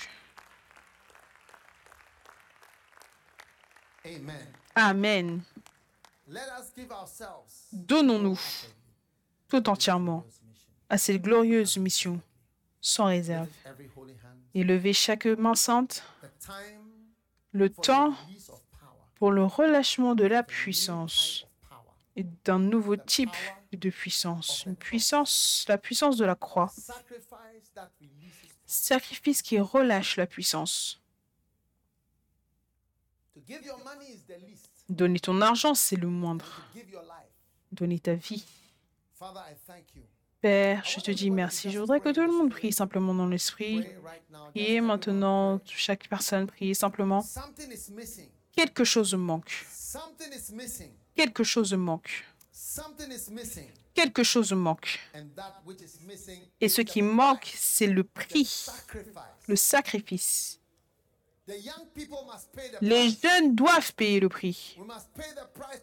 [4.05, 4.47] Amen.
[4.75, 5.41] Amen.
[5.41, 6.21] Let us give ourselves
[7.71, 8.39] Donnons-nous
[9.47, 10.25] tout entièrement
[10.89, 12.21] à cette glorieuse mission,
[12.81, 13.49] sans réserve.
[13.65, 14.39] Every holy hand.
[14.53, 16.03] Et levez chaque main sainte,
[17.51, 18.13] le temps
[19.15, 21.45] pour le relâchement de la puissance
[22.15, 23.35] et d'un nouveau type
[23.71, 24.65] de puissance.
[24.65, 26.71] Une puissance, la puissance de la croix.
[28.65, 31.01] Sacrifice qui relâche la puissance.
[34.89, 36.61] Donner ton argent, c'est le moindre.
[37.71, 38.45] Donner ta vie.
[40.41, 41.71] Père, je te dis merci.
[41.71, 43.85] Je voudrais que tout le monde prie simplement dans l'esprit.
[44.55, 47.25] Et maintenant, chaque personne prie simplement.
[48.51, 49.65] Quelque chose manque.
[51.15, 52.25] Quelque chose manque.
[53.93, 54.99] Quelque chose manque.
[56.59, 58.65] Et ce qui manque, c'est le prix,
[59.47, 60.59] le sacrifice
[62.81, 64.77] les jeunes doivent payer le prix.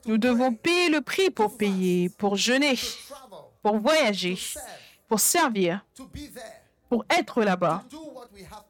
[0.07, 2.79] Nous devons payer le prix pour payer, pour jeûner,
[3.63, 4.39] pour voyager,
[5.07, 5.85] pour servir,
[6.89, 7.85] pour être là-bas,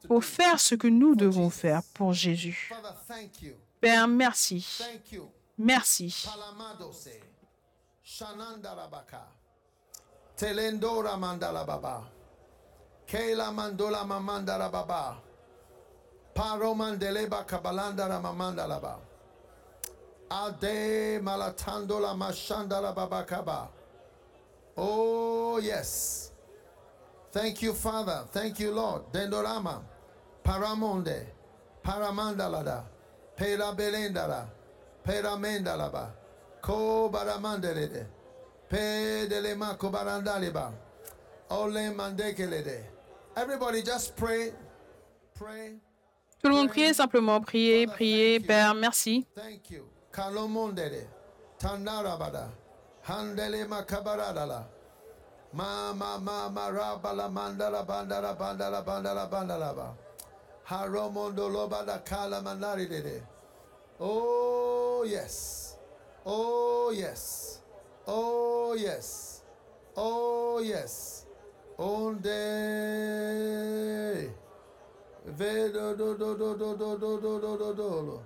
[0.06, 2.72] pour faire ce que nous devons faire pour Jésus.
[3.80, 4.78] Père, merci.
[5.56, 6.26] Merci.
[16.34, 18.96] Paro mandeleba kabalandara mamandala ba.
[20.30, 23.68] Ade malatandola mashandala baba kaba.
[24.76, 26.30] Oh, yes.
[27.32, 28.24] Thank you, Father.
[28.32, 29.12] Thank you, Lord.
[29.12, 29.82] Dendorama.
[30.44, 31.26] Paramonde.
[31.84, 32.84] Paramandalada.
[33.36, 34.46] Pera belendala.
[35.04, 36.10] Pera mendalaba.
[36.62, 38.06] Ko baramandelede.
[38.68, 40.72] Pe delema ko barandaliba.
[41.50, 42.84] Ole mandekelede.
[43.36, 44.52] Everybody just pray.
[45.34, 45.74] Pray.
[46.42, 47.40] Tout le monde prie simplement.
[47.40, 48.40] Priez, priez.
[48.40, 49.26] Père, merci.
[55.52, 59.96] Ma ma ma bandala bandala bandala.
[63.98, 65.76] Oh yes.
[66.24, 67.60] Oh yes.
[68.06, 69.42] Oh yes.
[69.96, 71.26] Oh yes.
[75.26, 78.22] Vedo do do do do do do do do do do do.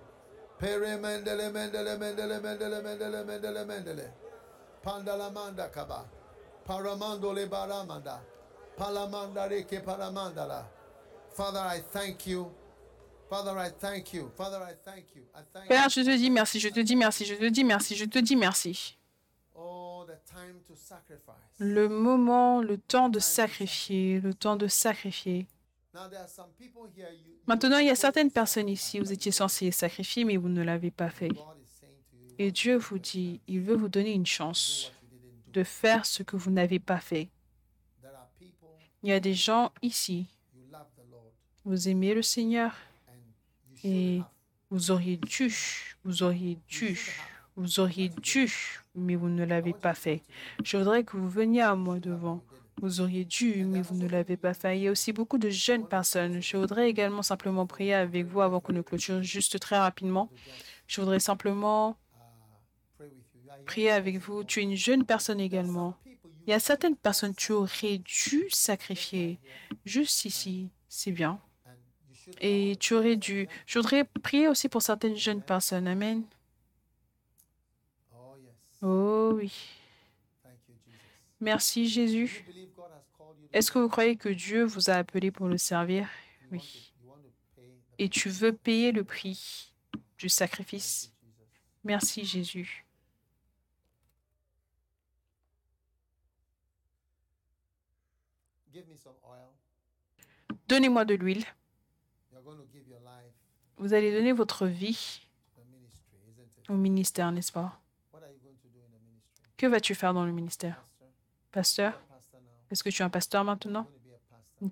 [0.60, 4.12] Mendele mendele mendele mendele mendele mendele mendele.
[4.82, 6.04] Pandala manda kaba.
[6.64, 8.20] Paramando le baramanda.
[8.76, 10.66] Palamanda reke paramandala.
[11.34, 12.50] Father, I thank you.
[15.68, 18.18] Père, je te dis merci, je te dis merci, je te dis merci, je te
[18.18, 18.98] dis merci.
[19.54, 20.06] Oh.
[21.58, 25.46] Le moment, le temps de sacrifier, le temps de sacrifier.
[27.46, 30.90] Maintenant, il y a certaines personnes ici, vous étiez censés sacrifier, mais vous ne l'avez
[30.90, 31.30] pas fait.
[32.38, 34.92] Et Dieu vous dit, il veut vous donner une chance
[35.52, 37.28] de faire ce que vous n'avez pas fait.
[39.02, 40.26] Il y a des gens ici,
[41.64, 42.74] vous aimez le Seigneur
[43.84, 44.20] et
[44.70, 45.54] vous auriez dû,
[46.04, 46.98] vous auriez dû,
[47.54, 48.50] vous auriez dû,
[48.94, 50.22] mais vous ne l'avez pas fait.
[50.64, 52.42] Je voudrais que vous veniez à moi devant.
[52.80, 54.78] Vous auriez dû, mais vous ne l'avez pas fait.
[54.78, 56.40] Il y a aussi beaucoup de jeunes personnes.
[56.42, 60.30] Je voudrais également simplement prier avec vous avant qu'on ne clôture juste très rapidement.
[60.86, 61.96] Je voudrais simplement
[63.64, 64.44] prier avec vous.
[64.44, 65.96] Tu es une jeune personne également.
[66.46, 69.40] Il y a certaines personnes, tu aurais dû sacrifier
[69.84, 70.70] juste ici.
[70.88, 71.40] C'est bien.
[72.40, 73.48] Et tu aurais dû.
[73.66, 75.86] Je voudrais prier aussi pour certaines jeunes personnes.
[75.88, 76.24] Amen.
[78.82, 79.52] Oh oui.
[81.40, 82.44] Merci Jésus.
[83.54, 86.08] Est-ce que vous croyez que Dieu vous a appelé pour le servir?
[86.50, 86.92] Oui.
[87.98, 89.72] Et tu veux payer le prix
[90.18, 91.12] du sacrifice?
[91.84, 92.84] Merci Jésus.
[100.66, 101.44] Donnez-moi de l'huile.
[103.76, 105.20] Vous allez donner votre vie
[106.68, 107.80] au ministère, n'est-ce pas?
[109.56, 110.84] Que vas-tu faire dans le ministère?
[111.52, 112.02] Pasteur?
[112.70, 113.86] Est-ce que tu es un pasteur maintenant?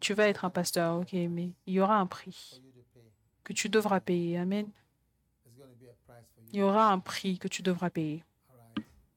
[0.01, 2.62] Tu vas être un pasteur, ok, mais il y aura un prix
[3.44, 4.39] que tu devras payer.
[4.39, 4.70] Amen.
[6.52, 8.24] Il y aura un prix que tu devras payer.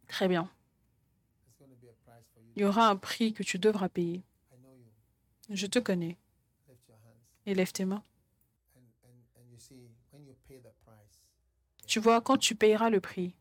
[0.07, 0.49] Très bien.
[2.55, 4.23] Il y aura un prix que tu devras payer.
[5.49, 6.17] Je te connais.
[7.45, 8.03] Et lève tes mains.
[11.85, 13.35] Tu vois, quand tu payeras le prix,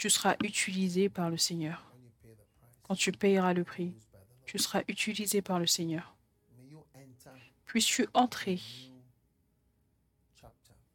[0.00, 1.84] tu seras utilisé par le Seigneur.
[2.84, 3.92] Quand tu payeras le prix,
[4.46, 6.16] tu seras utilisé par le Seigneur.
[7.66, 8.58] Puisses-tu entrer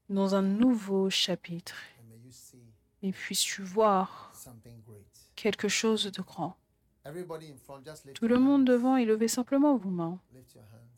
[0.09, 1.75] dans un nouveau chapitre
[3.03, 4.33] et puisses-tu voir
[5.35, 6.57] quelque chose de grand?
[8.15, 10.19] Tout le monde devant, élevez simplement vos mains.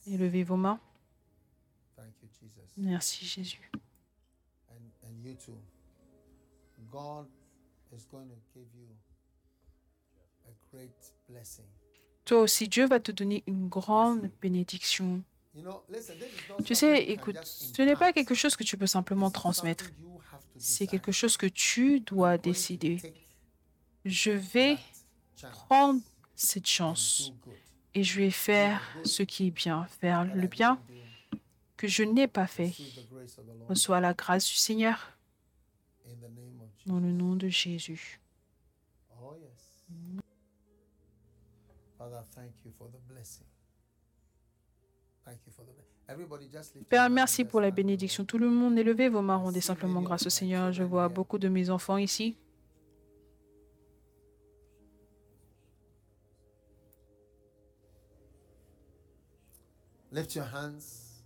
[0.07, 0.79] Élevez vos mains.
[2.77, 3.69] Merci Jésus.
[8.05, 8.87] Going to give you
[10.45, 11.65] a great blessing.
[12.25, 15.23] Toi aussi, Dieu va te donner une grande bénédiction.
[15.55, 18.63] You know, listen, this is not Tu sais, écoute, ce n'est pas quelque chose que
[18.63, 19.85] tu peux simplement transmettre.
[20.57, 20.89] C'est decide.
[20.89, 23.01] quelque chose que tu dois décider.
[24.05, 24.77] Je vais
[25.67, 26.01] prendre
[26.35, 27.31] cette chance
[27.93, 30.79] et je vais faire ce qui est bien, faire le bien
[31.77, 32.73] que je n'ai pas fait.
[33.69, 35.17] Reçois la grâce du Seigneur
[36.87, 38.19] dans le nom de Jésus.
[39.21, 39.85] Oh, yes.
[41.97, 43.45] Father, thank you for the blessing.
[45.25, 45.93] Thank you for the blessing.
[46.07, 48.23] Everybody just lift your Père, merci pour la bénédiction.
[48.25, 50.71] Tout le monde, élevez vos mains, rendez simplement grâce au Seigneur.
[50.71, 52.37] Je vois beaucoup de mes enfants ici.
[60.11, 61.21] Lift your hands.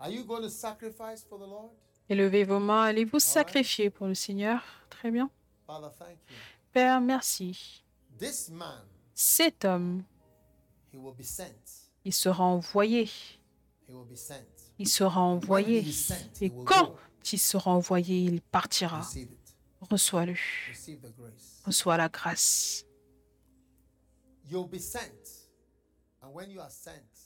[0.00, 1.72] Are you going to sacrifice for the Lord?
[2.08, 2.84] Élevez vos mains.
[2.84, 4.62] Allez-vous sacrifier pour le Seigneur?
[4.88, 5.30] Très bien.
[6.72, 7.84] Père, merci.
[9.14, 10.02] Cet homme,
[12.04, 13.10] il sera envoyé.
[14.78, 15.84] Il sera envoyé.
[16.40, 16.94] Et quand
[17.32, 19.06] il sera envoyé, il partira.
[19.80, 20.34] Reçois-le.
[21.64, 22.84] Reçois la grâce.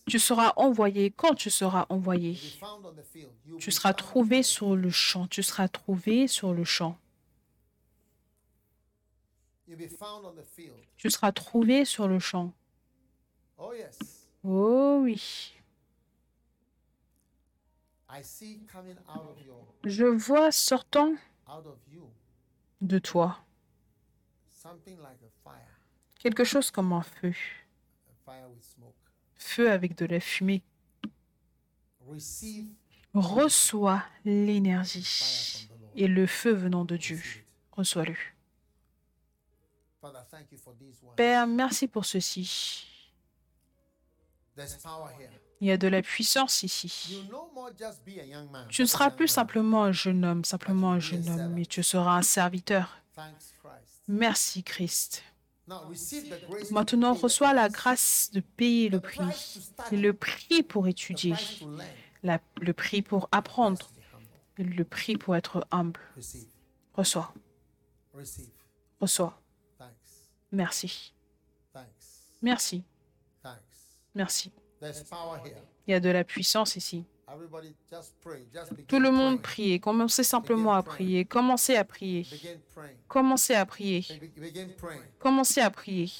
[0.06, 1.10] Tu seras envoyé.
[1.10, 2.38] Quand tu seras envoyé,
[3.58, 5.26] tu seras trouvé sur le champ.
[5.28, 6.98] Tu seras trouvé sur le champ.
[10.96, 12.52] Tu seras trouvé sur le champ.
[14.44, 15.54] Oh, oui.
[19.84, 21.14] Je vois sortant
[22.80, 23.38] de toi
[26.18, 27.34] quelque chose comme un feu.
[28.08, 28.94] A fire with smoke.
[29.42, 30.62] Feu avec de la fumée.
[33.14, 37.20] Reçois l'énergie et le feu venant de Dieu.
[37.72, 38.14] Reçois-le.
[41.16, 42.86] Père, merci pour ceci.
[45.60, 47.28] Il y a de la puissance ici.
[48.68, 52.16] Tu ne seras plus simplement un jeune homme, simplement un jeune homme, mais tu seras
[52.16, 52.98] un serviteur.
[54.08, 55.22] Merci Christ.
[56.70, 59.18] Maintenant, reçois la grâce de payer le prix.
[59.96, 61.32] le prix pour étudier,
[62.22, 63.90] la- le prix pour apprendre,
[64.58, 66.00] le prix pour être humble.
[66.94, 67.32] Reçois,
[69.00, 69.40] reçois.
[70.52, 71.14] Merci,
[72.42, 72.84] merci,
[74.14, 74.52] merci.
[75.86, 77.04] Il y a de la puissance ici.
[78.88, 79.80] Tout le monde prie.
[79.80, 81.24] Commencez simplement à prier.
[81.24, 82.26] Commencez à prier.
[83.08, 84.04] Commencez à prier.
[85.18, 86.10] Commencez à prier.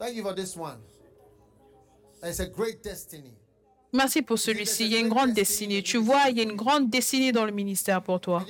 [0.00, 0.80] Thank you for this one.
[2.22, 3.34] It's a great destiny.
[3.92, 4.84] Merci pour celui-ci.
[4.84, 5.82] Il y a une grande destinée.
[5.82, 8.46] Tu vois, il y a une grande destinée dans le ministère pour toi.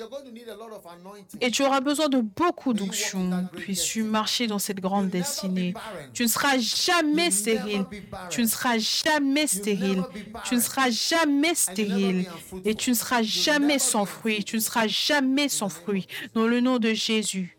[1.40, 3.48] Et tu auras besoin de beaucoup d'onction.
[3.56, 5.74] Puisses-tu marcher dans cette grande destinée.
[6.12, 7.86] Tu ne seras jamais stérile.
[8.28, 10.04] Tu ne seras jamais stérile.
[10.44, 12.26] Tu ne seras jamais stérile.
[12.64, 14.44] Et tu ne seras jamais sans fruit.
[14.44, 16.06] Tu ne seras jamais sans fruit.
[16.34, 17.56] Dans le nom de Jésus.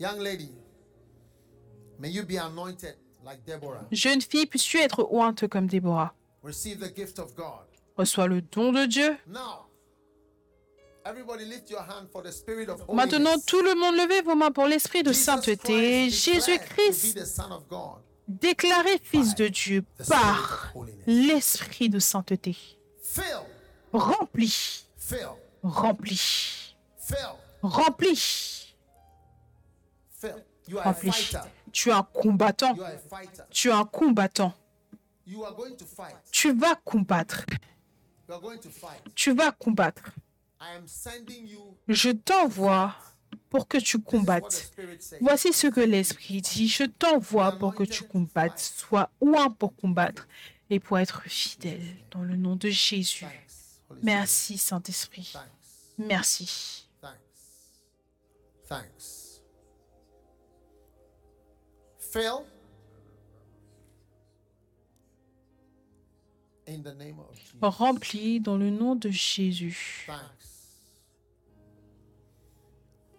[0.00, 0.52] Young lady,
[1.98, 2.94] may you be anointed.
[3.90, 6.14] Jeune fille, puisses-tu être ointe comme Déborah?
[7.96, 9.16] Reçois le don de Dieu.
[12.92, 16.10] Maintenant, tout le monde, levez vos mains pour l'esprit de sainteté.
[16.10, 17.18] Jésus-Christ,
[18.28, 20.72] déclaré fils de Dieu par
[21.06, 22.56] l'esprit de sainteté.
[23.92, 24.84] Rempli,
[25.62, 26.20] rempli,
[27.62, 28.74] rempli,
[30.74, 31.10] rempli.
[31.72, 32.76] Tu es un combattant.
[33.50, 34.54] Tu es un combattant.
[36.30, 37.44] Tu vas combattre.
[39.14, 40.10] Tu vas combattre.
[41.88, 42.94] Je t'envoie
[43.50, 44.72] pour que tu combattes.
[45.20, 46.68] Voici ce que l'Esprit dit.
[46.68, 48.58] Je t'envoie pour que tu combattes.
[48.58, 50.26] Sois oint pour combattre.
[50.70, 51.80] et pour être fidèle.
[52.10, 53.24] Dans le nom de Jésus.
[54.02, 55.32] Merci, Saint-Esprit.
[55.96, 56.86] Merci.
[58.68, 59.17] Thanks.
[62.10, 62.26] Thanks.
[62.26, 62.46] Phil,
[66.66, 67.58] in the name of Jesus.
[67.60, 70.06] Rempli dans le nom de Jésus.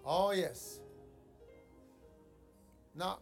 [0.05, 0.79] Oh, yes.
[2.95, 3.19] Now,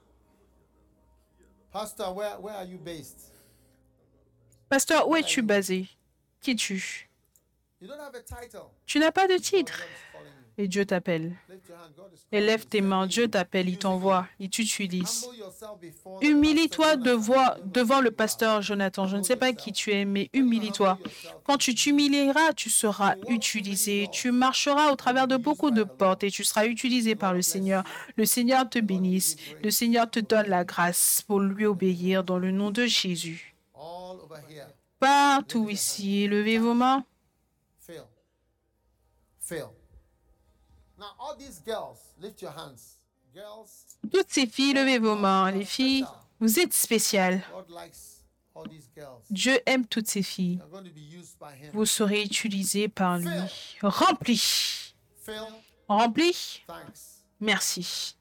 [1.72, 3.32] Pastor, where, where are you based?
[4.70, 5.88] Pasteur, où es-tu basé?
[6.42, 7.08] Qui es-tu?
[7.80, 8.72] You don't have a title.
[8.86, 9.84] Tu n'as pas de titre.
[10.60, 11.36] Et Dieu t'appelle.
[11.50, 11.94] Lift your hand.
[11.96, 12.70] God is Et calling lève you.
[12.70, 15.28] tes mains, Dieu t'appelle, il t'envoie, il t'utilise.
[16.22, 19.08] Humilie-toi devant, le pasteur Jonathan.
[19.08, 20.98] Je ne sais pas qui tu es, mais humilie-toi.
[21.44, 24.08] Quand tu t'humilieras, tu seras utilisé.
[24.12, 27.84] Tu marcheras au travers de beaucoup de portes et tu seras utilisé par le Seigneur.
[28.16, 29.36] Le Seigneur te bénisse.
[29.64, 33.56] Le Seigneur te donne la grâce pour lui obéir dans le nom de Jésus.
[35.00, 37.06] Partout ici, levez vos mains.
[44.12, 45.52] Toutes ces filles, levez vos mains.
[45.52, 46.06] Les filles,
[46.40, 47.44] vous êtes spéciales.
[49.30, 50.60] Dieu aime toutes ces filles.
[51.74, 53.30] Vous serez utilisés par lui.
[53.82, 54.94] Rempli.
[55.88, 56.64] Rempli.
[57.40, 58.16] Merci.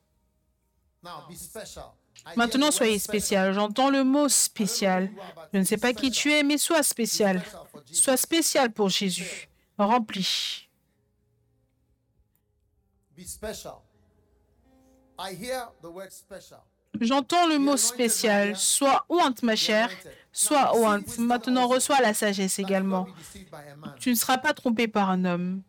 [1.02, 1.94] Now, be special.
[2.26, 3.20] I hear Maintenant, soyez special.
[3.20, 3.54] spécial.
[3.54, 5.10] J'entends le mot spécial.
[5.52, 7.42] Je ne sais pas qui tu es, mais sois spécial.
[7.92, 9.48] Sois spécial pour Jésus.
[9.78, 10.65] Rempli.
[13.16, 13.82] Be special.
[15.18, 16.58] I hear the word special.
[17.00, 18.56] J'entends le mot spécial.
[18.56, 19.90] Sois ointe, ma chère.
[20.32, 21.18] Sois ointe.
[21.18, 23.06] Maintenant, reçois la sagesse également.
[23.98, 25.62] Tu ne seras pas trompé par un homme.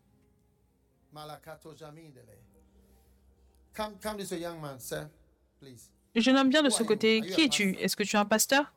[5.59, 5.89] Please.
[6.15, 7.21] Jeune homme bien de ce côté.
[7.21, 7.75] Qui es-tu?
[7.79, 8.73] Est-ce que tu es un pasteur?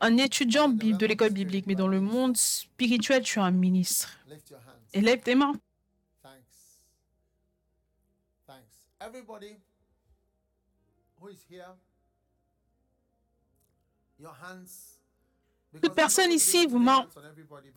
[0.00, 4.10] Un étudiant de l'école biblique, mais dans le monde spirituel, tu es un ministre.
[4.28, 4.72] Lift your hands.
[4.92, 5.54] Et lève tes mains.
[9.00, 9.56] Everybody
[11.20, 11.74] who is here,
[14.18, 14.94] your hands.
[15.82, 17.06] Toute personne ici, vos mains.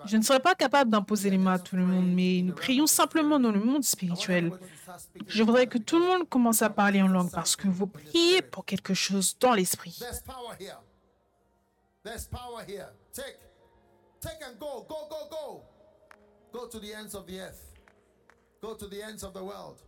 [0.05, 2.87] Je ne serai pas capable d'imposer les mains à tout le monde, mais nous prions
[2.87, 4.51] simplement dans le monde spirituel.
[5.27, 8.41] Je voudrais que tout le monde commence à parler en langue parce que vous priez
[8.41, 9.97] pour quelque chose dans l'esprit.
[9.99, 10.77] There's power here.
[12.03, 12.87] There's power here.
[13.11, 13.37] Take,
[14.21, 15.63] take and go, go, go, go.
[16.53, 17.75] Go to the ends of the earth.
[18.61, 19.81] Go to the ends of the world.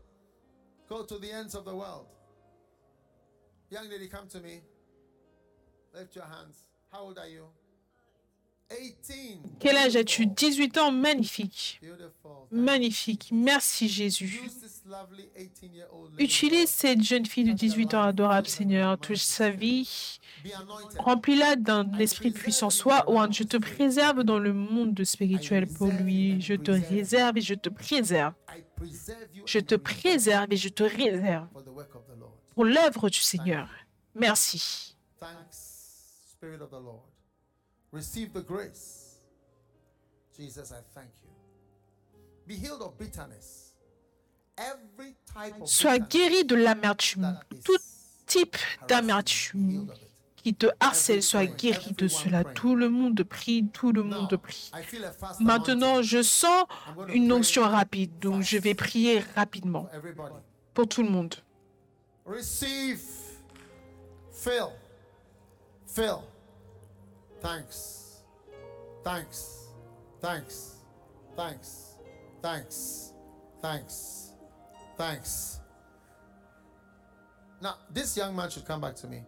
[0.92, 2.08] Go to the ends of the world.
[3.70, 4.60] Young lady, come to me.
[5.96, 6.66] Lift your hands.
[6.92, 7.46] How old are you?
[8.80, 9.40] 18.
[9.60, 10.26] Quel âge as-tu?
[10.26, 11.82] 18 ans, magnifique.
[12.52, 13.30] Magnifique.
[13.32, 14.42] Merci Jésus.
[14.44, 16.24] Use this lovely 18-year-old lady.
[16.24, 18.98] Utilise cette jeune fille de 18 ans adorable, Seigneur.
[18.98, 20.20] Touche sa vie.
[20.98, 22.70] Remplis-la d'un esprit puissant.
[22.70, 23.34] Sois ointe.
[23.34, 26.42] Je te préserve dans le monde spirituel pour lui.
[26.42, 28.34] Je te réserve et je te préserve.
[29.46, 31.48] Je te préserve et je te réserve
[32.54, 33.70] pour l'œuvre du Seigneur.
[34.14, 34.96] Merci.
[37.92, 39.18] Receive the grace.
[40.38, 41.30] Jesus, I thank you.
[42.48, 43.74] Be healed of bitterness.
[44.58, 47.38] Every type of Sois guéri de l'amertume.
[47.64, 47.78] Tout
[48.26, 48.56] type
[48.88, 49.88] d'amertume
[50.38, 52.44] qui te harcèle, sois guéri de cela.
[52.44, 54.72] Tout le monde prie, tout le monde prie.
[55.40, 56.66] Maintenant, je sens
[57.10, 59.88] une onction rapide, donc je vais prier rapidement
[60.74, 61.36] pour tout le monde.
[62.26, 63.02] Receive.
[64.32, 64.68] Phil.
[65.86, 66.16] Phil.
[67.42, 68.24] Thanks.
[69.04, 69.68] Thanks.
[70.22, 70.76] Thanks.
[71.36, 71.98] Thanks.
[72.42, 73.14] Thanks.
[73.62, 74.34] Thanks.
[74.98, 75.60] Thanks.
[77.62, 79.24] Now, this young man should come back to me.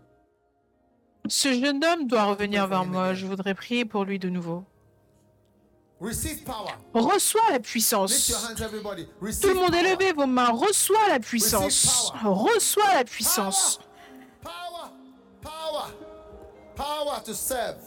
[1.28, 3.14] Ce jeune homme doit revenir vers moi.
[3.14, 4.66] Je voudrais prier pour lui de nouveau.
[6.02, 6.74] Receive power.
[6.94, 8.34] Reçois la Lift your puissance.
[8.50, 9.06] hands, everybody.
[9.42, 9.96] Tout le monde est power.
[9.96, 10.50] levé vos mains.
[10.52, 12.12] Reçois la puissance.
[12.24, 13.80] Reçois la puissance.
[14.42, 14.92] Power.
[15.42, 15.94] Power.
[16.76, 17.78] Power to serve.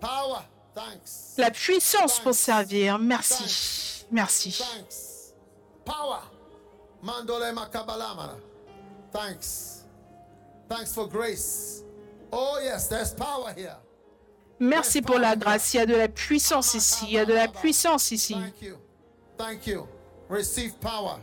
[0.00, 0.42] Power.
[0.74, 1.34] Thanks.
[1.36, 2.98] La puissance pour servir.
[2.98, 4.04] Merci.
[4.10, 4.52] Merci.
[4.52, 5.34] Thanks.
[5.84, 6.20] Power.
[7.02, 8.36] Mandole makabalamana.
[9.12, 9.84] Thanks.
[10.68, 11.82] Thanks for grace.
[12.32, 13.76] Oh, yes, there's power here.
[14.60, 15.72] Merci pour la grâce.
[15.74, 17.06] Il y a de la puissance ici.
[17.06, 18.34] Il y a de la puissance ici.
[18.34, 18.78] Thank you.
[19.36, 19.88] Thank you.
[20.28, 21.20] Receive power.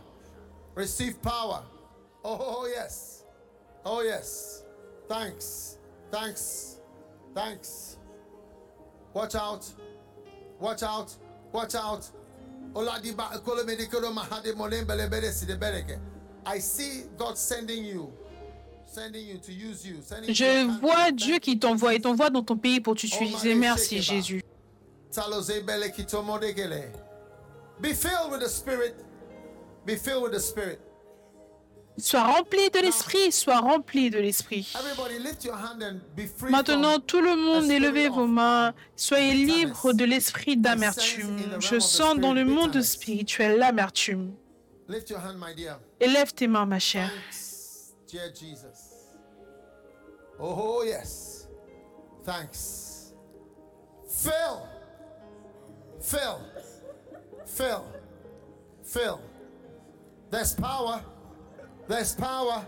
[0.74, 1.62] Receive power.
[2.24, 3.24] Oh, yes.
[3.84, 4.64] Oh, yes.
[5.08, 5.78] Thanks.
[6.10, 6.80] Thanks.
[7.34, 7.95] Thanks.
[9.16, 9.64] Watch out.
[10.60, 11.10] Watch out.
[11.50, 12.04] Watch out.
[16.46, 18.12] I see God sending you
[18.84, 22.28] sending you to use you, sending you to Je vois Dieu qui t'envoie et t'envoie
[22.28, 23.54] dans ton pays pour t'utiliser.
[23.54, 24.42] Merci Jésus.
[27.80, 28.94] Be filled with the Spirit.
[29.86, 30.78] Be filled with the Spirit.
[31.98, 34.74] Sois rempli de l'esprit, sois rempli de l'esprit.
[34.78, 38.74] Everybody, lift your hand and be free Maintenant, tout le monde, élevez vos mains.
[38.96, 41.38] Soyez libres de l'esprit d'amertume.
[41.58, 44.34] Je sens dans le monde spirituel l'amertume.
[44.88, 45.78] Lift your hand, my dear.
[45.98, 47.10] Élève tes mains, ma chère.
[47.10, 49.14] Thanks, dear Jesus.
[50.38, 51.48] Oh, yes.
[52.24, 53.14] Thanks.
[54.06, 54.68] Fill.
[56.00, 56.40] Fill.
[57.46, 57.84] Fill.
[58.84, 59.20] Fill.
[60.30, 61.00] There's power.
[61.88, 62.64] There's power.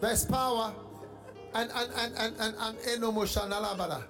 [0.00, 0.74] There's power.
[1.54, 4.04] And and and and and and enomoshanalabada.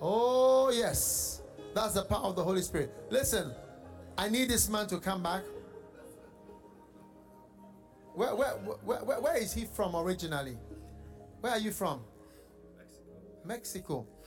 [0.00, 1.42] Oh yes.
[1.74, 2.92] That's the power of the Holy Spirit.
[3.10, 3.52] Listen,
[4.16, 5.42] I need this man to come back.
[8.14, 10.58] Where, where, where, where, where is he from originally?
[11.40, 12.00] Where are you from?
[13.44, 14.06] Mexico.
[14.08, 14.17] I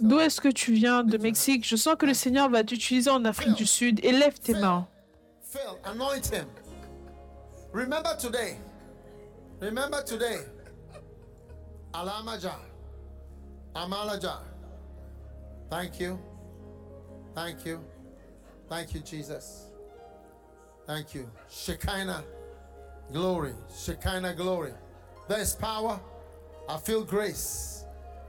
[0.00, 0.20] D'où you.
[0.20, 1.66] est-ce que tu viens De Mexique.
[1.66, 4.00] Je sens que le Seigneur va t'utiliser en Afrique du Sud.
[4.02, 4.88] Élève tes mains.
[5.42, 6.46] Phil, anoint him.
[7.72, 8.56] Remember today.
[9.60, 10.38] Remember today.
[11.92, 12.56] Alamaja.
[13.74, 14.40] Amalaja.
[15.68, 16.18] Thank you.
[17.34, 17.80] Thank you.
[18.68, 19.66] Thank you, Jesus.
[20.86, 21.28] Thank you.
[21.48, 22.24] Shekinah
[23.12, 23.54] glory.
[23.84, 24.72] Shekinah glory.
[25.28, 26.00] There's power.
[26.70, 27.82] I feel grace.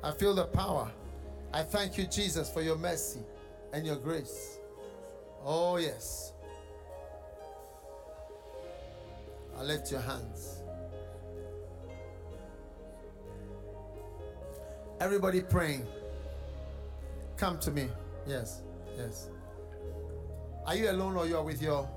[0.03, 0.91] I feel the power.
[1.53, 3.19] I thank you, Jesus, for your mercy
[3.71, 4.57] and your grace.
[5.45, 6.33] Oh, yes.
[9.55, 10.63] I lift your hands.
[14.99, 15.85] Everybody praying.
[17.37, 17.89] Come to me.
[18.25, 18.61] Yes.
[18.97, 19.29] Yes.
[20.65, 21.87] Are you alone or you are with your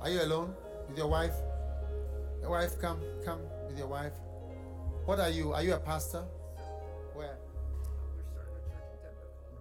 [0.00, 0.54] Are you alone
[0.88, 1.34] with your wife?
[2.40, 4.12] Your wife come come with your wife.
[5.06, 5.52] What are you?
[5.52, 6.24] Are you a pastor?
[7.14, 7.36] Where?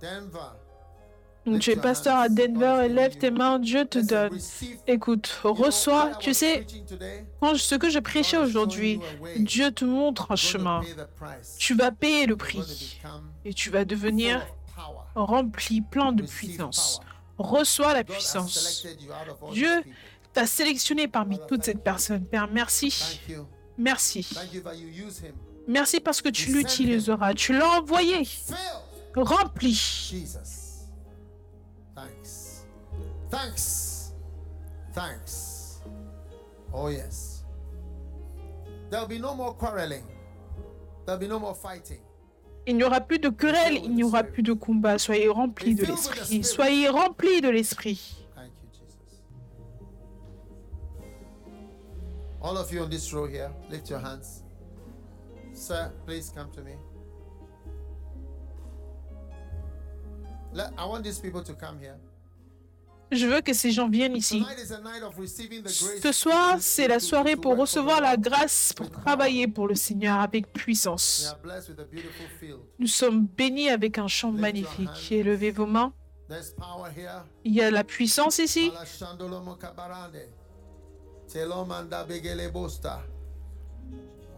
[0.01, 0.59] Denver.
[1.59, 2.85] Tu es pasteur à Denver.
[2.85, 3.59] Élève tes mains.
[3.59, 4.37] Dieu te donne.
[4.87, 6.11] Écoute, reçois.
[6.19, 6.65] Tu sais,
[7.41, 9.01] ce que je prêchais aujourd'hui,
[9.37, 10.81] Dieu te montre un chemin.
[11.57, 13.01] Tu vas payer le prix
[13.43, 14.45] et tu vas devenir
[15.15, 17.01] rempli, plein de puissance.
[17.37, 18.85] Reçois la puissance.
[19.51, 19.83] Dieu
[20.31, 22.25] t'a sélectionné parmi toutes ces personnes.
[22.25, 23.19] Père, merci.
[23.77, 24.27] Merci.
[25.67, 27.33] Merci parce que tu l'utiliseras.
[27.33, 28.27] Tu l'as envoyé.
[29.15, 29.73] Rempli.
[29.73, 30.89] Jesus.
[31.95, 32.65] Thanks.
[33.29, 34.13] Thanks.
[34.93, 35.81] Thanks.
[36.73, 37.45] Oh, yes.
[38.89, 40.03] There'll be no more quarreling.
[41.05, 41.99] There'll be no more fighting.
[42.65, 44.97] Il n'y aura plus de querelle, il n'y aura plus de combat.
[44.97, 46.43] Soyez remplis de l'esprit.
[46.43, 48.22] Soyez remplis de l'esprit.
[52.43, 54.43] All of you on this row here, lift your hands.
[55.53, 56.73] Sir, please come to me.
[60.51, 61.95] Let, I want these people to come here.
[63.11, 64.39] Je veux que ces gens viennent ici.
[64.39, 68.01] Tonight is a night of receiving the grace Ce soir, c'est la soirée pour recevoir
[68.01, 71.33] la grâce pour travailler pour le Seigneur avec puissance.
[72.79, 75.11] Nous sommes bénis avec un chant magnifique.
[75.11, 75.93] Élevez vos mains.
[77.45, 78.71] Il y a la puissance ici.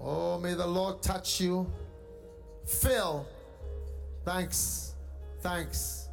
[0.01, 1.69] Oh, may the Lord touch you.
[2.65, 3.27] Fill.
[4.23, 4.93] Thanks.
[5.41, 6.09] Thanks.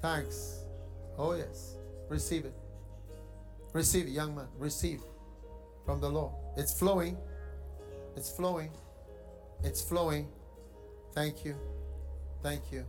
[0.00, 0.64] Thanks.
[1.18, 1.76] Oh, yes.
[2.08, 2.54] Receive it.
[3.72, 4.48] Receive it, young man.
[4.58, 5.00] Receive
[5.84, 6.32] from the Lord.
[6.56, 7.16] It's flowing.
[8.16, 8.70] It's flowing.
[9.62, 10.28] It's flowing.
[11.12, 11.54] Thank you.
[12.42, 12.84] Thank you.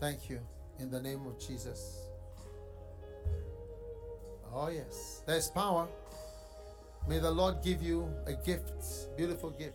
[0.00, 0.40] Thank you.
[0.78, 2.08] In the name of Jesus.
[4.54, 5.22] Oh, yes.
[5.26, 5.88] There's power.
[7.08, 8.72] May the Lord give you a gift,
[9.16, 9.74] beautiful gift.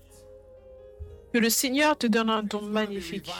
[1.34, 3.32] Que le Seigneur te donne un don magnifique.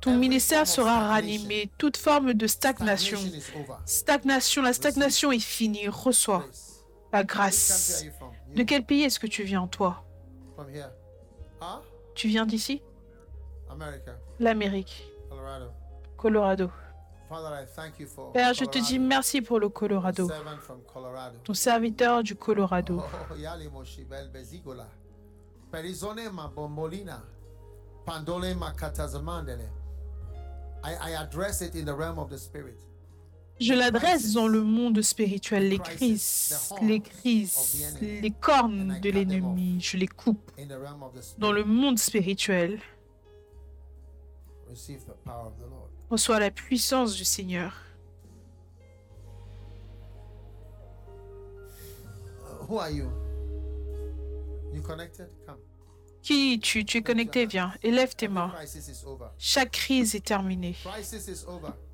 [0.00, 1.70] Ton ministère sera ranimé.
[1.76, 3.18] Toute forme de stagnation.
[3.84, 5.88] Stagnation la stagnation est finie.
[5.88, 6.44] Reçois
[7.12, 8.04] la grâce.
[8.54, 10.02] De quel pays est-ce que tu viens, toi?
[11.60, 11.82] Ah,
[12.14, 12.82] Tu viens d'ici?
[14.38, 15.04] L'Amérique,
[16.16, 16.70] Colorado.
[18.32, 20.30] Père, je te dis merci pour le Colorado.
[21.42, 23.02] Ton serviteur du Colorado.
[23.02, 23.34] Oh.
[33.60, 35.68] Je l'adresse dans le monde spirituel.
[35.68, 40.52] Les crises, les crises, les cornes de l'ennemi, je les coupe.
[41.38, 42.80] Dans le monde spirituel,
[46.10, 47.84] Reçois la puissance du Seigneur.
[52.68, 53.10] who are you?
[54.72, 55.28] You connected?
[55.46, 55.58] Come.
[56.22, 57.46] Qui tu Tu es connecté?
[57.46, 57.72] Viens.
[57.82, 58.50] Élève tes mains.
[58.50, 59.26] Crisis is over.
[59.38, 60.74] Chaque crise est terminée.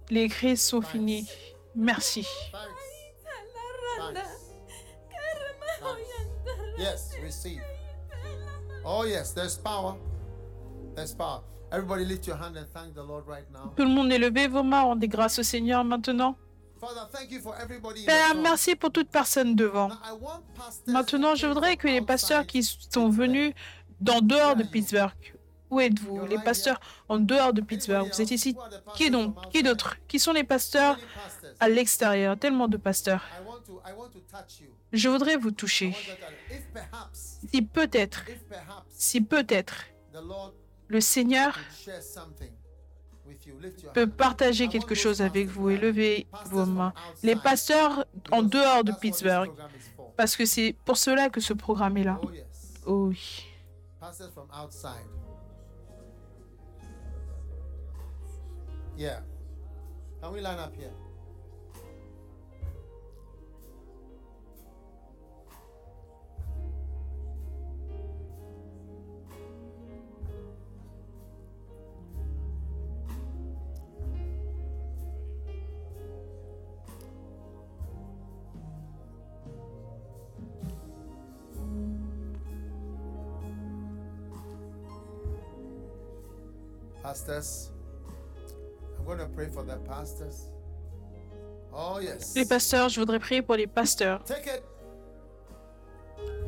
[0.09, 1.29] Les crises sont finies.
[1.75, 2.27] Merci.
[6.79, 7.61] Yes, receive.
[8.85, 9.97] Oh yes, there's power.
[10.95, 11.43] There's power.
[11.73, 13.73] Everybody lift your hand and thank the Lord right now.
[13.77, 16.37] Tout le monde est levé vos mains, rendez grâce au Seigneur maintenant.
[16.81, 19.91] Father, thank you for everybody in the Père, merci pour toute personne devant.
[20.87, 23.53] Maintenant, je voudrais que les pasteurs qui sont venus
[24.01, 25.13] d'en dehors de Pittsburgh,
[25.71, 26.27] où êtes-vous?
[26.27, 28.57] Les pasteurs en dehors de Pittsburgh, vous êtes ici.
[28.95, 29.37] Qui donc?
[29.51, 29.97] Qui d'autre?
[30.09, 30.99] Qui sont les pasteurs
[31.61, 32.37] à l'extérieur?
[32.37, 33.23] Tellement de pasteurs.
[34.93, 35.95] Je voudrais vous toucher.
[37.13, 38.25] Si peut-être,
[38.89, 39.85] si peut-être,
[40.91, 41.57] le Seigneur
[43.95, 46.93] peut partager quelque chose avec vous et lever vos mains.
[47.23, 49.53] Les pasteurs en dehors de Pittsburgh,
[50.17, 52.21] parce que c'est pour cela que ce programme est là.
[52.23, 52.31] Oh.
[52.87, 53.47] Oh oui.
[58.97, 59.23] Yeah.
[60.21, 60.93] Can we line up here?
[87.11, 87.73] Pastors,
[88.97, 90.53] I'm going to pray for the pastors.
[91.73, 92.37] Oh, yes.
[92.37, 94.23] Les pasteurs, je voudrais prier pour les pasteurs.
[94.23, 94.63] Take it.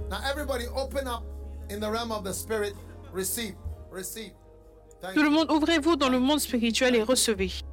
[0.09, 1.25] Now, everybody, open up
[1.69, 2.75] in the realm of the spirit.
[3.11, 3.57] Receive.
[3.91, 4.31] Receive.
[5.01, 7.65] Thank Tout le monde, ouvrez-vous dans le monde spirituel et recevez.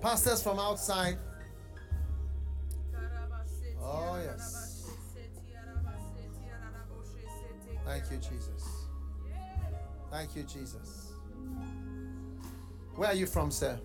[0.00, 1.18] Pastors from outside.
[7.84, 8.86] Thank you, Jesus.
[10.10, 11.12] Thank you, Jesus.
[12.96, 13.78] Where are you from, sir?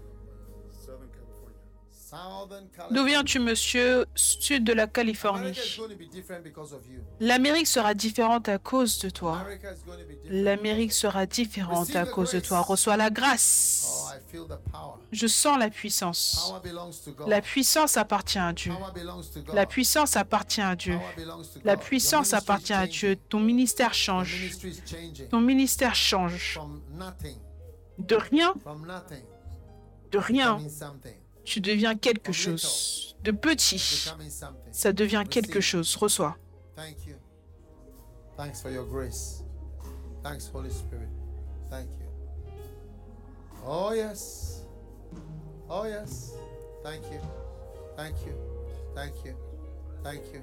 [2.91, 5.57] D'où viens-tu, monsieur Sud de la Californie?
[7.19, 9.45] L'Amérique sera différente à cause de toi.
[10.25, 12.61] L'Amérique sera différente à cause de toi.
[12.61, 14.15] Reçois la Oh, grâce.
[14.71, 14.99] Power.
[15.11, 16.53] Je sens la puissance.
[17.27, 18.73] La puissance appartient à Dieu.
[19.53, 20.99] La puissance appartient à Dieu.
[21.63, 23.15] La puissance appartient à Dieu.
[23.15, 24.51] Ton ministère change.
[25.29, 26.59] Ton ministère change.
[27.97, 28.53] De rien,
[30.11, 30.59] de rien,
[31.49, 33.15] tu deviens quelque chose.
[33.23, 33.79] De petit,
[34.71, 35.95] ça devient quelque chose.
[35.95, 36.37] Reçois.
[36.75, 37.15] Thank you.
[38.37, 39.43] Thanks for your grace.
[40.23, 41.09] Thanks, Holy Spirit.
[41.69, 42.05] Thank you.
[43.65, 44.63] Oh, yes.
[45.69, 46.33] Oh, yes.
[46.83, 47.19] Thank you.
[47.97, 48.33] Thank you.
[48.95, 49.35] Thank you.
[50.03, 50.41] Thank you.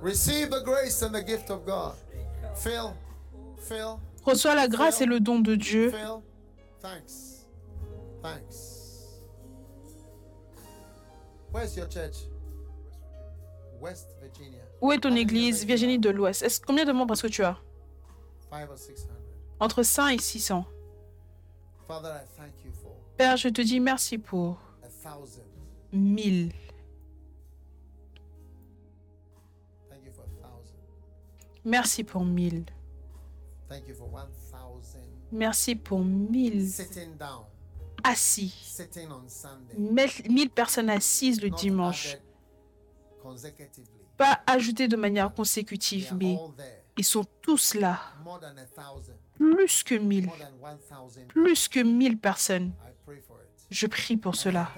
[0.00, 1.94] Receive the grace and the gift of God.
[2.56, 2.94] Phil.
[3.58, 4.00] Phil.
[4.24, 5.90] Reçois la grâce et le don de Dieu.
[5.90, 6.22] Phil.
[6.80, 7.46] Thanks.
[8.22, 8.75] Thanks.
[11.52, 12.16] Where's your church?
[13.80, 14.62] West Virginia.
[14.80, 17.56] Où est ton église, Virginie de l'Ouest Est-ce combien de membres est-ce que tu as?
[18.50, 19.16] Five or six hundred.
[19.60, 20.64] Entre 5 et 600.
[21.88, 25.42] Father, I thank you for Père, je te dis merci pour a thousand.
[25.92, 26.52] 1000.
[29.88, 30.76] Thank you for a thousand.
[31.64, 32.64] Merci pour 1000.
[33.68, 35.00] Thank you for one thousand.
[35.32, 37.44] Merci pour 1000 Sitting down,
[38.06, 38.54] assis.
[38.62, 40.28] sitting on Sunday.
[40.28, 42.16] 1000 personnes assises le dimanche.
[44.16, 46.38] Pas ajoutées de manière consécutive, mais
[46.96, 48.00] ils sont tous là.
[49.36, 50.26] Plus que 1000.
[50.26, 51.26] More than one thousand.
[51.28, 52.72] Plus que 1000 personnes.
[53.70, 54.70] Je prie pour cela.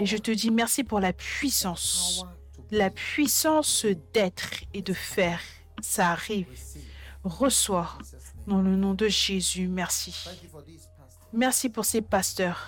[0.00, 2.24] Et je te dis merci pour la puissance.
[2.70, 5.40] La puissance d'être et de faire.
[5.80, 6.46] Ça arrive.
[7.22, 7.98] Reçois.
[8.46, 10.14] Dans le nom de Jésus, merci.
[11.32, 12.66] Merci pour ces pasteurs.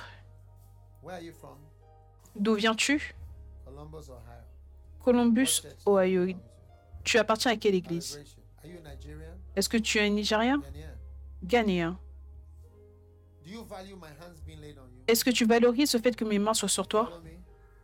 [2.36, 3.14] D'où viens-tu?
[5.00, 6.34] Columbus, Ohio.
[7.04, 8.20] Tu appartiens à quelle église?
[9.56, 10.60] Est-ce que tu es un Nigérien?
[11.42, 11.98] Ghanéen.
[15.06, 17.22] Est-ce que tu valorises le fait que mes mains soient sur toi?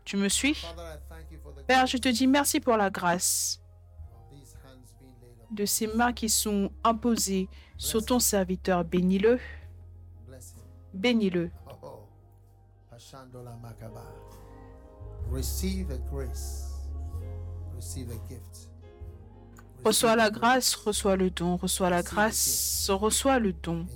[0.05, 0.63] Tu me suis?
[1.67, 3.63] Père, je te dis merci pour la grâce
[5.51, 7.49] de ces mains qui sont imposées
[7.79, 8.85] sur ton serviteur.
[8.85, 9.39] Bénis-le,
[18.29, 18.71] gift.
[19.85, 23.87] Reçois la grâce, reçois le don, reçois la grâce, reçois le don.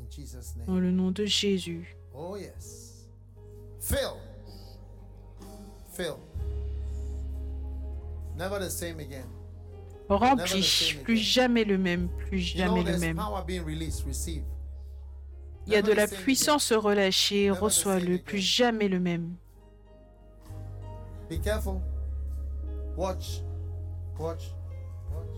[0.66, 0.80] Dans name.
[0.82, 1.96] le nom de Jésus.
[2.12, 3.08] Oh, yes.
[3.80, 4.16] Phil.
[5.92, 6.16] Fill.
[8.36, 9.28] Never the same again.
[10.08, 10.96] Rempli.
[11.02, 12.08] Plus jamais le même.
[12.08, 13.18] Plus jamais le même.
[15.68, 17.50] Il y a de la puissance relâchée.
[17.50, 18.16] Reçois-le.
[18.16, 19.34] Plus jamais le même.
[21.28, 21.82] Be careful.
[22.96, 23.42] Watch.
[24.18, 24.54] Watch.
[25.12, 25.36] Watch.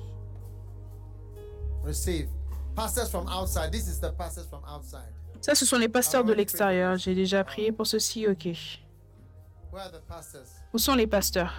[1.85, 2.29] Receive.
[2.77, 3.73] Pastors from outside.
[3.73, 5.13] This is the pastors from outside.
[5.41, 6.97] Ça, ce sont les pasteurs de l'extérieur.
[6.97, 8.29] J'ai déjà prié pour ceci.
[8.29, 8.45] Ok.
[9.73, 10.47] Where are the pastors?
[10.73, 11.53] Où sont les pasteurs?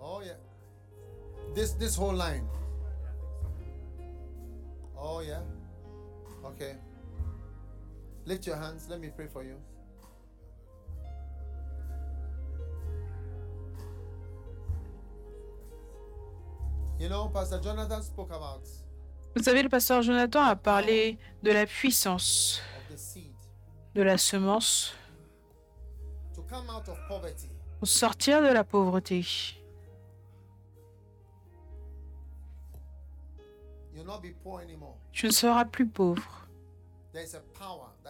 [0.00, 0.38] Oh yeah.
[1.54, 2.46] This this whole line.
[5.06, 5.42] Oh yeah.
[6.42, 6.76] Okay.
[8.24, 8.88] Lift your hands.
[8.88, 9.56] Let me pray for you.
[16.98, 18.62] You know, Pastor Jonathan spoke about
[19.36, 22.62] Vous savez, le pasteur Jonathan a parlé de la puissance
[23.94, 24.94] de la semence
[27.78, 29.24] pour sortir de la pauvreté.
[35.12, 36.48] Tu ne seras plus pauvre.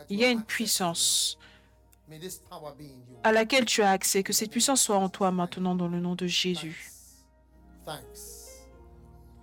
[0.08, 1.38] Il y a une puissance
[3.22, 4.22] à laquelle tu as accès.
[4.22, 6.90] Que cette puissance soit en toi maintenant dans le nom de Jésus.
[7.84, 8.64] Thanks.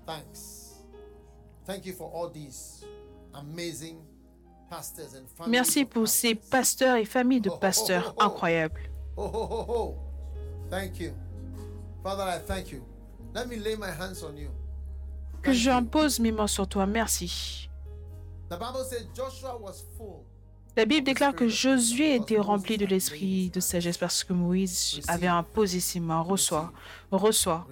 [0.06, 0.82] Thanks.
[1.65, 2.84] Thank you for all these
[3.34, 3.99] amazing
[4.69, 5.52] pastors and families.
[5.52, 8.90] Merci pour ces pasteurs et familles de pasteurs incroyables.
[9.15, 9.95] Oh, oh, oh, oh.
[10.69, 11.14] Thank you.
[12.03, 12.84] Father, I thank you.
[13.34, 14.49] Let me lay my hands on you.
[15.41, 16.85] Que j'impose mes mains sur toi.
[16.85, 17.69] Merci.
[20.77, 25.27] La Bible déclare que Josué était rempli de l'esprit de sagesse parce que Moïse avait
[25.27, 26.22] imposé ses mains.
[26.22, 26.72] Reçois,
[27.11, 27.68] reçois,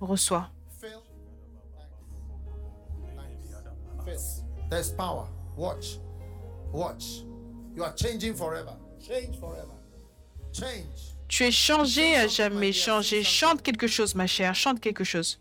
[0.00, 0.50] reçois.
[4.70, 5.28] There's power.
[5.56, 5.98] Watch.
[6.72, 7.22] Watch.
[7.76, 8.72] You are changing forever.
[8.98, 9.74] Change forever.
[10.52, 11.14] Change.
[11.28, 13.22] Tu es changé à jamais, changé.
[13.22, 15.38] Chante quelque chose, ma chère, chante quelque chose.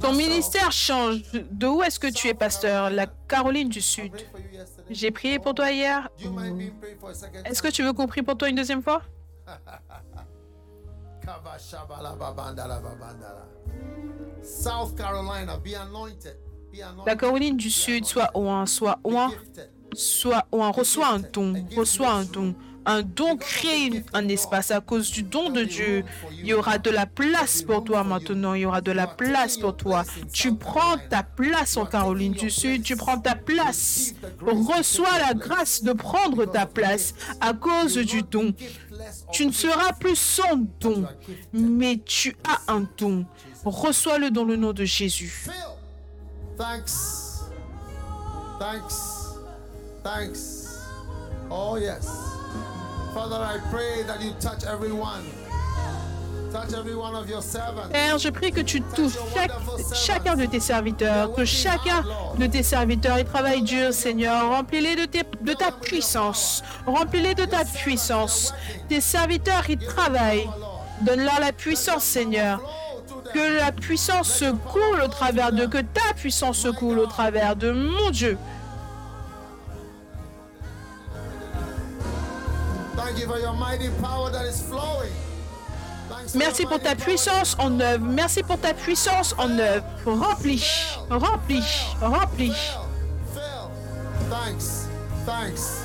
[0.00, 1.22] Ton ministère change.
[1.32, 2.90] De où est-ce que tu es pasteur?
[2.90, 4.12] La Caroline du Sud.
[4.90, 6.08] J'ai prié pour toi hier.
[7.44, 9.02] Est-ce que tu veux qu'on prie pour toi une deuxième fois?
[11.24, 13.46] Kabashabalababandalababandala.
[14.42, 16.36] South Carolina, be anointed.
[16.72, 17.14] Be La.
[17.14, 19.30] Caroline du Sud, soit oint, soit oint,
[19.94, 20.72] soit oint.
[20.72, 22.54] Reçois un don, reçois un don.
[22.84, 24.70] Un don crée un espace.
[24.70, 28.54] À cause du don de Dieu, il y aura de la place pour toi maintenant.
[28.54, 30.04] Il y aura de la place pour toi.
[30.32, 32.82] Tu prends ta place en Caroline du Sud.
[32.82, 34.14] Tu prends ta place.
[34.40, 38.54] Reçois la grâce de prendre ta place à cause du don.
[39.32, 41.04] Tu ne seras plus sans don,
[41.52, 43.24] mais tu as un don.
[43.64, 45.46] Reçois-le dans le nom de Jésus.
[46.58, 47.42] Thanks.
[48.58, 49.38] Thanks.
[50.04, 50.68] Thanks.
[51.50, 52.08] Oh, yes.
[53.14, 55.22] Father, I pray that you touch everyone.
[56.52, 57.90] Touch every one of your servants.
[57.92, 59.50] Père, je prie que tu touches chaque-
[59.94, 62.04] chacun de tes serviteurs, que chacun
[62.38, 64.50] de tes serviteurs ils travaillent dur, Seigneur.
[64.50, 66.62] Remplis-les de, tes- de ta puissance.
[66.86, 68.52] Remplis-les de ta puissance.
[68.88, 70.48] Tes serviteurs, ils travaillent.
[71.02, 72.60] Donne-leur la puissance, Seigneur.
[73.34, 77.56] Que la puissance se coule au travers d'eux, que ta puissance se coule au travers
[77.56, 78.36] de mon Dieu.
[86.34, 88.04] Merci pour ta puissance en œuvre.
[88.04, 89.84] Merci pour ta puissance en œuvre.
[90.06, 90.64] Remplis,
[91.10, 91.64] remplis,
[92.00, 92.52] remplis.
[94.30, 94.88] Thanks,
[95.26, 95.84] thanks,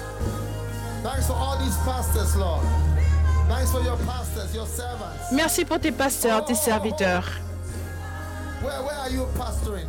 [1.03, 2.61] thanks for all these pastors, Lord.
[3.49, 5.31] Thanks for your pastors, your servants.
[5.33, 7.25] Merci pour tes pasteurs, tes serviteurs.
[8.63, 9.87] Where, where are you pastoring?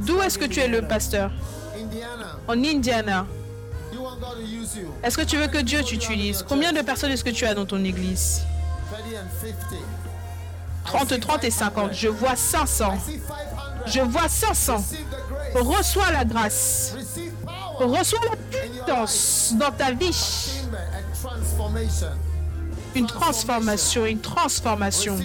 [0.00, 1.30] D'où est-ce que tu es le pasteur?
[1.76, 2.38] Indiana.
[2.48, 3.26] En Indiana.
[5.02, 6.44] Est-ce que tu veux que Dieu t'utilise?
[6.48, 8.42] Combien de personnes est-ce que tu as dans ton église?
[10.84, 11.18] 30 and 50.
[11.18, 11.92] 30, 30 et 50.
[11.92, 12.94] Je vois 500.
[12.94, 13.82] I see 500.
[13.86, 14.76] Je vois 500.
[14.76, 15.78] Receive the grace.
[15.78, 16.94] Reçois la grâce.
[17.78, 20.60] Reçois la puissance dans ta vie.
[22.94, 25.18] Une transformation, une transformation.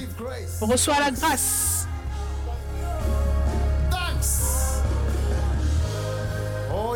[0.61, 1.87] Reçois la grâce.
[6.73, 6.95] Oh.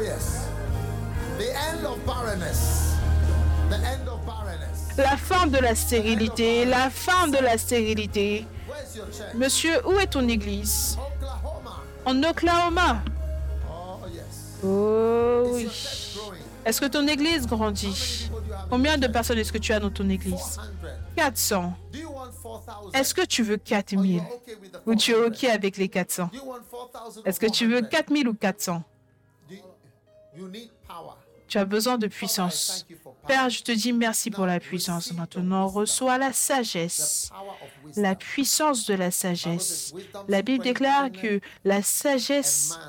[4.97, 8.45] La fin de la stérilité, la fin de la stérilité.
[9.35, 10.97] Monsieur, où est ton église?
[12.05, 13.01] En Oklahoma.
[13.69, 13.99] Oh,
[14.63, 15.67] Oh oui.
[16.65, 18.29] Est-ce que ton église grandit?
[18.69, 20.59] Combien de personnes est-ce que tu as dans ton église?
[21.15, 21.73] 400.
[21.73, 21.73] 400.
[21.91, 22.91] Do you want 4,000?
[22.93, 25.27] Est-ce que tu veux Or 4000 you're okay with the Ou tu es 400?
[25.27, 27.89] OK avec les 400 Do you want 4,000 or Est-ce que tu veux 400?
[27.89, 28.83] 4000 ou 400
[31.51, 32.85] Tu as besoin de puissance.
[33.27, 35.11] Père, je te dis merci pour la puissance.
[35.11, 37.29] Maintenant, reçois la sagesse.
[37.97, 39.93] La puissance de la sagesse.
[40.29, 42.79] La Bible déclare que la sagesse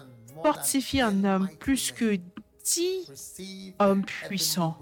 [0.44, 2.20] fortifie un 10 homme plus que
[2.64, 4.78] 10 Receive hommes puissants.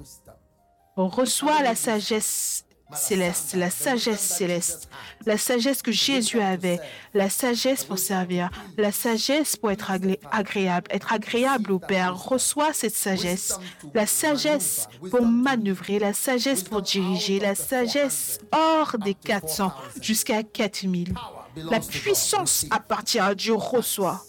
[0.96, 4.88] Reçois la sagesse céleste, la sagesse céleste,
[5.26, 6.80] la sagesse que Jésus avait,
[7.14, 12.16] la sagesse pour servir, la sagesse pour être agré- agréable, être agréable au Père.
[12.16, 13.58] Reçois cette sagesse,
[13.94, 21.12] la sagesse pour manœuvrer, la sagesse pour diriger, la sagesse hors des 400 jusqu'à 4000.
[21.14, 23.54] Power belongs La puissance appartient à Dieu.
[23.54, 24.24] Reçois.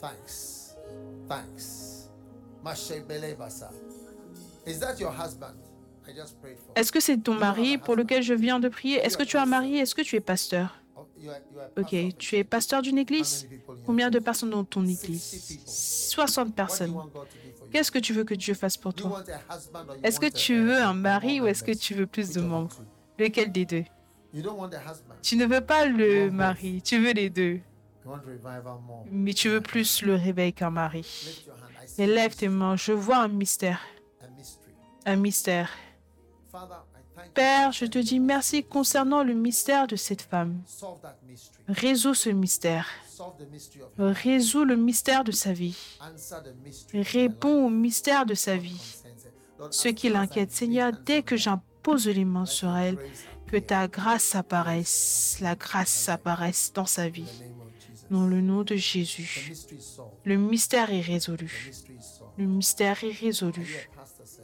[0.00, 0.76] Thanks.
[1.28, 2.08] Thanks.
[3.08, 3.70] Belebasa.
[6.74, 8.96] Est-ce que c'est ton mari pour lequel je viens de prier?
[8.98, 9.78] Est-ce que tu as un mari?
[9.78, 10.80] Est-ce que tu es pasteur?
[10.96, 11.06] Oh,
[11.78, 13.48] Ok, tu es pasteur d'une église?
[13.84, 15.62] Combien de personnes dans ton église?
[15.66, 16.96] 60 What do personnes.
[17.72, 19.24] Qu'est-ce que tu veux que Dieu fasse pour toi?
[20.02, 22.76] Est-ce que tu veux un mari ou est-ce que tu veux plus de membres?
[23.18, 23.84] Lequel des deux?
[25.22, 27.60] Tu ne veux pas le mari, tu veux les deux.
[29.10, 31.04] Mais tu veux plus le réveil qu'un mari.
[31.98, 33.80] Et lève tes mains, je vois un mystère.
[35.04, 35.70] Un mystère.
[37.34, 40.62] Père, je te dis merci concernant le mystère de cette femme.
[41.68, 42.88] Résous ce mystère.
[43.98, 45.76] Résous le mystère de sa vie.
[46.92, 48.96] Réponds au mystère de sa vie.
[49.70, 52.98] Ce qui l'inquiète, Seigneur, dès que j'impose les mains sur elle,
[53.46, 57.42] que ta grâce apparaisse, la grâce apparaisse dans sa vie.
[58.10, 59.52] Dans le nom de Jésus.
[60.24, 61.72] Le mystère est résolu.
[62.38, 63.88] Le mystère est résolu.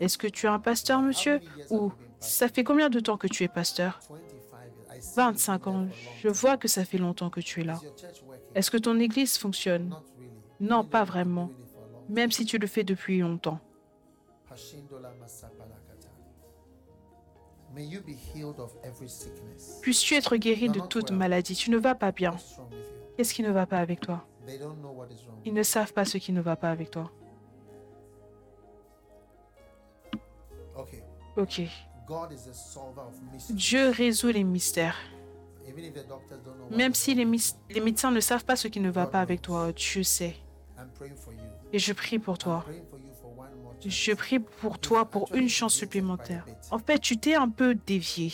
[0.02, 1.40] Est-ce que tu es un pasteur, monsieur?
[1.70, 4.00] Ou ça fait combien de temps que tu es pasteur?
[4.10, 4.98] 25 years.
[4.98, 5.88] I see 25 you ans.
[6.20, 7.80] Je vois que ça fait longtemps que tu es là.
[8.56, 9.94] Est-ce que ton église fonctionne?
[10.58, 11.50] Non, pas vraiment.
[12.08, 13.60] Même si tu le fais depuis longtemps.
[19.82, 21.54] Puisses-tu être guéri de toute maladie?
[21.54, 22.34] Tu ne vas pas bien.
[23.16, 24.26] Qu'est-ce qui ne va pas avec toi?
[25.44, 27.12] Ils ne savent pas ce qui ne va pas avec toi.
[31.36, 31.62] Ok.
[33.50, 34.96] Dieu résout les mystères.
[36.70, 37.24] Même si les,
[37.80, 40.36] médecins ne savent pas ce qui ne va pas avec toi, Dieu sait.
[41.72, 42.64] Et je prie pour toi.
[43.84, 46.46] Je prie pour toi pour une chance supplémentaire.
[46.70, 48.32] En fait, tu t'es un peu dévié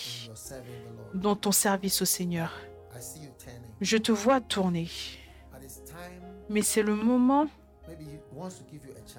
[1.15, 2.53] dans ton service au Seigneur.
[3.81, 4.89] Je te vois tourner.
[6.51, 7.47] Mais c'est le moment,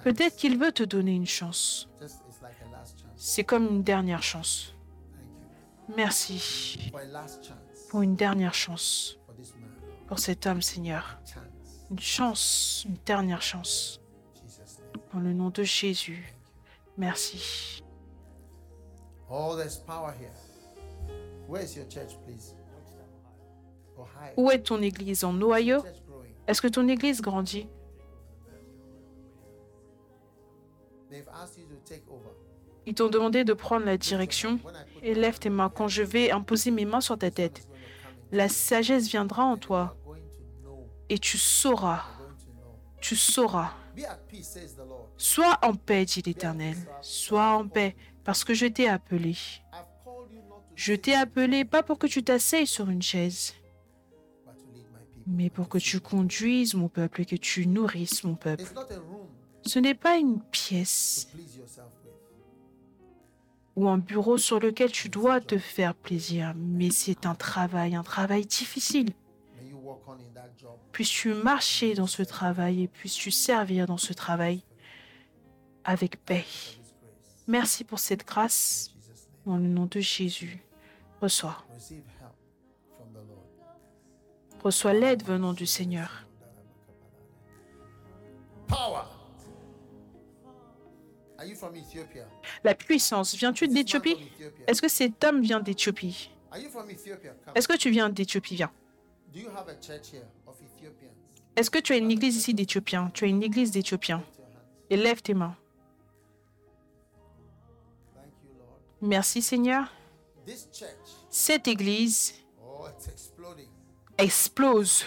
[0.04, 1.90] peut-être qu'il veut te donner une chance.
[3.22, 4.74] C'est comme une dernière chance.
[5.12, 5.96] Thank you.
[5.98, 9.18] Merci For a last chance pour une dernière chance.
[9.26, 9.70] for this man.
[10.08, 11.20] Pour cet homme, Seigneur.
[11.92, 14.00] Une chance, une dernière chance.
[15.14, 16.34] Dans le nom de Jésus.
[16.98, 17.84] Merci.
[19.28, 20.32] There's power here.
[21.50, 22.56] Where is your church, please?
[23.98, 24.34] Ohio.
[24.38, 25.26] Où est ton église?
[25.26, 25.84] En Ohio?
[26.48, 27.68] Est-ce que ton église grandit?
[32.90, 34.60] Ils t'ont demandé de prendre la direction.
[35.04, 35.70] Et lève tes mains.
[35.70, 37.68] Quand je vais imposer mes mains sur ta tête,
[38.32, 39.96] la sagesse viendra en toi.
[41.08, 42.04] Et tu sauras,
[43.00, 43.74] tu sauras.
[45.18, 46.76] Sois en paix, dit l'Éternel.
[47.02, 49.38] Sois en paix, parce que je t'ai appelé.
[50.74, 53.54] Je t'ai appelé pas pour que tu t'asseyes sur une chaise,
[55.28, 58.64] mais pour que tu conduises mon peuple et que tu nourrisses mon peuple.
[59.64, 61.28] Ce n'est pas une pièce.
[63.80, 68.04] Ou un bureau sur lequel tu dois te faire plaisir, mais c'est un travail, un
[68.04, 69.12] travail difficile.
[70.92, 74.64] Puisses-tu marcher dans ce travail et puisses-tu servir dans ce travail
[75.86, 76.46] avec paix.
[77.48, 78.94] Merci pour cette grâce
[79.46, 80.62] dans le nom de Jésus.
[81.22, 81.64] Reçois.
[84.62, 86.26] Reçois l'aide venant du Seigneur.
[92.64, 94.18] La puissance, viens-tu d'Éthiopie?
[94.68, 96.32] Est-ce que cet homme vient d'Éthiopie?
[97.56, 98.56] Est-ce que tu viens d'Éthiopie?
[98.56, 98.72] Viens.
[101.56, 104.24] Est-ce que tu as une église ici d'Éthiopiens Tu as une église d'Éthiopiens.
[104.90, 105.56] Et lève tes mains.
[109.02, 109.94] Merci Seigneur.
[111.30, 112.86] Cette église oh,
[114.18, 115.06] explose.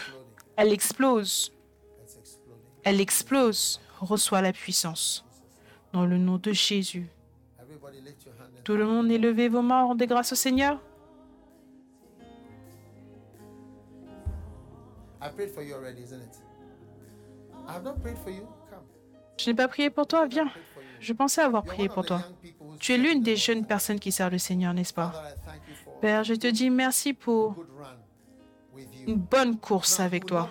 [0.56, 1.52] Elle explose.
[2.84, 3.80] Elle explose.
[4.00, 5.24] reçois la puissance.
[5.92, 7.06] Dans le nom de Jésus.
[8.64, 10.80] Tout le monde élevez vos mains, rendez grâce au Seigneur.
[19.38, 20.50] Je n'ai pas prié pour toi, viens.
[21.00, 22.22] Je pensais avoir prié pour toi.
[22.78, 25.12] Tu es l'une des jeunes personnes qui servent le Seigneur, n'est-ce pas?
[26.00, 27.56] Père, je te dis merci pour
[29.06, 30.48] une bonne course avec toi.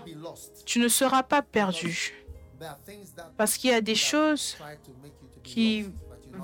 [0.66, 2.14] Tu ne seras pas perdu.
[3.38, 4.58] Parce qu'il y a des choses
[5.44, 5.86] qui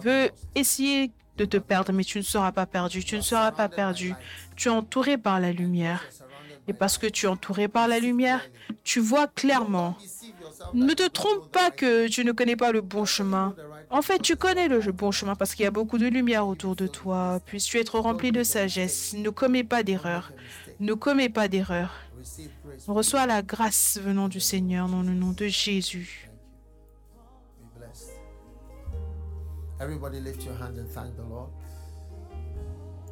[0.04, 0.34] lost.
[0.56, 3.04] essayer de te perdre, mais tu ne seras pas perdu.
[3.04, 4.14] Tu ne seras pas perdu.
[4.56, 6.04] Tu es entouré par la lumière.
[6.68, 8.42] Et parce que tu es entouré par la lumière,
[8.84, 9.96] tu vois clairement.
[10.74, 13.56] Ne te trompe pas que tu ne connais pas le bon chemin.
[13.90, 16.76] En fait, tu connais le bon chemin parce qu'il y a beaucoup de lumière autour
[16.76, 17.40] de toi.
[17.46, 19.14] Puisses-tu être rempli de sagesse.
[19.18, 20.34] Ne commets pas d'erreur.
[20.82, 21.94] Ne commets pas d'erreur.
[22.88, 26.27] Reçois la grâce venant du Seigneur dans le nom de Jésus.
[29.80, 31.50] Everybody lift your hand and thank the Lord.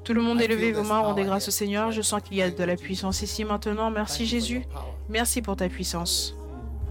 [0.04, 1.92] Tout le monde élevez vos mains, rendez grâce au Seigneur.
[1.92, 3.90] Je sens qu'il y a de la puissance ici maintenant.
[3.90, 4.64] Merci Jésus.
[5.10, 6.36] Merci pour ta puissance.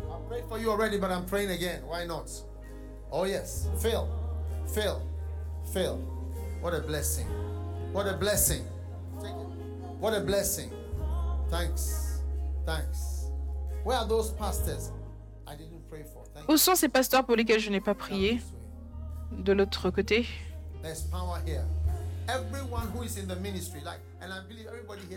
[0.09, 1.81] I prayed for you already, but I'm praying again.
[1.89, 2.29] Why not?
[3.13, 3.69] Oh, yes.
[3.79, 4.09] Phil.
[4.67, 5.01] Phil.
[5.73, 5.99] Phil.
[6.61, 7.27] What a blessing.
[7.93, 8.65] What a blessing.
[9.21, 9.47] Take it.
[10.01, 10.71] What a blessing.
[11.51, 12.21] Thanks.
[12.67, 13.31] Thanks.
[13.85, 14.91] Where are those pastors?
[15.47, 16.25] I didn't pray for?
[16.35, 18.41] Thank Où sont ces pasteurs pour lesquels je n'ai pas prié?
[19.39, 20.27] De l'autre côté.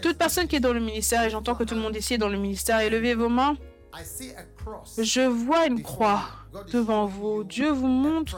[0.01, 2.17] Toute personne qui est dans le ministère, et j'entends que tout le monde ici est
[2.17, 3.57] dans le ministère, élevez vos mains.
[3.93, 4.99] I see a cross.
[5.01, 6.23] Je vois une croix
[6.71, 7.43] devant vous.
[7.43, 8.37] Dieu vous montre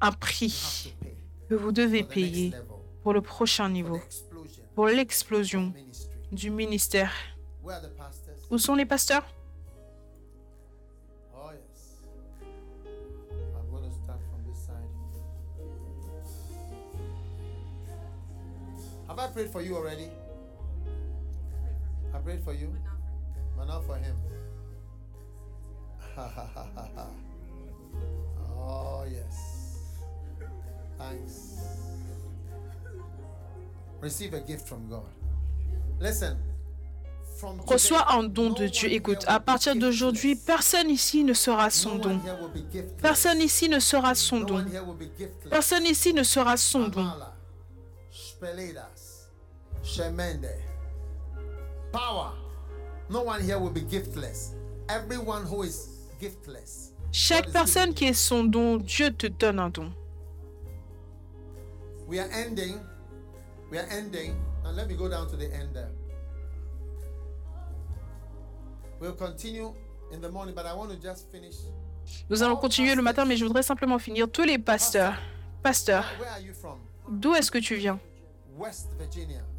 [0.00, 0.94] un prix
[1.48, 2.52] que vous devez payer
[3.02, 4.00] pour le prochain niveau,
[4.74, 5.72] pour l'explosion
[6.32, 7.12] du ministère.
[8.50, 9.24] Où sont les pasteurs?
[19.16, 20.10] Have I prayed for you already?
[22.14, 22.70] I prayed for you,
[23.56, 24.14] but not for him.
[26.16, 27.06] Ha ha ha ha ha.
[28.58, 29.96] Oh yes.
[30.98, 31.56] Thanks.
[34.02, 35.08] Receive a gift from God.
[35.98, 36.36] Listen.
[37.66, 38.90] Reçois un don de Dieu.
[38.92, 42.20] Écoute, à partir d'aujourd'hui, personne ici ne sera son don.
[43.00, 44.62] Personne ici ne sera son don.
[45.48, 47.10] Personne ici ne sera son don.
[49.86, 50.54] Amala, Speledas, Shemende.
[51.92, 52.32] Power.
[53.08, 54.54] No one here will be giftless.
[54.88, 55.88] Everyone who is
[56.20, 56.92] giftless.
[57.12, 59.92] Chaque personne qui est son don, Dieu te donne un don.
[62.06, 62.80] We are ending.
[63.70, 64.34] We are ending.
[64.64, 65.90] And let me go down to the end there.
[69.00, 69.72] We'll continue
[70.12, 71.56] in the morning, but I want to just finish.
[72.30, 74.28] Nous allons continuer le matin, mais je voudrais simplement finir.
[74.30, 75.14] Tous les pasteurs,
[75.62, 76.78] pasteurs, Where are you from?
[77.08, 77.98] d'où est-ce que tu viens?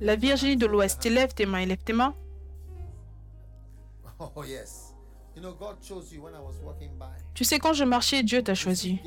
[0.01, 1.05] La Virginie de l'Ouest.
[1.05, 2.15] Élève tes mains, élève tes mains.
[4.19, 4.95] Oh, yes.
[5.35, 7.05] You know, God chose you when I was walking by.
[7.35, 8.99] Tu sais, quand je marchais, Dieu t'a choisi.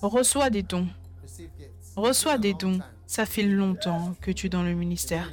[0.00, 0.88] Reçois des dons.
[1.96, 2.80] Reçois des dons.
[3.06, 5.30] Ça fait longtemps que tu es dans le ministère.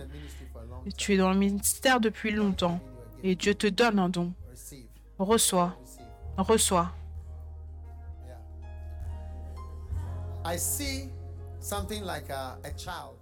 [0.98, 2.82] Tu es dans le ministère depuis longtemps.
[3.24, 4.34] Et Dieu te donne un don.
[5.18, 5.78] Reçois.
[6.38, 6.92] Reçois.
[10.44, 11.10] I see
[11.62, 13.20] something like a, a child.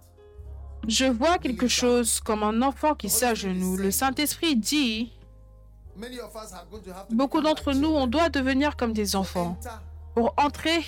[0.88, 3.78] Je vois quelque chose comme un enfant qui s'agenouille.
[3.78, 5.12] Le Saint-Esprit dit,
[7.10, 9.58] beaucoup d'entre nous, on doit devenir comme des enfants
[10.14, 10.84] pour entrer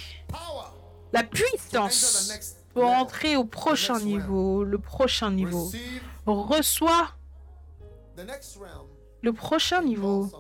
[1.13, 2.33] la puissance,
[2.73, 5.71] pour entrer au prochain niveau, le prochain niveau.
[6.27, 7.09] Reçois
[9.23, 10.31] le prochain niveau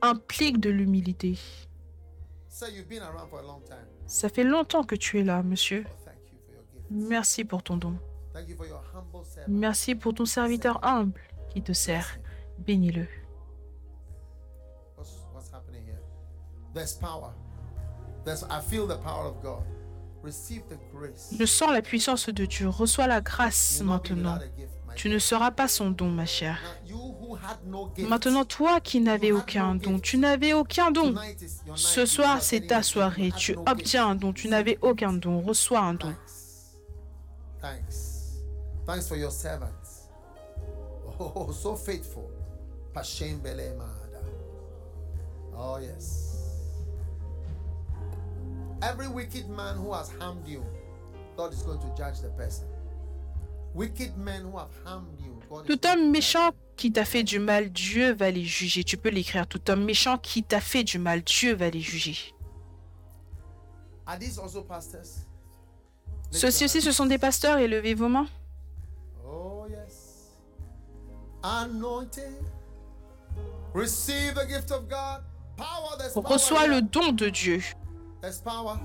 [0.00, 1.38] implique de l'humilité.
[4.06, 5.84] Ça fait longtemps que tu es là, monsieur.
[6.90, 7.98] Merci pour ton don.
[9.48, 11.20] Merci pour ton serviteur humble
[11.50, 12.18] qui te sert.
[12.58, 13.06] Bénis-le.
[21.32, 22.68] Je sens la puissance de Dieu.
[22.68, 24.38] Reçois la grâce maintenant.
[24.96, 26.60] Tu ne seras pas son don, ma chère.
[27.98, 31.14] Maintenant, toi qui n'avais aucun don, tu n'avais aucun don.
[31.76, 33.32] Ce soir, c'est ta soirée.
[33.36, 34.32] Tu obtiens un don.
[34.32, 35.40] Tu n'avais aucun don.
[35.40, 36.14] Reçois un don.
[37.60, 38.07] Thanks.
[38.88, 39.06] Thanks.
[39.06, 40.08] For your servants.
[41.20, 42.30] Oh, so faithful.
[42.94, 44.24] Pashem bele maada.
[45.54, 46.24] Oh, yes.
[48.80, 50.64] Every wicked man who has harmed you,
[51.36, 52.66] God is going to judge the person.
[53.74, 57.68] Wicked men who have harmed you, God Tout homme méchant qui t'a fait du mal,
[57.68, 58.84] Dieu va les juger.
[58.84, 59.46] Tu peux l'écrire.
[59.46, 62.16] Tout homme méchant qui t'a fait du mal, Dieu va les juger.
[64.06, 65.26] Are these also pastors?
[66.32, 67.58] Lift Ceux-ci aussi, ce sont des pasteurs.
[67.58, 68.28] Élevez vos mains.
[71.42, 72.44] Anointed.
[73.72, 75.22] Receive the gift of God.
[75.56, 76.24] Power, there's power.
[76.24, 77.62] Reçois le don de Dieu.
[78.20, 78.78] There's power.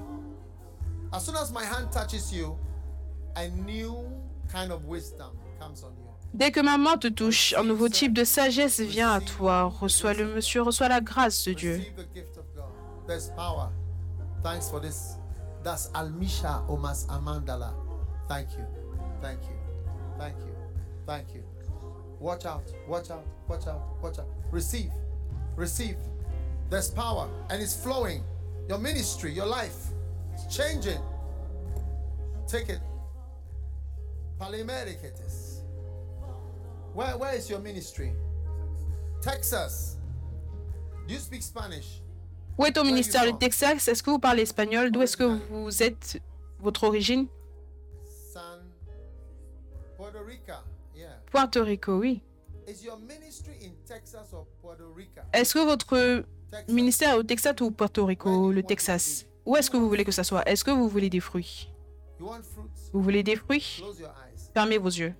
[1.12, 2.58] As soon as my hand touches you,
[3.36, 4.06] a new
[4.52, 6.10] kind of wisdom comes on you.
[6.36, 9.72] Dès que ma main te touche, un nouveau type de sagesse vient à toi.
[9.80, 11.74] Reçois le monsieur, reçois la grâce de Dieu.
[11.74, 12.66] Receive the gift of God.
[13.08, 13.70] There's power.
[14.42, 15.18] Thanks for this.
[15.64, 17.74] That's Almisha Omas Amandala.
[18.28, 18.66] Thank you.
[19.22, 19.56] Thank you.
[20.18, 20.56] Thank you.
[21.06, 21.53] Thank you.
[22.24, 22.64] Watch out.
[22.88, 23.26] Watch out.
[23.50, 23.82] Watch out.
[24.02, 24.28] Watch out.
[24.50, 24.92] Receive.
[25.58, 25.98] Receive.
[26.70, 28.24] There's power and it's flowing.
[28.70, 29.92] Your ministry, your life,
[30.34, 31.02] it's changing.
[32.48, 32.80] Take it.
[34.40, 35.64] Palimericatus.
[36.94, 38.14] Where, where is your ministry?
[39.22, 39.98] Texas.
[41.06, 42.00] Do you speak Spanish?
[42.58, 45.84] Où est ton ministère du Texas Est-ce que vous parlez espagnol D'où est-ce que vous
[45.84, 46.22] êtes
[46.60, 47.28] Votre origine
[48.32, 48.62] San
[49.98, 50.54] Puerto Rico.
[51.34, 52.22] Puerto Rico, oui.
[52.68, 55.22] Is your ministry in Texas or Puerto Rico?
[55.34, 56.24] Est-ce que votre
[56.68, 59.26] ministère est au Texas ou au Puerto Rico, le Texas?
[59.44, 60.48] Où est-ce que vous voulez que ça soit?
[60.48, 61.72] Est-ce que vous voulez des fruits?
[62.20, 63.84] Vous voulez des fruits?
[64.54, 65.16] Fermez vos yeux.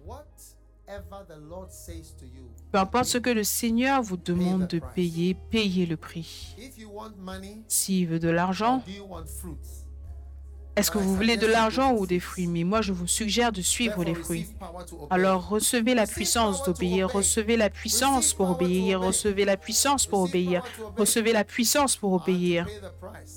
[2.72, 6.56] Peu importe ce que le Seigneur vous demande de payer, payez le prix.
[7.68, 8.84] S'il veut de l'argent,
[10.76, 12.48] est-ce que vous voulez de l'argent ou des fruits?
[12.48, 14.48] Mais moi, je vous suggère de suivre les fruits.
[15.10, 20.64] Alors recevez la puissance d'obéir, recevez la puissance pour obéir, recevez la puissance pour obéir,
[20.98, 22.68] recevez la puissance pour obéir,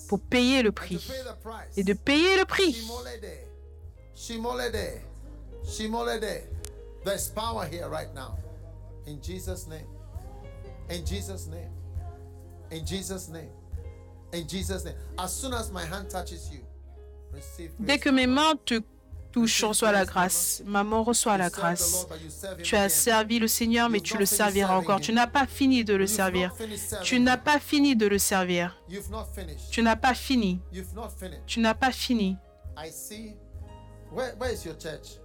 [0.08, 1.06] pour payer le prix
[1.76, 2.76] et de payer le prix.
[7.06, 8.36] There's power here right now.
[9.06, 9.86] In Jesus' name.
[10.90, 11.70] In Jesus' name.
[12.72, 13.50] In Jesus' name.
[14.32, 14.96] In Jesus' name.
[15.16, 16.65] As soon as my hand touches you.
[17.78, 18.80] Dès que mes mains te
[19.32, 20.62] touchent, reçois la grâce.
[20.64, 22.06] Maman, reçois la grâce.
[22.62, 25.00] Tu as servi le Seigneur, mais tu le serviras encore.
[25.00, 26.54] Tu n'as pas fini de le servir.
[27.02, 28.80] Tu n'as pas fini de le servir.
[29.70, 30.60] Tu n'as pas fini.
[31.46, 32.36] Tu n'as pas fini.
[32.78, 33.34] I see.
[34.12, 35.18] Where, where is your church?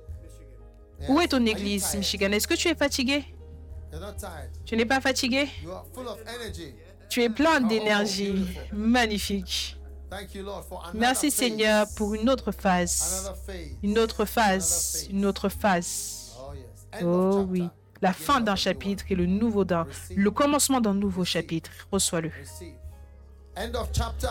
[1.08, 1.96] Où est ton église?
[1.96, 2.32] Michigan?
[2.32, 3.26] Est-ce que tu es fatigué?
[4.66, 5.48] Tu n'es pas fatigué?
[7.10, 8.32] Tu es plein Oh, d'énergie.
[8.32, 8.64] beautiful.
[8.78, 9.78] Magnifique.
[10.12, 11.32] Thank you, Lord, for another Merci.
[11.32, 13.32] Seigneur pour une autre phase.
[13.82, 15.08] Une autre phase.
[15.10, 16.36] Une autre phase.
[16.38, 17.64] Oh, Oh oui.
[18.02, 19.88] La fin d'un chapitre et le nouveau d'un.
[20.14, 21.70] Le commencement d'un nouveau chapitre.
[21.92, 22.30] Reçois-le.
[22.30, 22.74] Receive.
[23.56, 24.28] End of chapter.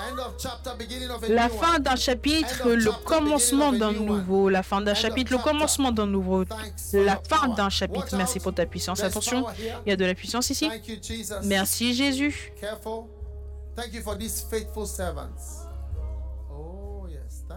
[0.00, 4.48] End of chapter, beginning of a La fin d'un chapitre, le commencement d'un nouveau.
[4.48, 6.44] La fin d'un chapitre, le commencement d'un nouveau.
[6.92, 8.16] La fin d'un chapitre.
[8.16, 9.00] Merci pour ta puissance.
[9.04, 9.46] Attention,
[9.86, 10.68] il y a de la puissance ici.
[10.68, 11.34] Thank you, Jesus.
[11.44, 12.52] Merci Jésus.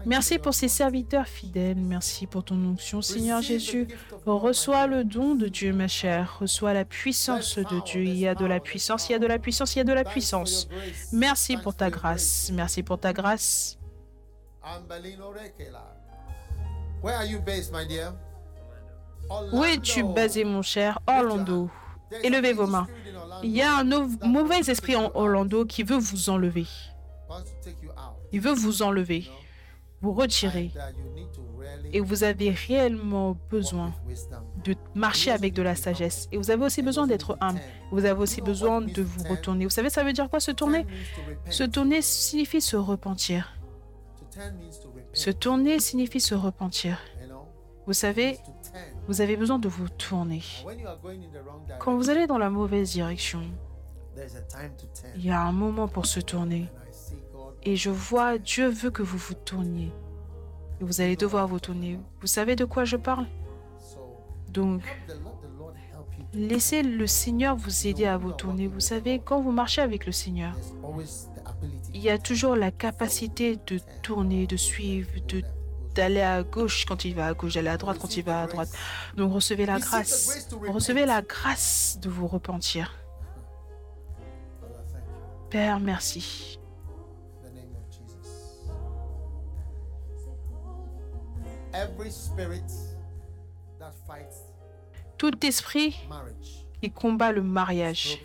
[0.04, 1.76] Merci you, pour ces serviteurs fidèles.
[1.76, 3.88] Merci pour ton onction, Seigneur Jésus.
[4.26, 6.38] Reçois le don de Dieu, ma chère.
[6.40, 8.02] Reçois la puissance de Dieu.
[8.02, 9.84] Il y a de la puissance, il y a de la puissance, il y a
[9.84, 10.68] de la puissance.
[11.12, 12.50] Merci pour ta grâce.
[12.52, 13.78] Merci pour ta grâce.
[14.62, 15.96] Ambelino Rekela.
[17.02, 18.12] Where are you based, my dear?
[19.52, 21.00] Où es-tu basé, mon cher?
[21.06, 21.68] Orlando
[22.22, 22.86] Élevez vos mains.
[23.42, 26.66] Il y a un au- mauvais esprit en Orlando qui veut vous enlever.
[28.32, 29.28] Il veut vous enlever,
[30.00, 30.70] vous retirer.
[31.94, 33.92] Et vous avez réellement besoin
[34.64, 36.28] de marcher avec de la sagesse.
[36.32, 37.60] Et vous avez aussi besoin d'être humble.
[37.90, 39.64] Vous avez aussi besoin de vous retourner.
[39.64, 40.86] Vous savez, ça veut dire quoi se tourner?
[41.50, 43.54] Se tourner signifie se repentir.
[45.12, 46.98] Se tourner signifie se repentir.
[47.86, 48.38] Vous savez.
[49.08, 50.42] Vous avez besoin de vous tourner.
[51.80, 53.42] Quand vous allez dans la mauvaise direction,
[55.16, 56.68] il y a un moment pour se tourner.
[57.62, 59.92] Et je vois, Dieu veut que vous vous tourniez.
[60.80, 61.98] Et vous allez devoir vous tourner.
[62.20, 63.26] Vous savez de quoi je parle?
[64.48, 64.82] Donc,
[66.34, 68.66] laissez le Seigneur vous aider à vous tourner.
[68.66, 70.54] Vous savez, quand vous marchez avec le Seigneur,
[71.94, 75.42] il y a toujours la capacité de tourner, de suivre, de
[75.94, 78.46] d'aller à gauche quand il va à gauche, d'aller à droite quand il va à
[78.46, 78.70] droite.
[79.16, 80.48] Donc recevez la grâce.
[80.68, 82.94] Recevez la grâce de vous repentir.
[85.50, 86.58] Père, merci.
[95.18, 95.96] Tout esprit
[96.80, 98.18] qui combat le mariage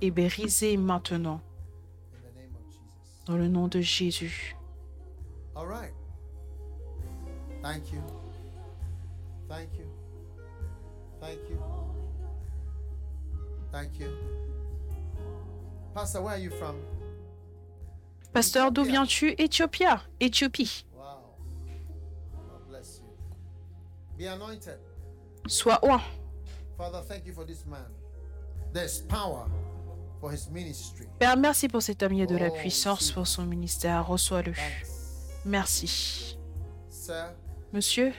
[0.00, 1.40] est brisé maintenant
[3.26, 4.56] dans le nom de Jésus.
[7.62, 8.02] Thank you.
[9.48, 9.86] Thank you.
[11.20, 11.58] Thank you.
[13.70, 14.08] Thank you.
[15.94, 16.76] Pastor, where are you from?
[18.32, 19.34] Pasteur, d'où viens-tu?
[19.38, 20.02] Éthiopia.
[20.20, 20.84] Éthiopie.
[20.96, 21.02] Wow.
[22.48, 23.06] God bless you.
[24.18, 24.78] Be anointed.
[25.46, 26.02] Sois oint.
[26.76, 27.86] Father, thank you for this man.
[28.72, 29.46] There's power
[30.20, 31.06] for his ministry.
[31.18, 32.14] Père, merci pour cet homme.
[32.14, 34.06] Il y a de la puissance pour son ministère.
[34.06, 34.54] Reçois-le.
[35.44, 36.38] Merci.
[36.88, 37.34] Sir,
[37.72, 38.12] Monsieur,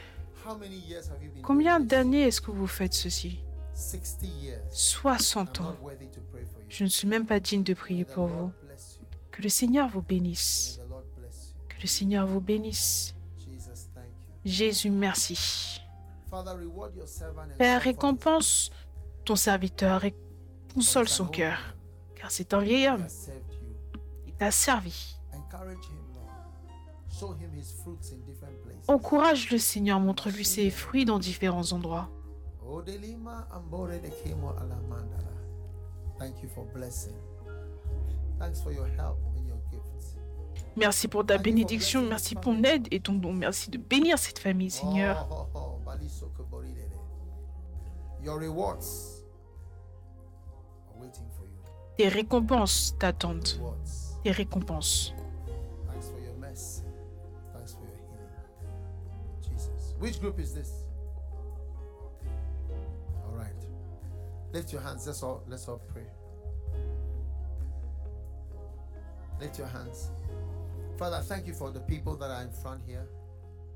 [1.43, 3.39] combien d'années est-ce que vous faites ceci?
[3.75, 4.59] 60 years.
[4.71, 5.75] 60 I'm ans.
[6.69, 8.51] Je ne suis même pas digne de prier pour vous.
[9.31, 10.79] Que le Seigneur vous bénisse.
[11.69, 13.15] Que le Seigneur vous bénisse.
[14.43, 15.81] Jésus, merci.
[17.57, 18.71] Père, récompense
[19.25, 20.15] ton serviteur et
[20.73, 21.75] console son cœur,
[22.15, 23.05] car c'est un vieil homme.
[24.25, 25.15] Il t'a servi.
[28.87, 32.09] Encourage le Seigneur, montre-lui ses fruits dans différents endroits.
[40.75, 43.33] Merci pour ta bénédiction, merci pour ton aide et ton don.
[43.33, 45.27] Merci de bénir cette famille, Seigneur.
[45.29, 45.47] Oh,
[48.25, 48.63] you.
[51.97, 53.59] Tes récompenses t'attendent.
[54.23, 55.13] Tes récompenses.
[60.03, 60.69] Which group is this?
[63.25, 63.55] All right.
[64.51, 65.07] Lift your hands.
[65.07, 66.03] Let's all let's all pray.
[69.39, 70.09] Lift your hands.
[70.99, 73.07] Father, thank you for the people that are in front here.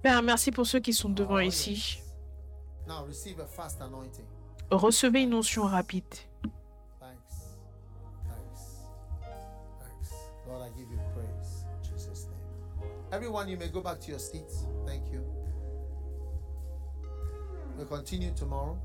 [0.04, 1.72] Père, merci pour ceux qui sont devant Oh, ici.
[1.72, 2.02] yes.
[2.86, 4.26] Now receive a fast anointing.
[4.70, 6.04] Recevez une onction rapide.
[7.00, 7.56] Thanks.
[8.28, 8.62] Thanks.
[9.80, 10.12] Thanks.
[10.46, 11.64] Lord, I give you praise.
[11.72, 12.90] In Jesus' name.
[13.14, 14.66] Everyone, you may go back to your seats.
[14.86, 15.24] Thank you.
[17.78, 18.76] We'll continue tomorrow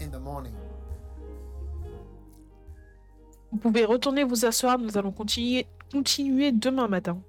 [0.00, 0.52] in the morning.
[3.52, 4.76] Vous pouvez retourner vous asseoir.
[4.76, 7.22] Nous allons continuer, continuer demain matin.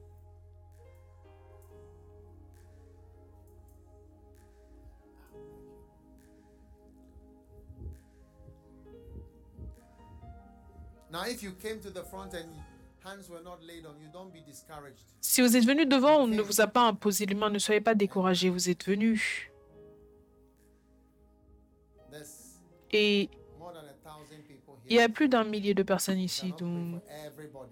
[11.12, 12.50] Now, if you came to the front and
[13.04, 15.06] hands were not laid on you, don't be discouraged.
[15.22, 17.52] Si vous êtes venu devant, on ne vous a pas imposé les mains.
[17.52, 18.50] Ne soyez pas découragés.
[18.50, 19.50] Vous êtes venus.
[22.92, 23.30] Et
[24.90, 26.54] il y a plus d'un millier de personnes ici.
[26.58, 27.02] Donc,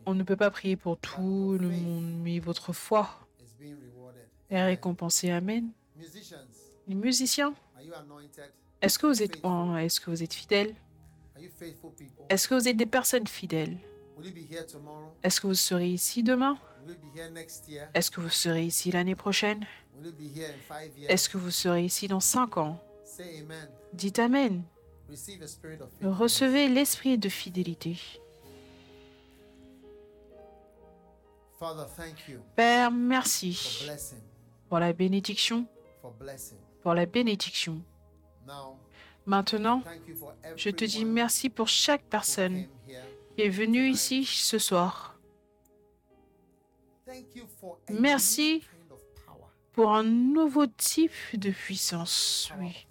[0.06, 2.20] on ne peut pas prier pour tout le monde.
[2.24, 3.10] Mais votre foi
[4.50, 5.32] est récompensée.
[5.32, 5.70] Amen.
[6.88, 7.54] Les musiciens,
[8.82, 10.76] est-ce que vous êtes oh, est-ce que vous êtes fidèles?
[12.30, 13.78] Est-ce que vous êtes des personnes fidèles?
[15.24, 16.58] Est-ce que vous serez ici demain?
[17.94, 19.66] Est-ce que vous serez ici l'année prochaine?
[21.08, 22.80] Est-ce que vous serez ici dans cinq ans?
[23.94, 24.64] Dites Amen.
[26.02, 27.98] Recevez l'esprit de fidélité.
[31.60, 33.88] Father, thank you Père, merci
[34.68, 35.66] pour la bénédiction,
[36.02, 36.58] for blessing.
[36.82, 37.82] pour la bénédiction.
[38.46, 38.78] Now,
[39.26, 42.68] Maintenant, thank you for je te dis merci pour chaque personne
[43.36, 45.18] qui est venue ici ce soir.
[47.06, 48.64] Thank you for a Merci.
[49.72, 52.50] Pour un nouveau type de puissance.
[52.60, 52.88] Oui.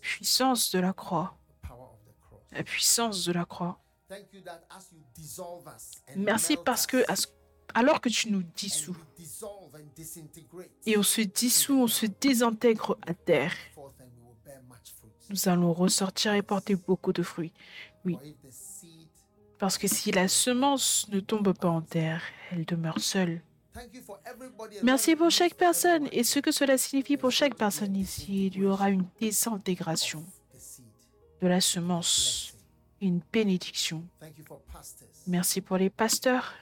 [0.00, 1.36] Puissance de la croix.
[2.54, 3.80] La puissance de la croix.
[6.16, 7.04] Merci parce que
[7.74, 8.96] alors que tu nous dissous
[10.86, 13.54] et on se dissout, on se désintègre à terre,
[15.30, 17.52] nous allons ressortir et porter beaucoup de fruits.
[18.04, 18.16] Oui.
[19.58, 23.42] Parce que si la semence ne tombe pas en terre, elle demeure seule.
[24.82, 28.46] Merci pour chaque personne et ce que cela signifie pour chaque personne ici.
[28.46, 30.24] Il y aura une désintégration
[31.40, 32.54] de la semence,
[33.00, 34.04] une bénédiction.
[35.26, 36.54] Merci pour les pasteurs.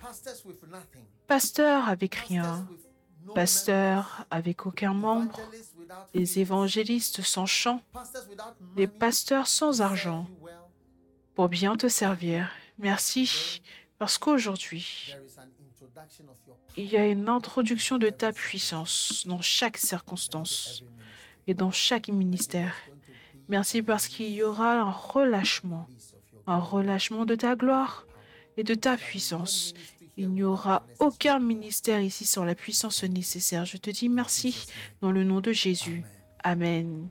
[1.26, 2.66] Pasteurs avec rien.
[3.34, 5.40] Pasteurs avec aucun membre.
[6.12, 6.36] Feet.
[6.38, 7.82] évangélistes sans chant.
[8.60, 10.26] Money pasteurs sans argent
[11.34, 12.50] pour bien te servir.
[12.78, 13.62] Merci
[13.98, 15.14] parce qu'aujourd'hui,
[16.76, 20.82] il y a une introduction de ta puissance dans chaque circonstance
[21.46, 22.74] et dans chaque ministère.
[23.48, 25.86] Merci parce qu'il y aura un relâchement,
[26.46, 28.06] un relâchement de ta gloire
[28.56, 29.74] et de ta puissance.
[30.16, 33.64] Il n'y aura aucun ministère ici sans la puissance nécessaire.
[33.64, 34.66] Je te dis merci
[35.00, 36.04] dans le nom de Jésus.
[36.44, 37.08] Amen.